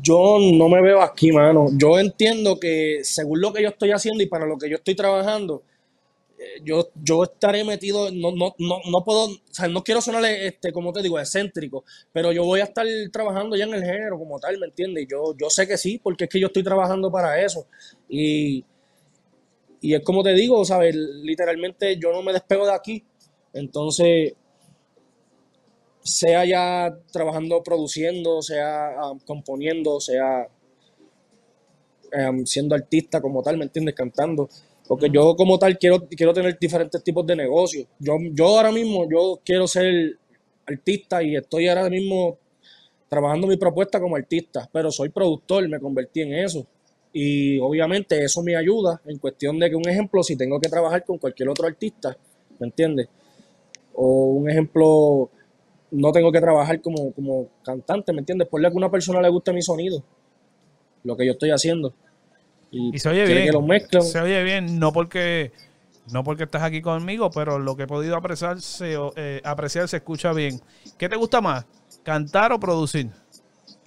Yo 0.00 0.38
no 0.40 0.68
me 0.68 0.80
veo 0.80 1.02
aquí, 1.02 1.32
mano. 1.32 1.66
Yo 1.72 1.98
entiendo 1.98 2.60
que 2.60 3.00
según 3.02 3.40
lo 3.40 3.52
que 3.52 3.62
yo 3.62 3.70
estoy 3.70 3.90
haciendo 3.90 4.22
y 4.22 4.26
para 4.26 4.46
lo 4.46 4.56
que 4.56 4.70
yo 4.70 4.76
estoy 4.76 4.94
trabajando, 4.94 5.62
yo, 6.64 6.90
yo 7.02 7.24
estaré 7.24 7.64
metido, 7.64 8.10
no, 8.12 8.32
no, 8.32 8.54
no, 8.58 8.78
no 8.90 9.04
puedo, 9.04 9.26
o 9.26 9.38
sea, 9.50 9.68
no 9.68 9.82
quiero 9.82 10.00
sonar, 10.00 10.24
este, 10.24 10.72
como 10.72 10.92
te 10.92 11.02
digo, 11.02 11.18
excéntrico, 11.18 11.84
pero 12.12 12.32
yo 12.32 12.44
voy 12.44 12.60
a 12.60 12.64
estar 12.64 12.86
trabajando 13.12 13.56
ya 13.56 13.64
en 13.64 13.74
el 13.74 13.84
género 13.84 14.18
como 14.18 14.38
tal, 14.38 14.58
¿me 14.58 14.66
entiendes? 14.66 15.06
Yo, 15.10 15.34
yo 15.36 15.50
sé 15.50 15.66
que 15.66 15.76
sí, 15.76 15.98
porque 16.02 16.24
es 16.24 16.30
que 16.30 16.40
yo 16.40 16.48
estoy 16.48 16.62
trabajando 16.62 17.10
para 17.10 17.42
eso. 17.42 17.66
Y, 18.08 18.64
y 19.80 19.94
es 19.94 20.02
como 20.02 20.22
te 20.22 20.32
digo, 20.34 20.64
¿sabes? 20.64 20.94
Literalmente 20.94 21.98
yo 21.98 22.12
no 22.12 22.22
me 22.22 22.32
despego 22.32 22.66
de 22.66 22.72
aquí. 22.72 23.04
Entonces, 23.52 24.34
sea 26.00 26.44
ya 26.44 26.96
trabajando, 27.12 27.62
produciendo, 27.62 28.42
sea 28.42 28.94
um, 29.10 29.18
componiendo, 29.20 30.00
sea 30.00 30.48
um, 32.30 32.44
siendo 32.44 32.74
artista 32.74 33.20
como 33.20 33.42
tal, 33.42 33.56
¿me 33.58 33.64
entiendes? 33.64 33.94
Cantando. 33.94 34.48
Porque 34.86 35.10
yo 35.10 35.36
como 35.36 35.58
tal 35.58 35.78
quiero, 35.78 36.08
quiero 36.08 36.32
tener 36.32 36.58
diferentes 36.58 37.02
tipos 37.04 37.26
de 37.26 37.36
negocios. 37.36 37.86
Yo, 37.98 38.16
yo 38.32 38.46
ahora 38.46 38.72
mismo, 38.72 39.08
yo 39.10 39.40
quiero 39.44 39.68
ser 39.68 40.18
artista 40.66 41.22
y 41.22 41.36
estoy 41.36 41.68
ahora 41.68 41.88
mismo 41.88 42.38
trabajando 43.08 43.46
mi 43.46 43.56
propuesta 43.56 44.00
como 44.00 44.16
artista, 44.16 44.68
pero 44.72 44.90
soy 44.90 45.08
productor, 45.08 45.68
me 45.68 45.78
convertí 45.78 46.22
en 46.22 46.34
eso. 46.34 46.66
Y 47.20 47.58
obviamente 47.58 48.22
eso 48.22 48.44
me 48.44 48.54
ayuda 48.54 49.00
en 49.04 49.18
cuestión 49.18 49.58
de 49.58 49.68
que 49.68 49.74
un 49.74 49.88
ejemplo, 49.88 50.22
si 50.22 50.36
tengo 50.36 50.60
que 50.60 50.68
trabajar 50.68 51.04
con 51.04 51.18
cualquier 51.18 51.48
otro 51.48 51.66
artista, 51.66 52.16
¿me 52.60 52.68
entiendes? 52.68 53.08
O 53.94 54.26
un 54.26 54.48
ejemplo, 54.48 55.28
no 55.90 56.12
tengo 56.12 56.30
que 56.30 56.40
trabajar 56.40 56.80
como, 56.80 57.10
como 57.10 57.48
cantante, 57.64 58.12
¿me 58.12 58.20
entiendes? 58.20 58.46
Por 58.46 58.60
que 58.60 58.68
a 58.68 58.70
una 58.70 58.88
persona 58.88 59.20
le 59.20 59.28
guste 59.30 59.52
mi 59.52 59.62
sonido, 59.62 60.00
lo 61.02 61.16
que 61.16 61.26
yo 61.26 61.32
estoy 61.32 61.50
haciendo. 61.50 61.92
Y, 62.70 62.96
se 63.00 63.08
oye 63.08 63.26
bien. 63.26 63.52
Se 64.00 64.20
oye 64.20 64.44
bien, 64.44 64.78
no 64.78 64.92
porque 64.92 65.50
no 66.12 66.22
porque 66.22 66.44
estás 66.44 66.62
aquí 66.62 66.80
conmigo, 66.80 67.32
pero 67.32 67.58
lo 67.58 67.76
que 67.76 67.82
he 67.82 67.88
podido 67.88 68.14
apreciar 68.14 68.60
se, 68.60 68.94
eh, 69.16 69.40
apreciar 69.42 69.88
se 69.88 69.96
escucha 69.96 70.32
bien. 70.32 70.60
¿Qué 70.96 71.08
te 71.08 71.16
gusta 71.16 71.40
más? 71.40 71.66
¿Cantar 72.04 72.52
o 72.52 72.60
producir? 72.60 73.10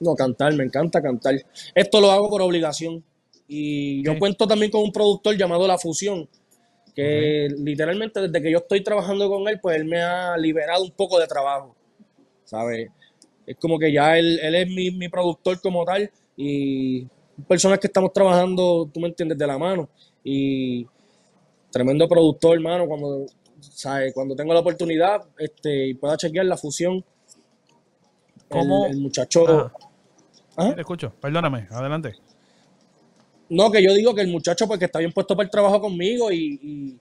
No, 0.02 0.15
cantar, 0.15 0.54
me 0.54 0.65
encanta 0.65 1.02
cantar. 1.02 1.36
Esto 1.74 2.02
lo 2.02 2.12
hago 2.12 2.30
por 2.30 2.41
obligación. 2.41 3.06
Y 3.54 4.02
yo 4.02 4.18
cuento 4.18 4.48
también 4.48 4.72
con 4.72 4.82
un 4.82 4.94
productor 4.94 5.36
llamado 5.36 5.68
La 5.68 5.78
Fusión, 5.78 6.26
que 6.96 7.50
literalmente 7.58 8.22
desde 8.22 8.42
que 8.42 8.50
yo 8.50 8.60
estoy 8.60 8.82
trabajando 8.82 9.30
con 9.30 9.46
él, 9.50 9.60
pues 9.62 9.76
él 9.76 9.84
me 9.84 10.02
ha 10.02 10.38
liberado 10.38 10.86
un 10.86 10.92
poco 10.92 11.20
de 11.20 11.28
trabajo, 11.28 11.76
¿sabes? 12.46 12.90
Es 13.46 13.58
como 13.58 13.78
que 13.78 13.92
ya 13.92 14.18
él, 14.18 14.40
él 14.42 14.56
es 14.56 14.68
mi, 14.70 14.92
mi 14.92 15.10
productor 15.10 15.60
como 15.60 15.84
tal 15.84 16.10
y 16.38 17.06
personas 17.46 17.78
que 17.80 17.88
estamos 17.88 18.14
trabajando, 18.14 18.90
tú 18.94 19.02
me 19.02 19.10
entiendes, 19.10 19.38
de 19.38 19.46
la 19.46 19.58
mano. 19.58 19.90
Y 20.24 20.88
tremendo 21.72 22.08
productor, 22.08 22.56
hermano, 22.56 22.88
cuando, 22.88 23.26
¿sabes? 23.60 24.14
cuando 24.14 24.34
tengo 24.34 24.54
la 24.54 24.62
oportunidad 24.62 25.24
este, 25.38 25.88
y 25.88 25.94
pueda 25.96 26.16
chequear 26.16 26.46
la 26.46 26.56
fusión. 26.56 27.04
¿Cómo? 28.48 28.86
El, 28.86 28.96
muchacho. 29.02 29.70
¿Ah? 30.56 30.72
Te 30.74 30.80
escucho, 30.80 31.12
perdóname, 31.20 31.68
adelante. 31.70 32.16
No, 33.52 33.70
que 33.70 33.84
yo 33.84 33.94
digo 33.94 34.16
que 34.16 34.22
el 34.22 34.30
muchacho, 34.30 34.66
pues 34.66 34.80
que 34.80 34.86
está 34.86 35.00
bien 35.00 35.12
puesto 35.12 35.36
para 35.36 35.44
el 35.44 35.52
trabajo 35.52 35.82
conmigo 35.82 36.32
y, 36.32 36.98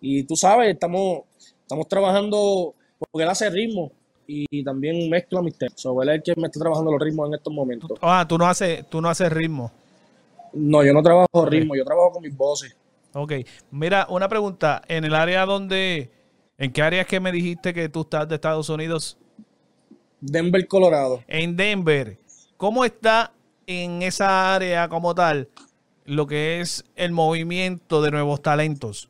y, 0.00 0.22
tú 0.22 0.34
sabes, 0.34 0.72
estamos, 0.72 1.24
estamos 1.60 1.86
trabajando 1.88 2.74
porque 2.98 3.22
él 3.22 3.28
hace 3.28 3.50
ritmo 3.50 3.92
y 4.26 4.64
también 4.64 5.10
mezcla 5.10 5.42
mis 5.42 5.58
temas. 5.58 5.78
So, 5.78 6.02
él 6.02 6.08
es 6.08 6.14
el 6.14 6.22
que 6.22 6.40
me 6.40 6.46
está 6.46 6.58
trabajando 6.58 6.90
los 6.90 6.98
ritmos 6.98 7.28
en 7.28 7.34
estos 7.34 7.52
momentos. 7.52 7.98
Ah, 8.00 8.24
tú 8.26 8.38
no 8.38 8.46
haces, 8.46 8.88
tú 8.88 9.02
no 9.02 9.10
haces 9.10 9.30
ritmo. 9.30 9.70
No, 10.54 10.82
yo 10.82 10.94
no 10.94 11.02
trabajo 11.02 11.44
ritmo, 11.44 11.76
yo 11.76 11.84
trabajo 11.84 12.12
con 12.12 12.22
mis 12.22 12.34
voces. 12.34 12.74
Ok. 13.12 13.32
Mira, 13.70 14.06
una 14.08 14.26
pregunta. 14.26 14.80
En 14.88 15.04
el 15.04 15.14
área 15.14 15.44
donde, 15.44 16.10
¿en 16.56 16.72
qué 16.72 16.80
área 16.80 17.02
es 17.02 17.06
que 17.06 17.20
me 17.20 17.30
dijiste 17.30 17.74
que 17.74 17.90
tú 17.90 18.00
estás 18.00 18.26
de 18.26 18.36
Estados 18.36 18.70
Unidos? 18.70 19.18
Denver, 20.18 20.66
Colorado. 20.66 21.22
En 21.28 21.54
Denver. 21.54 22.16
¿Cómo 22.56 22.86
está 22.86 23.32
en 23.66 24.00
esa 24.00 24.54
área 24.54 24.88
como 24.88 25.14
tal 25.14 25.46
lo 26.04 26.26
que 26.26 26.60
es 26.60 26.84
el 26.96 27.12
movimiento 27.12 28.02
de 28.02 28.10
nuevos 28.10 28.42
talentos? 28.42 29.08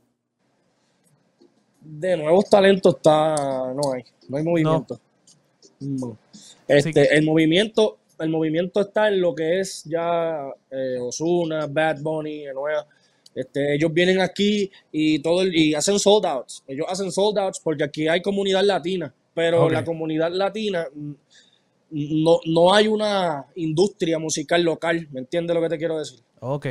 De 1.80 2.16
nuevos 2.16 2.48
talentos 2.48 2.96
está, 2.96 3.34
no 3.74 3.92
hay, 3.92 4.04
no 4.28 4.36
hay 4.36 4.42
movimiento. 4.44 5.00
Este, 6.66 7.14
El 7.16 7.24
movimiento, 7.24 7.98
el 8.18 8.30
movimiento 8.30 8.80
está 8.80 9.08
en 9.08 9.20
lo 9.20 9.34
que 9.34 9.60
es 9.60 9.84
ya 9.84 10.48
eh, 10.70 10.96
Osuna, 11.00 11.66
Bad 11.66 12.00
Bunny, 12.00 12.44
Nueva. 12.54 12.86
Este, 13.34 13.74
ellos 13.74 13.92
vienen 13.92 14.20
aquí 14.20 14.70
y 14.92 15.18
todo 15.18 15.42
el, 15.42 15.54
y 15.54 15.74
hacen 15.74 15.98
sold 15.98 16.24
outs. 16.24 16.62
Ellos 16.66 16.86
hacen 16.88 17.10
sold 17.10 17.36
outs 17.38 17.60
porque 17.60 17.84
aquí 17.84 18.06
hay 18.06 18.22
comunidad 18.22 18.62
latina, 18.62 19.12
pero 19.34 19.68
la 19.68 19.84
comunidad 19.84 20.30
latina 20.30 20.86
mm, 20.94 21.12
no, 21.90 22.38
no 22.46 22.72
hay 22.72 22.86
una 22.86 23.46
industria 23.56 24.18
musical 24.18 24.62
local. 24.62 25.08
¿Me 25.10 25.20
entiendes 25.20 25.54
lo 25.54 25.60
que 25.62 25.68
te 25.68 25.78
quiero 25.78 25.98
decir? 25.98 26.20
Ok, 26.46 26.66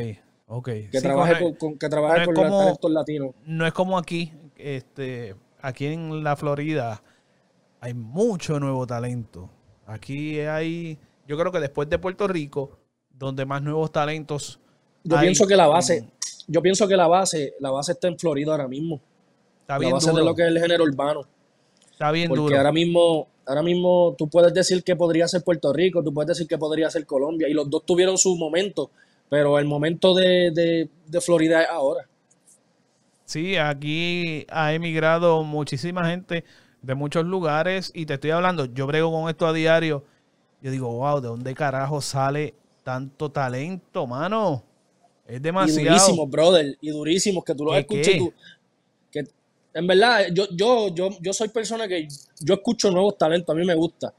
ok. 0.46 0.70
Que 0.92 1.02
trabaje, 1.02 1.58
con, 1.58 1.80
que 1.80 1.90
trabaje 1.90 2.26
con 2.26 2.36
los 2.36 2.60
talentos 2.60 2.92
latinos. 2.92 3.32
No 3.48 3.66
es 3.66 3.74
como 3.74 3.98
aquí, 3.98 4.32
este, 4.56 5.36
aquí 5.62 5.88
en 5.88 6.24
la 6.24 6.36
Florida 6.36 7.02
hay 7.80 7.96
mucho 7.96 8.60
nuevo 8.60 8.86
talento. 8.86 9.50
Aquí 9.88 10.40
hay, 10.42 11.00
yo 11.28 11.40
creo 11.40 11.52
que 11.52 11.60
después 11.60 11.90
de 11.90 11.98
Puerto 11.98 12.28
Rico, 12.28 12.78
donde 13.18 13.48
más 13.48 13.64
nuevos 13.64 13.92
talentos. 13.92 14.60
Yo 15.04 15.20
pienso 15.20 15.48
que 15.48 15.56
la 15.56 15.66
base, 15.66 16.08
yo 16.48 16.62
pienso 16.62 16.88
que 16.88 16.96
la 16.96 17.08
base, 17.08 17.56
la 17.60 17.72
base 17.72 17.94
está 17.94 18.08
en 18.08 18.20
Florida 18.20 18.52
ahora 18.52 18.68
mismo. 18.68 19.02
Está 19.62 19.80
bien 19.80 19.90
la 19.90 19.96
base 19.96 20.14
de 20.14 20.24
lo 20.24 20.36
que 20.36 20.44
es 20.44 20.50
el 20.50 20.60
género 20.60 20.84
urbano. 20.84 21.22
Está 21.92 22.12
bien 22.12 22.30
Porque 22.30 22.56
ahora 22.56 22.72
mismo, 22.72 23.28
ahora 23.48 23.64
mismo 23.64 24.14
tú 24.20 24.30
puedes 24.30 24.54
decir 24.54 24.84
que 24.84 24.96
podría 24.96 25.28
ser 25.28 25.44
Puerto 25.44 25.74
Rico, 25.74 26.04
tú 26.04 26.14
puedes 26.14 26.28
decir 26.28 26.48
que 26.48 26.60
podría 26.60 26.92
ser 26.92 27.08
Colombia, 27.08 27.48
y 27.50 27.54
los 27.54 27.68
dos 27.72 27.84
tuvieron 27.88 28.20
su 28.20 28.36
momento, 28.36 28.92
pero 29.34 29.58
el 29.58 29.66
momento 29.66 30.14
de, 30.14 30.52
de, 30.52 30.88
de 31.08 31.20
Florida 31.20 31.64
es 31.64 31.68
ahora. 31.68 32.08
Sí, 33.26 33.58
aquí 33.58 34.46
ha 34.48 34.74
emigrado 34.74 35.42
muchísima 35.42 36.08
gente 36.08 36.44
de 36.84 36.94
muchos 36.94 37.26
lugares 37.26 37.92
y 37.96 38.06
te 38.06 38.14
estoy 38.14 38.30
hablando, 38.30 38.66
yo 38.66 38.86
brego 38.86 39.12
con 39.12 39.32
esto 39.32 39.48
a 39.48 39.54
diario. 39.54 40.04
Yo 40.62 40.70
digo, 40.70 40.88
wow, 40.94 41.20
¿de 41.20 41.30
dónde 41.30 41.56
carajo 41.56 42.00
sale 42.00 42.54
tanto 42.84 43.32
talento, 43.32 44.06
mano? 44.06 44.62
Es 45.26 45.42
demasiado. 45.42 45.82
Y 45.82 45.86
durísimo, 45.86 46.28
brother, 46.28 46.78
y 46.80 46.90
durísimo, 46.92 47.44
que 47.44 47.56
tú 47.56 47.66
lo 47.66 47.74
escuches 47.74 48.20
tú. 48.20 48.32
Que, 49.10 49.24
en 49.74 49.88
verdad, 49.88 50.28
yo, 50.32 50.46
yo, 50.52 50.94
yo, 50.94 51.10
yo 51.20 51.34
soy 51.34 51.48
persona 51.48 51.88
que 51.88 52.08
yo 52.40 52.54
escucho 52.54 52.92
nuevos 52.92 53.18
talentos, 53.18 53.52
a 53.52 53.58
mí 53.58 53.66
me 53.66 53.74
gusta. 53.74 54.14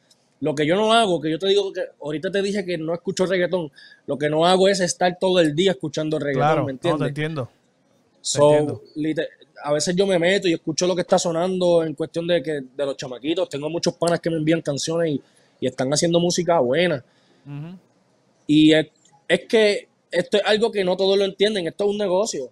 Lo 0.45 0.55
que 0.55 0.67
yo 0.67 0.77
no 0.77 0.93
hago, 0.93 1.23
que 1.23 1.31
yo 1.31 1.39
te 1.39 1.47
digo 1.47 1.73
que 1.73 1.81
ahorita 2.03 2.31
te 2.31 2.43
dije 2.43 2.67
que 2.67 2.77
no 2.77 2.93
escucho 2.93 3.25
reggaetón, 3.25 3.73
lo 4.07 4.19
que 4.19 4.29
no 4.29 4.45
hago 4.45 4.69
es 4.69 4.79
estar 4.81 5.17
todo 5.19 5.41
el 5.41 5.55
día 5.55 5.71
escuchando 5.71 6.19
reggaetón, 6.19 6.67
¿me 6.67 6.73
entiendes? 6.73 7.01
No, 7.01 7.07
te 7.07 7.09
entiendo. 7.09 7.51
So, 8.21 8.83
a 9.63 9.73
veces 9.73 9.97
yo 9.97 10.07
me 10.07 10.19
meto 10.19 10.47
y 10.47 10.53
escucho 10.53 10.87
lo 10.87 10.95
que 10.95 11.01
está 11.01 11.19
sonando 11.19 11.83
en 11.83 11.95
cuestión 11.95 12.27
de 12.27 12.43
que 12.43 12.61
de 12.77 12.85
los 12.85 12.95
chamaquitos. 12.95 13.49
Tengo 13.49 13.71
muchos 13.71 13.95
panas 13.95 14.21
que 14.21 14.29
me 14.29 14.37
envían 14.37 14.61
canciones 14.61 15.13
y, 15.13 15.23
están 15.67 15.91
haciendo 15.95 16.21
música 16.21 16.61
buena. 16.61 17.03
Y 18.47 18.75
es, 18.75 18.91
que 19.49 19.89
esto 20.11 20.37
es 20.37 20.43
algo 20.45 20.71
que 20.71 20.85
no 20.85 20.95
todos 20.95 21.17
lo 21.17 21.25
entienden. 21.25 21.67
Esto 21.67 21.85
es 21.85 21.91
un 21.91 21.97
negocio. 21.97 22.51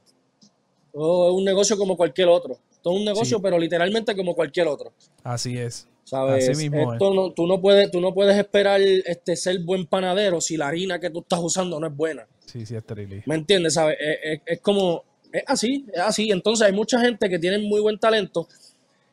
es 0.95 0.99
un 0.99 1.45
negocio 1.45 1.77
como 1.77 1.95
cualquier 1.95 2.29
otro. 2.29 2.57
Esto 2.73 2.91
es 2.91 2.97
un 2.97 3.05
negocio, 3.05 3.43
pero 3.43 3.59
literalmente 3.59 4.17
como 4.17 4.35
cualquier 4.35 4.69
otro. 4.69 4.95
Así 5.23 5.59
es. 5.59 5.87
¿Sabes? 6.05 6.49
Así 6.49 6.69
mismo 6.69 6.99
tú, 6.99 7.47
no 7.47 7.61
puedes, 7.61 7.91
tú 7.91 8.01
no 8.01 8.13
puedes 8.13 8.37
esperar 8.37 8.81
este, 8.81 9.37
ser 9.37 9.61
buen 9.61 9.87
panadero 9.87 10.41
si 10.41 10.57
la 10.57 10.69
harina 10.69 10.99
que 10.99 11.11
tú 11.11 11.21
estás 11.21 11.41
usando 11.41 11.79
no 11.79 11.87
es 11.87 11.97
buena. 11.97 12.27
Sí, 12.45 12.67
sí, 12.67 12.75
es 12.75 12.85
terrible. 12.85 13.23
¿Me 13.27 13.37
entiendes? 13.37 13.75
¿Sabes? 13.75 13.97
Es, 14.45 14.61
como, 14.61 15.05
es 15.33 15.45
así, 15.47 15.87
es 15.93 16.01
así. 16.01 16.31
Entonces 16.31 16.67
hay 16.67 16.73
mucha 16.73 17.01
gente 17.01 17.29
que 17.29 17.39
tiene 17.39 17.59
muy 17.59 17.81
buen 17.81 17.99
talento 17.99 18.49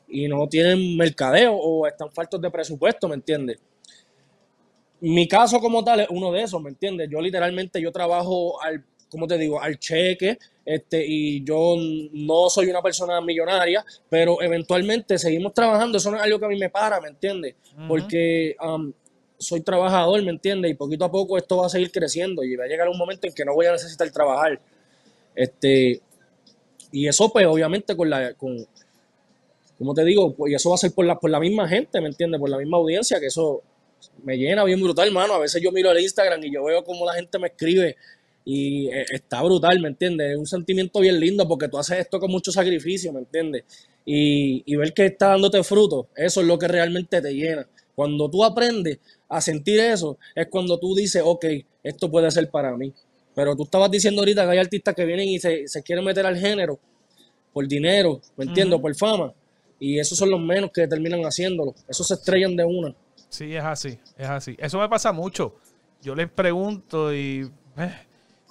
y 0.07 0.27
no 0.27 0.47
tienen 0.47 0.97
mercadeo 0.97 1.55
o 1.55 1.87
están 1.87 2.11
faltos 2.11 2.41
de 2.41 2.49
presupuesto, 2.49 3.07
¿me 3.07 3.15
entiendes? 3.15 3.59
Mi 5.01 5.27
caso 5.27 5.59
como 5.59 5.83
tal 5.83 6.01
es 6.01 6.07
uno 6.09 6.31
de 6.31 6.43
esos, 6.43 6.61
¿me 6.61 6.69
entiendes? 6.69 7.07
Yo 7.09 7.21
literalmente 7.21 7.81
yo 7.81 7.91
trabajo 7.91 8.61
al, 8.61 8.83
¿cómo 9.09 9.27
te 9.27 9.37
digo? 9.37 9.61
Al 9.61 9.79
cheque, 9.79 10.37
este, 10.65 11.03
y 11.05 11.43
yo 11.43 11.75
no 12.11 12.49
soy 12.49 12.67
una 12.67 12.81
persona 12.81 13.19
millonaria, 13.21 13.83
pero 14.09 14.41
eventualmente 14.41 15.17
seguimos 15.17 15.53
trabajando, 15.53 15.97
eso 15.97 16.11
no 16.11 16.17
es 16.17 16.23
algo 16.23 16.39
que 16.39 16.45
a 16.45 16.49
mí 16.49 16.59
me 16.59 16.69
para, 16.69 17.01
¿me 17.01 17.09
entiendes? 17.09 17.55
Porque 17.87 18.55
um, 18.63 18.93
soy 19.37 19.61
trabajador, 19.61 20.21
¿me 20.21 20.31
entiendes? 20.31 20.71
Y 20.71 20.75
poquito 20.75 21.05
a 21.05 21.11
poco 21.11 21.37
esto 21.37 21.57
va 21.57 21.65
a 21.65 21.69
seguir 21.69 21.91
creciendo 21.91 22.43
y 22.43 22.55
va 22.55 22.65
a 22.65 22.67
llegar 22.67 22.87
un 22.87 22.97
momento 22.97 23.25
en 23.27 23.33
que 23.33 23.45
no 23.45 23.53
voy 23.53 23.65
a 23.65 23.71
necesitar 23.71 24.09
trabajar. 24.11 24.59
Este, 25.33 26.01
y 26.91 27.07
eso 27.07 27.31
pues 27.31 27.45
obviamente 27.45 27.95
con 27.95 28.09
la, 28.09 28.33
con, 28.33 28.67
como 29.77 29.93
te 29.93 30.03
digo, 30.03 30.35
pues 30.35 30.53
eso 30.53 30.69
va 30.69 30.75
a 30.75 30.77
ser 30.77 30.91
por 30.91 31.05
la, 31.05 31.17
por 31.17 31.29
la 31.29 31.39
misma 31.39 31.67
gente, 31.67 32.01
¿me 32.01 32.07
entiendes? 32.07 32.39
Por 32.39 32.49
la 32.49 32.57
misma 32.57 32.77
audiencia, 32.77 33.19
que 33.19 33.27
eso 33.27 33.63
me 34.23 34.37
llena 34.37 34.63
bien 34.65 34.81
brutal, 34.81 35.07
hermano. 35.07 35.33
A 35.33 35.39
veces 35.39 35.61
yo 35.61 35.71
miro 35.71 35.91
el 35.91 35.99
Instagram 35.99 36.43
y 36.43 36.53
yo 36.53 36.63
veo 36.63 36.83
cómo 36.83 37.05
la 37.05 37.13
gente 37.13 37.39
me 37.39 37.47
escribe 37.47 37.95
y 38.45 38.87
eh, 38.87 39.05
está 39.13 39.41
brutal, 39.43 39.79
¿me 39.79 39.89
entiendes? 39.89 40.31
Es 40.31 40.37
un 40.37 40.47
sentimiento 40.47 40.99
bien 40.99 41.19
lindo 41.19 41.47
porque 41.47 41.67
tú 41.67 41.77
haces 41.77 41.99
esto 41.99 42.19
con 42.19 42.31
mucho 42.31 42.51
sacrificio, 42.51 43.13
¿me 43.13 43.19
entiendes? 43.19 43.63
Y, 44.05 44.63
y 44.65 44.75
ver 44.75 44.93
que 44.93 45.05
está 45.05 45.29
dándote 45.29 45.63
fruto, 45.63 46.09
eso 46.15 46.41
es 46.41 46.47
lo 46.47 46.57
que 46.57 46.67
realmente 46.67 47.21
te 47.21 47.33
llena. 47.33 47.67
Cuando 47.95 48.29
tú 48.29 48.43
aprendes 48.45 48.99
a 49.27 49.41
sentir 49.41 49.79
eso, 49.79 50.17
es 50.33 50.47
cuando 50.47 50.79
tú 50.79 50.95
dices, 50.95 51.21
ok, 51.23 51.45
esto 51.83 52.09
puede 52.09 52.31
ser 52.31 52.49
para 52.49 52.75
mí. 52.75 52.93
Pero 53.35 53.55
tú 53.55 53.63
estabas 53.63 53.91
diciendo 53.91 54.21
ahorita 54.21 54.45
que 54.45 54.51
hay 54.51 54.57
artistas 54.57 54.95
que 54.95 55.05
vienen 55.05 55.27
y 55.27 55.39
se, 55.39 55.65
quieren 55.83 56.03
meter 56.03 56.25
al 56.25 56.37
género 56.37 56.79
por 57.53 57.67
dinero, 57.67 58.21
¿me 58.35 58.45
entiendo? 58.45 58.81
Por 58.81 58.95
fama. 58.95 59.33
Y 59.79 59.99
esos 59.99 60.17
son 60.17 60.29
los 60.31 60.39
menos 60.39 60.71
que 60.73 60.87
terminan 60.87 61.21
haciéndolo. 61.21 61.73
Esos 61.87 62.07
se 62.07 62.15
estrellan 62.15 62.55
de 62.55 62.65
una. 62.65 62.95
Sí, 63.29 63.55
es 63.55 63.63
así, 63.63 63.99
es 64.17 64.27
así. 64.27 64.55
Eso 64.59 64.79
me 64.79 64.89
pasa 64.89 65.11
mucho. 65.11 65.55
Yo 66.01 66.15
les 66.15 66.29
pregunto 66.29 67.13
y, 67.13 67.49
eh, 67.77 67.93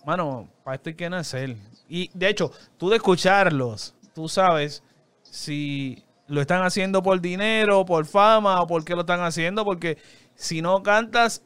mano, 0.09 0.49
para 0.65 0.77
esto 0.77 0.89
hay 0.89 0.95
que 0.95 1.11
nacer. 1.11 1.55
Y 1.87 2.11
de 2.15 2.31
hecho, 2.31 2.51
tú 2.79 2.89
de 2.89 2.97
escucharlos, 2.97 3.95
tú 4.15 4.27
sabes 4.27 4.83
si 5.23 6.03
lo 6.27 6.41
están 6.41 6.63
haciendo 6.63 7.03
por 7.03 7.21
dinero, 7.21 7.85
por 7.85 8.07
fama 8.07 8.63
o 8.63 8.67
por 8.67 8.83
qué 8.87 8.95
lo 8.95 9.03
están 9.03 9.21
haciendo, 9.21 9.67
porque 9.67 9.99
si 10.35 10.63
no 10.63 10.83
cantas, 10.83 11.43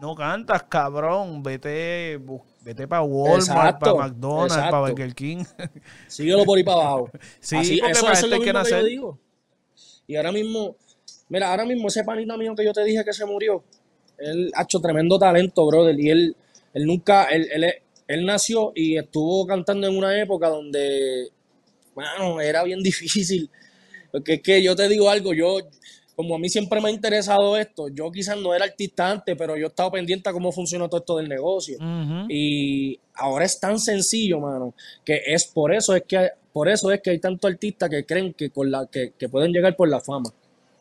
no 0.00 0.14
cantas, 0.14 0.62
cabrón. 0.62 1.42
Vete, 1.42 2.18
vete 2.62 2.88
para 2.88 3.02
Walmart, 3.02 3.78
para 3.78 3.94
McDonald's, 3.94 4.56
para 4.56 4.80
Burger 4.80 5.14
King. 5.14 5.44
Síguelo 6.06 6.46
por 6.46 6.56
ahí 6.56 6.64
para 6.64 6.80
abajo. 6.80 7.10
Sí, 7.40 7.78
eso, 7.86 8.10
es 8.10 8.26
lo 8.26 8.40
que, 8.40 8.54
yo 8.70 8.84
digo. 8.84 9.18
Y 10.06 10.16
ahora 10.16 10.32
mismo, 10.32 10.76
mira, 11.28 11.50
ahora 11.50 11.66
mismo 11.66 11.88
ese 11.88 12.04
panita 12.04 12.38
mío 12.38 12.54
que 12.56 12.64
yo 12.64 12.72
te 12.72 12.84
dije 12.84 13.04
que 13.04 13.12
se 13.12 13.26
murió, 13.26 13.62
él 14.16 14.50
ha 14.54 14.62
hecho 14.62 14.80
tremendo 14.80 15.18
talento, 15.18 15.66
brother. 15.66 16.00
Y 16.00 16.08
él, 16.08 16.36
él 16.72 16.86
nunca, 16.86 17.24
él, 17.24 17.46
él, 17.52 17.64
él 18.08 18.24
nació 18.26 18.72
y 18.74 18.96
estuvo 18.96 19.46
cantando 19.46 19.86
en 19.86 19.96
una 19.96 20.20
época 20.20 20.48
donde, 20.48 21.28
bueno, 21.94 22.40
era 22.40 22.64
bien 22.64 22.82
difícil. 22.82 23.48
Porque 24.10 24.34
es 24.34 24.42
que 24.42 24.62
yo 24.62 24.74
te 24.74 24.88
digo 24.88 25.10
algo, 25.10 25.34
yo, 25.34 25.58
como 26.16 26.34
a 26.34 26.38
mí 26.38 26.48
siempre 26.48 26.80
me 26.80 26.88
ha 26.88 26.90
interesado 26.90 27.56
esto, 27.58 27.88
yo 27.88 28.10
quizás 28.10 28.38
no 28.38 28.54
era 28.54 28.64
artista 28.64 29.10
antes, 29.10 29.36
pero 29.36 29.56
yo 29.56 29.66
he 29.66 29.68
estado 29.68 29.92
pendiente 29.92 30.30
a 30.30 30.32
cómo 30.32 30.50
funciona 30.50 30.88
todo 30.88 31.00
esto 31.00 31.16
del 31.18 31.28
negocio. 31.28 31.78
Y 32.28 32.98
ahora 33.14 33.44
es 33.44 33.60
tan 33.60 33.78
sencillo, 33.78 34.40
mano, 34.40 34.74
que 35.04 35.20
es 35.26 35.44
por 35.44 35.74
eso 35.74 35.94
es 35.94 36.02
que 36.08 36.30
por 36.52 36.68
eso 36.68 36.90
es 36.90 37.00
que 37.02 37.10
hay 37.10 37.20
tantos 37.20 37.48
artistas 37.48 37.88
que 37.88 38.04
creen 38.04 38.34
que 38.34 38.50
con 38.50 38.70
la 38.70 38.88
que, 38.90 39.12
pueden 39.30 39.52
llegar 39.52 39.76
por 39.76 39.88
la 39.88 40.00
fama. 40.00 40.32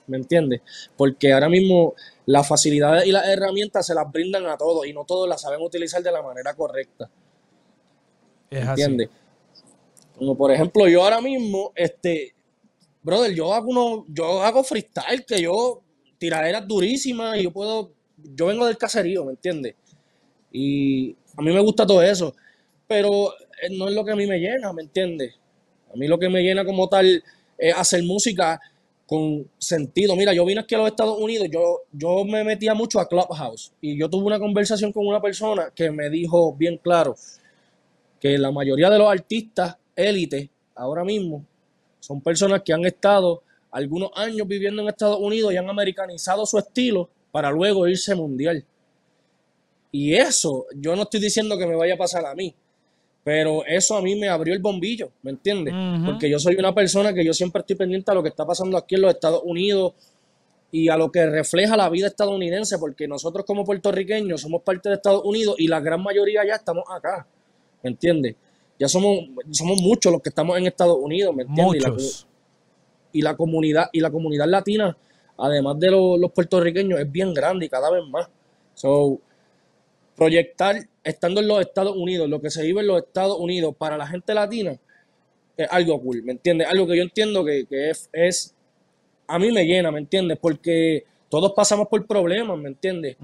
¿Me 0.08 0.18
entiendes? 0.18 0.62
Porque 0.96 1.34
ahora 1.34 1.50
mismo 1.50 1.94
las 2.26 2.48
facilidades 2.48 3.06
y 3.06 3.12
las 3.12 3.28
herramientas 3.28 3.86
se 3.86 3.94
las 3.94 4.10
brindan 4.12 4.46
a 4.48 4.58
todos 4.58 4.86
y 4.88 4.94
no 4.94 5.06
todos 5.06 5.28
las 5.28 5.42
saben 5.42 5.62
utilizar 5.62 6.02
de 6.02 6.12
la 6.12 6.22
manera 6.22 6.54
correcta. 6.54 7.10
¿Me 8.50 8.60
entiendes? 8.60 9.10
Como 10.18 10.36
por 10.36 10.52
ejemplo, 10.52 10.88
yo 10.88 11.04
ahora 11.04 11.22
mismo, 11.22 11.72
este, 11.76 12.34
brother, 13.04 13.34
yo 13.34 13.54
hago 13.54 13.70
uno, 13.70 14.06
yo 14.10 14.42
hago 14.42 14.64
freestyle, 14.64 15.26
que 15.26 15.42
yo 15.42 15.84
tiraderas 16.18 16.68
durísimas 16.68 17.38
y 17.38 17.44
yo 17.44 17.52
puedo, 17.52 17.94
yo 18.18 18.48
vengo 18.48 18.66
del 18.66 18.78
caserío, 18.78 19.26
¿me 19.26 19.32
entiendes? 19.32 19.76
Y 20.52 21.16
a 21.36 21.42
mí 21.42 21.54
me 21.54 21.60
gusta 21.60 21.86
todo 21.86 22.02
eso, 22.02 22.34
pero 22.88 23.32
eh, 23.62 23.70
no 23.78 23.90
es 23.90 23.96
lo 23.96 24.04
que 24.04 24.12
a 24.12 24.16
mí 24.16 24.26
me 24.26 24.40
llena, 24.40 24.74
¿me 24.74 24.84
entiendes? 24.84 25.36
A 25.94 25.96
mí 25.96 26.08
lo 26.08 26.18
que 26.18 26.30
me 26.30 26.42
llena 26.42 26.66
como 26.66 26.90
tal 26.90 27.24
es 27.58 27.76
hacer 27.76 28.04
música 28.04 28.60
con 29.08 29.50
sentido. 29.58 30.16
Mira, 30.16 30.34
yo 30.34 30.46
vine 30.46 30.60
aquí 30.60 30.76
a 30.76 30.80
los 30.80 30.88
Estados 30.88 31.18
Unidos, 31.18 31.48
yo, 31.50 31.84
yo 31.94 32.26
me 32.26 32.44
metía 32.44 32.74
mucho 32.74 33.00
a 33.00 33.08
Clubhouse 33.08 33.72
y 33.82 33.98
yo 33.98 34.10
tuve 34.10 34.26
una 34.26 34.38
conversación 34.38 34.92
con 34.92 35.08
una 35.08 35.22
persona 35.22 35.72
que 35.74 35.90
me 35.90 36.10
dijo 36.10 36.54
bien 36.54 36.78
claro 36.78 37.16
que 38.20 38.38
la 38.38 38.52
mayoría 38.52 38.90
de 38.90 38.98
los 39.00 39.10
artistas 39.10 39.78
élite 39.96 40.50
ahora 40.76 41.06
mismo 41.06 41.46
son 42.02 42.20
personas 42.22 42.62
que 42.64 42.74
han 42.74 42.86
estado 42.86 43.44
algunos 43.72 44.12
años 44.16 44.46
viviendo 44.48 44.82
en 44.82 44.90
Estados 44.90 45.20
Unidos 45.20 45.54
y 45.54 45.58
han 45.58 45.70
americanizado 45.70 46.46
su 46.46 46.58
estilo 46.58 47.10
para 47.32 47.50
luego 47.50 47.88
irse 47.88 48.14
mundial. 48.14 48.66
Y 49.92 50.16
eso, 50.16 50.66
yo 50.76 50.96
no 50.96 51.04
estoy 51.04 51.22
diciendo 51.22 51.58
que 51.58 51.66
me 51.66 51.76
vaya 51.76 51.94
a 51.94 51.98
pasar 51.98 52.26
a 52.26 52.36
mí, 52.36 52.54
pero 53.28 53.66
eso 53.66 53.98
a 53.98 54.02
mí 54.02 54.16
me 54.16 54.30
abrió 54.30 54.54
el 54.54 54.62
bombillo, 54.62 55.12
¿me 55.22 55.32
entiendes? 55.32 55.74
Porque 56.06 56.30
yo 56.30 56.40
soy 56.40 56.56
una 56.56 56.74
persona 56.74 57.14
que 57.14 57.26
yo 57.26 57.34
siempre 57.34 57.60
estoy 57.60 57.76
pendiente 57.76 58.10
a 58.10 58.14
lo 58.14 58.24
que 58.24 58.30
está 58.30 58.46
pasando 58.46 58.78
aquí 58.78 58.96
en 58.96 59.02
los 59.02 59.14
Estados 59.14 59.42
Unidos 59.44 59.96
y 60.72 60.88
a 60.88 60.96
lo 60.96 61.12
que 61.12 61.26
refleja 61.26 61.76
la 61.76 61.90
vida 61.90 62.08
estadounidense, 62.08 62.78
porque 62.80 63.06
nosotros 63.06 63.46
como 63.46 63.66
puertorriqueños 63.66 64.40
somos 64.40 64.62
parte 64.62 64.88
de 64.88 64.96
Estados 64.96 65.26
Unidos 65.26 65.56
y 65.58 65.68
la 65.68 65.82
gran 65.82 66.02
mayoría 66.02 66.48
ya 66.48 66.56
estamos 66.56 66.86
acá, 66.90 67.28
¿me 67.84 67.90
entiendes? 67.90 68.38
ya 68.80 68.88
somos, 68.88 69.26
somos 69.52 69.82
muchos 69.82 70.10
los 70.10 70.22
que 70.22 70.30
estamos 70.30 70.58
en 70.58 70.68
Estados 70.68 70.96
Unidos, 70.98 71.36
¿me 71.36 71.44
entiendes? 71.44 72.26
Y 73.12 73.22
la, 73.24 73.36
comunidad, 73.36 73.90
y 73.92 74.00
la 74.00 74.10
comunidad 74.10 74.48
latina, 74.48 74.96
además 75.38 75.78
de 75.80 75.92
los, 75.92 76.32
puertorriqueños, 76.32 76.98
es 76.98 77.12
bien 77.12 77.34
grande 77.34 77.66
y 77.66 77.70
cada 77.70 77.92
vez 77.92 78.06
más. 78.08 78.30
So, 78.74 79.20
proyectar, 80.18 80.76
estando 81.04 81.40
en 81.40 81.48
los 81.48 81.62
Estados 81.62 81.96
Unidos, 81.96 82.28
lo 82.28 82.42
que 82.42 82.50
se 82.50 82.64
vive 82.64 82.82
en 82.82 82.88
los 82.88 83.04
Estados 83.04 83.38
Unidos 83.40 83.76
para 83.78 83.98
la 83.98 84.08
gente 84.08 84.34
latina, 84.34 84.78
es 85.56 85.68
algo 85.72 86.02
cool, 86.02 86.24
¿me 86.24 86.34
entiendes? 86.34 86.68
Algo 86.68 86.88
que 86.88 86.98
yo 86.98 87.04
entiendo 87.04 87.46
que, 87.46 87.66
es, 87.70 88.10
es, 88.12 88.56
a 89.28 89.38
mí 89.38 89.52
me 89.52 89.66
llena, 89.66 89.92
¿me 89.92 90.00
entiendes? 90.00 90.40
Porque 90.42 91.06
todos 91.30 91.54
pasamos 91.54 91.88
por 91.88 92.06
problemas, 92.08 92.58
¿me 92.58 92.70
entiendes? 92.70 93.16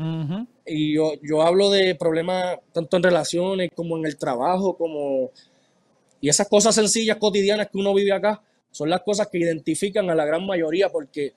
Y 0.66 0.94
yo, 0.94 1.14
yo 1.22 1.42
hablo 1.42 1.72
de 1.72 1.96
problemas 1.96 2.60
tanto 2.72 2.98
en 2.98 3.04
relaciones 3.04 3.72
como 3.76 3.98
en 3.98 4.06
el 4.06 4.18
trabajo, 4.18 4.78
como... 4.78 5.32
Y 6.22 6.30
esas 6.30 6.48
cosas 6.48 6.76
sencillas, 6.76 7.18
cotidianas 7.18 7.70
que 7.70 7.78
uno 7.78 7.94
vive 7.94 8.14
acá, 8.14 8.42
son 8.72 8.90
las 8.90 9.02
cosas 9.02 9.28
que 9.28 9.40
identifican 9.40 10.10
a 10.10 10.16
la 10.16 10.26
gran 10.26 10.46
mayoría 10.46 10.90
porque 10.90 11.34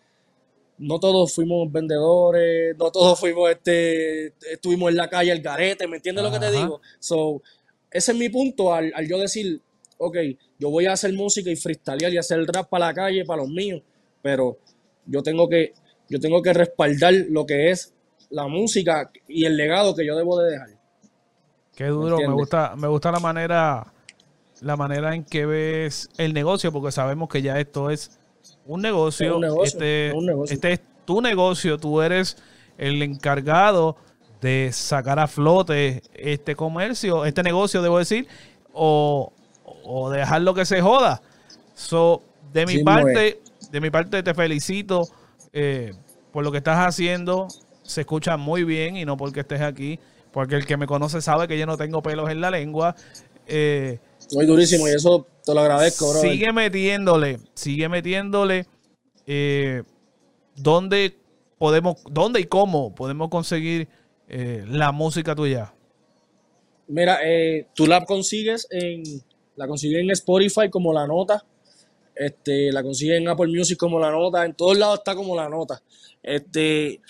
no 0.78 1.00
todos 1.00 1.34
fuimos 1.34 1.70
vendedores, 1.70 2.76
no 2.76 2.90
todos 2.90 3.18
fuimos, 3.18 3.50
este, 3.50 4.34
estuvimos 4.50 4.90
en 4.90 4.96
la 4.96 5.08
calle 5.08 5.32
el 5.32 5.42
garete, 5.42 5.86
¿me 5.86 5.96
entiendes 5.96 6.24
lo 6.24 6.30
que 6.30 6.38
te 6.38 6.50
digo? 6.50 6.80
So, 6.98 7.42
ese 7.90 8.12
es 8.12 8.18
mi 8.18 8.28
punto 8.28 8.74
al, 8.74 8.92
al, 8.94 9.08
yo 9.08 9.18
decir, 9.18 9.60
ok, 9.98 10.16
yo 10.58 10.70
voy 10.70 10.86
a 10.86 10.92
hacer 10.92 11.12
música 11.12 11.50
y 11.50 11.56
freestylear 11.56 12.12
y 12.12 12.18
hacer 12.18 12.44
rap 12.46 12.68
para 12.68 12.86
la 12.86 12.94
calle, 12.94 13.24
para 13.24 13.42
los 13.42 13.50
míos, 13.50 13.82
pero 14.22 14.58
yo 15.06 15.22
tengo 15.22 15.48
que 15.48 15.72
yo 16.08 16.20
tengo 16.20 16.42
que 16.42 16.52
respaldar 16.52 17.14
lo 17.28 17.46
que 17.46 17.70
es 17.70 17.92
la 18.30 18.46
música 18.46 19.10
y 19.28 19.44
el 19.44 19.56
legado 19.56 19.94
que 19.94 20.06
yo 20.06 20.16
debo 20.16 20.38
de 20.40 20.52
dejar. 20.52 20.68
Qué 21.74 21.86
duro, 21.86 22.18
me, 22.18 22.32
gusta, 22.32 22.74
me 22.76 22.88
gusta 22.88 23.12
la 23.12 23.20
manera, 23.20 23.92
la 24.62 24.76
manera 24.76 25.14
en 25.14 25.24
que 25.24 25.44
ves 25.44 26.08
el 26.16 26.32
negocio, 26.32 26.72
porque 26.72 26.92
sabemos 26.92 27.28
que 27.28 27.42
ya 27.42 27.60
esto 27.60 27.90
es 27.90 28.18
un 28.66 28.82
negocio. 28.82 29.64
este, 29.64 30.12
este 30.48 30.72
es 30.72 30.80
tu 31.04 31.20
negocio, 31.20 31.78
tú 31.78 32.02
eres 32.02 32.36
el 32.78 33.02
encargado 33.02 33.96
de 34.40 34.70
sacar 34.72 35.18
a 35.18 35.26
flote 35.26 36.02
este 36.14 36.54
comercio, 36.54 37.24
este 37.24 37.42
negocio, 37.42 37.82
debo 37.82 37.98
decir, 37.98 38.26
o, 38.72 39.32
o 39.84 40.10
dejarlo 40.10 40.54
que 40.54 40.64
se 40.64 40.80
joda. 40.82 41.22
So, 41.74 42.22
de 42.52 42.66
mi 42.66 42.82
parte, 42.82 43.40
de 43.70 43.80
mi 43.80 43.90
parte 43.90 44.22
te 44.22 44.34
felicito 44.34 45.08
eh, 45.52 45.92
por 46.32 46.44
lo 46.44 46.52
que 46.52 46.58
estás 46.58 46.86
haciendo, 46.86 47.48
se 47.82 48.02
escucha 48.02 48.36
muy 48.36 48.64
bien 48.64 48.96
y 48.96 49.04
no 49.04 49.16
porque 49.16 49.40
estés 49.40 49.60
aquí, 49.60 49.98
porque 50.32 50.56
el 50.56 50.66
que 50.66 50.76
me 50.76 50.86
conoce 50.86 51.20
sabe 51.20 51.48
que 51.48 51.58
yo 51.58 51.66
no 51.66 51.76
tengo 51.76 52.02
pelos 52.02 52.30
en 52.30 52.40
la 52.40 52.50
lengua. 52.50 52.94
Eh, 53.46 53.98
muy 54.32 54.44
durísimo 54.44 54.88
y 54.88 54.90
eso 54.90 55.26
te 55.46 55.54
lo 55.54 55.60
agradezco, 55.60 56.10
bro. 56.10 56.20
Sigue 56.20 56.52
metiéndole, 56.52 57.38
sigue 57.54 57.88
metiéndole. 57.88 58.66
Eh, 59.26 59.82
¿Dónde 60.56 61.16
podemos, 61.56 61.96
dónde 62.10 62.40
y 62.40 62.44
cómo 62.44 62.94
podemos 62.94 63.30
conseguir 63.30 63.88
la 64.28 64.90
música 64.92 65.34
tuya? 65.34 65.72
Mira, 66.88 67.18
eh, 67.24 67.66
tú 67.74 67.86
la 67.86 68.04
consigues 68.04 68.68
en 68.70 69.02
la 69.56 69.66
consigues 69.66 70.00
en 70.00 70.10
Spotify 70.10 70.70
como 70.70 70.92
la 70.92 71.06
nota, 71.06 71.44
este, 72.14 72.70
la 72.70 72.82
consigues 72.82 73.18
en 73.18 73.28
Apple 73.28 73.48
Music 73.48 73.78
como 73.78 73.98
la 73.98 74.10
nota, 74.10 74.44
en 74.44 74.54
todos 74.54 74.76
lados 74.76 74.98
está 74.98 75.14
como 75.14 75.34
la 75.34 75.48
nota. 75.48 75.82
Este, 76.22 77.00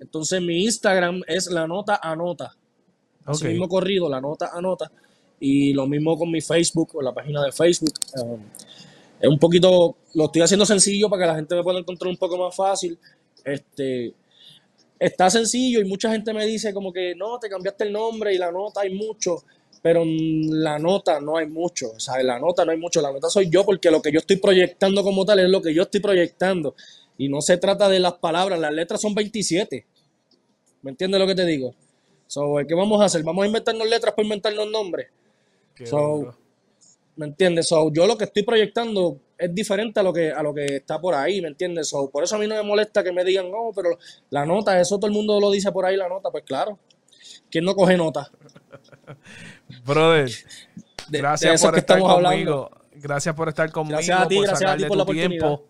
entonces 0.00 0.42
mi 0.42 0.64
Instagram 0.64 1.22
es 1.26 1.46
la 1.50 1.66
nota 1.66 2.00
anota. 2.02 2.56
Así 3.24 3.46
mismo 3.46 3.68
corrido, 3.68 4.08
la 4.08 4.20
nota 4.20 4.50
anota. 4.52 4.90
Y 5.44 5.72
lo 5.72 5.88
mismo 5.88 6.16
con 6.16 6.30
mi 6.30 6.40
Facebook, 6.40 6.90
o 6.94 7.02
la 7.02 7.12
página 7.12 7.44
de 7.44 7.50
Facebook. 7.50 7.94
Um, 8.22 8.40
es 9.20 9.28
un 9.28 9.40
poquito, 9.40 9.96
lo 10.14 10.26
estoy 10.26 10.42
haciendo 10.42 10.64
sencillo 10.64 11.10
para 11.10 11.22
que 11.22 11.26
la 11.26 11.34
gente 11.34 11.56
me 11.56 11.64
pueda 11.64 11.80
encontrar 11.80 12.08
un 12.08 12.16
poco 12.16 12.38
más 12.38 12.54
fácil. 12.54 12.96
Este, 13.44 14.14
está 15.00 15.28
sencillo 15.30 15.80
y 15.80 15.84
mucha 15.84 16.12
gente 16.12 16.32
me 16.32 16.46
dice 16.46 16.72
como 16.72 16.92
que 16.92 17.16
no, 17.16 17.38
te 17.40 17.48
cambiaste 17.48 17.84
el 17.84 17.92
nombre 17.92 18.32
y 18.32 18.38
la 18.38 18.52
nota 18.52 18.82
hay 18.82 18.94
mucho, 18.94 19.42
pero 19.82 20.04
la 20.06 20.78
nota 20.78 21.20
no 21.20 21.36
hay 21.36 21.48
mucho, 21.48 21.90
o 21.96 21.98
sea, 21.98 22.22
la 22.22 22.38
nota 22.38 22.64
no 22.64 22.70
hay 22.70 22.78
mucho, 22.78 23.02
la 23.02 23.12
nota 23.12 23.28
soy 23.28 23.50
yo 23.50 23.64
porque 23.64 23.90
lo 23.90 24.00
que 24.00 24.12
yo 24.12 24.20
estoy 24.20 24.36
proyectando 24.36 25.02
como 25.02 25.24
tal 25.24 25.40
es 25.40 25.48
lo 25.48 25.60
que 25.60 25.74
yo 25.74 25.82
estoy 25.82 26.00
proyectando 26.00 26.76
y 27.18 27.28
no 27.28 27.40
se 27.40 27.56
trata 27.56 27.88
de 27.88 27.98
las 27.98 28.14
palabras, 28.14 28.60
las 28.60 28.72
letras 28.72 29.00
son 29.00 29.12
27. 29.12 29.86
¿Me 30.82 30.92
entiendes 30.92 31.20
lo 31.20 31.26
que 31.26 31.34
te 31.34 31.46
digo? 31.46 31.74
So, 32.28 32.56
¿qué 32.66 32.74
vamos 32.74 33.00
a 33.00 33.06
hacer? 33.06 33.22
¿Vamos 33.24 33.42
a 33.42 33.46
inventarnos 33.46 33.88
letras 33.88 34.14
para 34.14 34.24
inventarnos 34.24 34.70
nombres? 34.70 35.08
So, 35.86 36.34
¿Me 37.16 37.26
entiendes? 37.26 37.68
So, 37.68 37.92
yo 37.92 38.06
lo 38.06 38.16
que 38.16 38.24
estoy 38.24 38.42
proyectando 38.42 39.18
es 39.36 39.54
diferente 39.54 40.00
a 40.00 40.02
lo 40.02 40.12
que 40.12 40.30
a 40.30 40.42
lo 40.42 40.54
que 40.54 40.76
está 40.76 41.00
por 41.00 41.14
ahí, 41.14 41.42
¿me 41.42 41.48
entiendes? 41.48 41.88
So, 41.88 42.08
por 42.10 42.24
eso 42.24 42.36
a 42.36 42.38
mí 42.38 42.46
no 42.46 42.54
me 42.54 42.62
molesta 42.62 43.04
que 43.04 43.12
me 43.12 43.24
digan, 43.24 43.50
no, 43.50 43.70
pero 43.74 43.98
la 44.30 44.46
nota, 44.46 44.80
eso 44.80 44.96
todo 44.96 45.08
el 45.08 45.12
mundo 45.12 45.38
lo 45.38 45.50
dice 45.50 45.70
por 45.72 45.84
ahí, 45.84 45.96
la 45.96 46.08
nota. 46.08 46.30
Pues 46.30 46.44
claro, 46.44 46.78
¿quién 47.50 47.64
no 47.64 47.74
coge 47.74 47.96
nota? 47.96 48.30
Brother, 49.84 50.30
gracias 51.08 51.62
por 51.62 51.76
estar 51.76 52.00
conmigo. 52.00 52.70
Gracias 52.94 53.34
por 53.34 53.48
estar 53.48 53.70
conmigo. 53.70 53.96
Gracias 53.96 54.20
a 54.20 54.28
ti, 54.28 54.36
por 54.36 54.46
gracias 54.46 54.70
a 54.70 54.76
ti 54.76 54.84
por 54.84 54.96
la 54.96 55.04
tiempo. 55.04 55.66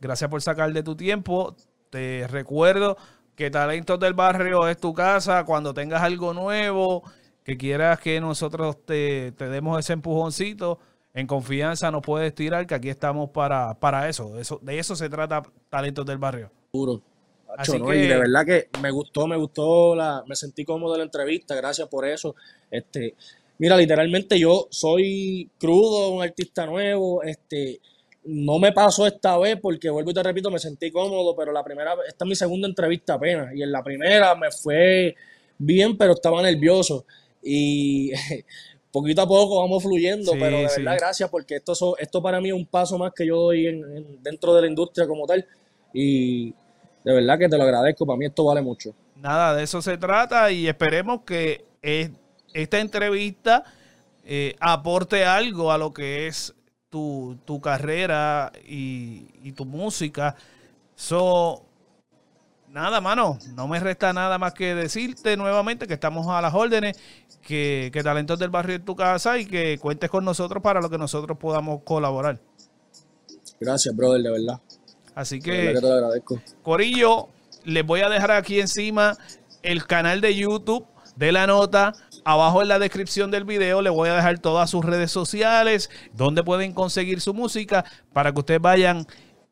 Gracias 0.00 0.30
por 0.30 0.42
sacar 0.42 0.72
de 0.72 0.82
tu 0.82 0.94
tiempo. 0.94 1.56
Te 1.90 2.26
recuerdo 2.28 2.96
que 3.34 3.50
Talentos 3.50 3.98
del 3.98 4.14
Barrio 4.14 4.68
es 4.68 4.78
tu 4.78 4.92
casa. 4.92 5.44
Cuando 5.44 5.72
tengas 5.72 6.02
algo 6.02 6.34
nuevo, 6.34 7.02
que 7.46 7.56
quieras 7.56 8.00
que 8.00 8.20
nosotros 8.20 8.84
te, 8.84 9.30
demos 9.30 9.78
ese 9.78 9.92
empujoncito, 9.92 10.80
en 11.14 11.28
confianza 11.28 11.92
nos 11.92 12.02
puedes 12.02 12.34
tirar, 12.34 12.66
que 12.66 12.74
aquí 12.74 12.88
estamos 12.88 13.30
para, 13.30 13.78
para 13.78 14.08
eso. 14.08 14.36
eso. 14.40 14.58
De 14.60 14.80
eso 14.80 14.96
se 14.96 15.08
trata 15.08 15.44
Talentos 15.70 16.04
del 16.04 16.18
Barrio. 16.18 16.50
Puro. 16.72 17.00
Así 17.56 17.80
que, 17.80 17.96
y 17.98 18.08
de 18.08 18.18
verdad 18.18 18.44
que 18.44 18.68
me 18.82 18.90
gustó, 18.90 19.28
me 19.28 19.36
gustó, 19.36 19.94
la, 19.94 20.24
me 20.26 20.34
sentí 20.34 20.64
cómodo 20.64 20.94
en 20.94 20.98
la 20.98 21.04
entrevista, 21.04 21.54
gracias 21.54 21.86
por 21.86 22.04
eso. 22.04 22.34
Este, 22.68 23.14
mira, 23.58 23.76
literalmente 23.76 24.40
yo 24.40 24.66
soy 24.68 25.48
crudo, 25.56 26.10
un 26.10 26.24
artista 26.24 26.66
nuevo, 26.66 27.22
este, 27.22 27.80
no 28.24 28.58
me 28.58 28.72
pasó 28.72 29.06
esta 29.06 29.38
vez 29.38 29.56
porque 29.62 29.88
vuelvo 29.88 30.10
y 30.10 30.14
te 30.14 30.22
repito, 30.24 30.50
me 30.50 30.58
sentí 30.58 30.90
cómodo, 30.90 31.36
pero 31.36 31.52
la 31.52 31.62
primera, 31.62 31.94
esta 32.08 32.24
es 32.24 32.28
mi 32.28 32.34
segunda 32.34 32.66
entrevista 32.66 33.14
apenas, 33.14 33.54
y 33.54 33.62
en 33.62 33.70
la 33.70 33.84
primera 33.84 34.34
me 34.34 34.50
fue 34.50 35.14
bien, 35.56 35.96
pero 35.96 36.14
estaba 36.14 36.42
nervioso 36.42 37.06
y 37.46 38.10
poquito 38.90 39.22
a 39.22 39.28
poco 39.28 39.60
vamos 39.60 39.82
fluyendo, 39.82 40.32
pero 40.32 40.58
de 40.58 40.68
verdad 40.76 40.96
gracias 40.98 41.30
porque 41.30 41.56
esto, 41.56 41.96
esto 41.98 42.22
para 42.22 42.40
mí 42.40 42.48
es 42.48 42.54
un 42.54 42.66
paso 42.66 42.98
más 42.98 43.12
que 43.14 43.26
yo 43.26 43.36
doy 43.36 43.66
en, 43.66 44.22
dentro 44.22 44.54
de 44.54 44.62
la 44.62 44.66
industria 44.66 45.06
como 45.06 45.26
tal 45.26 45.46
y 45.92 46.50
de 47.04 47.12
verdad 47.12 47.38
que 47.38 47.48
te 47.48 47.56
lo 47.56 47.62
agradezco, 47.62 48.04
para 48.04 48.16
mí 48.16 48.26
esto 48.26 48.44
vale 48.44 48.62
mucho. 48.62 48.94
Nada, 49.14 49.54
de 49.54 49.62
eso 49.62 49.80
se 49.80 49.96
trata 49.96 50.50
y 50.50 50.66
esperemos 50.66 51.22
que 51.22 51.64
esta 52.52 52.80
entrevista 52.80 53.64
eh, 54.24 54.56
aporte 54.58 55.24
algo 55.24 55.70
a 55.70 55.78
lo 55.78 55.92
que 55.92 56.26
es 56.26 56.52
tu, 56.90 57.60
carrera 57.62 58.50
y, 58.66 59.28
y 59.42 59.52
tu 59.52 59.64
música. 59.66 60.34
So, 60.94 61.65
nada, 62.70 63.00
mano, 63.00 63.38
no 63.54 63.68
me 63.68 63.80
resta 63.80 64.12
nada 64.12 64.38
más 64.38 64.54
que 64.54 64.74
decirte 64.74 65.36
nuevamente 65.36 65.86
que 65.86 65.94
estamos 65.94 66.26
a 66.28 66.40
las 66.40 66.54
órdenes, 66.54 66.98
que, 67.42 67.90
que 67.92 68.02
Talentos 68.02 68.38
del 68.38 68.50
Barrio 68.50 68.76
en 68.76 68.84
tu 68.84 68.94
casa 68.96 69.38
y 69.38 69.46
que 69.46 69.78
cuentes 69.78 70.10
con 70.10 70.24
nosotros 70.24 70.62
para 70.62 70.80
lo 70.80 70.90
que 70.90 70.98
nosotros 70.98 71.38
podamos 71.38 71.82
colaborar. 71.84 72.38
Gracias, 73.60 73.94
brother, 73.96 74.22
de 74.22 74.30
verdad. 74.30 74.60
Así 75.14 75.40
que, 75.40 75.72
te 75.72 75.80
lo 75.80 75.92
agradezco. 75.92 76.40
Corillo, 76.62 77.28
les 77.64 77.86
voy 77.86 78.00
a 78.00 78.08
dejar 78.08 78.30
aquí 78.32 78.60
encima 78.60 79.16
el 79.62 79.86
canal 79.86 80.20
de 80.20 80.34
YouTube 80.34 80.86
de 81.16 81.32
la 81.32 81.46
nota. 81.46 81.94
Abajo 82.24 82.60
en 82.60 82.68
la 82.68 82.78
descripción 82.78 83.30
del 83.30 83.44
video 83.44 83.82
les 83.82 83.92
voy 83.92 84.08
a 84.08 84.14
dejar 84.14 84.38
todas 84.40 84.68
sus 84.68 84.84
redes 84.84 85.10
sociales, 85.10 85.90
donde 86.12 86.42
pueden 86.42 86.72
conseguir 86.72 87.20
su 87.20 87.34
música 87.34 87.84
para 88.12 88.32
que 88.32 88.40
ustedes 88.40 88.60
vayan 88.60 89.06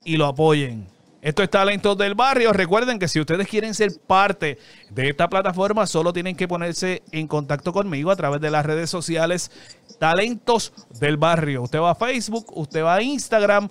y 0.05 0.17
lo 0.17 0.27
apoyen. 0.27 0.94
Esto 1.25 1.43
es 1.43 1.49
Talentos 1.49 1.97
del 1.97 2.15
Barrio. 2.15 2.53
Recuerden 2.53 2.99
que 2.99 3.09
si 3.09 3.19
ustedes 3.19 3.49
quieren 3.49 3.73
ser 3.73 3.93
parte 4.07 4.59
de 4.91 5.09
esta 5.09 5.27
plataforma, 5.27 5.87
solo 5.87 6.13
tienen 6.13 6.37
que 6.37 6.47
ponerse 6.47 7.03
en 7.13 7.29
contacto 7.29 7.73
conmigo 7.73 8.11
a 8.11 8.17
través 8.17 8.43
de 8.43 8.51
las 8.51 8.67
redes 8.67 8.91
sociales 8.91 9.51
Talentos 9.99 10.75
del 11.01 11.17
Barrio. 11.17 11.63
Usted 11.63 11.79
va 11.79 11.93
a 11.93 11.95
Facebook, 11.95 12.53
usted 12.55 12.85
va 12.85 12.97
a 12.97 13.03
Instagram, 13.03 13.71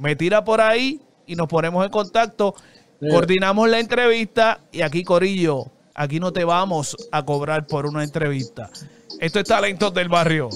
me 0.00 0.16
tira 0.16 0.42
por 0.44 0.62
ahí 0.62 1.02
y 1.26 1.36
nos 1.36 1.46
ponemos 1.46 1.84
en 1.84 1.90
contacto. 1.90 2.54
Coordinamos 2.98 3.68
la 3.68 3.80
entrevista 3.80 4.62
y 4.72 4.80
aquí, 4.80 5.04
Corillo, 5.04 5.66
aquí 5.94 6.20
no 6.20 6.32
te 6.32 6.44
vamos 6.44 6.96
a 7.12 7.22
cobrar 7.22 7.66
por 7.66 7.84
una 7.84 8.02
entrevista. 8.02 8.70
Esto 9.20 9.40
es 9.40 9.44
Talentos 9.44 9.92
del 9.92 10.08
Barrio. 10.08 10.48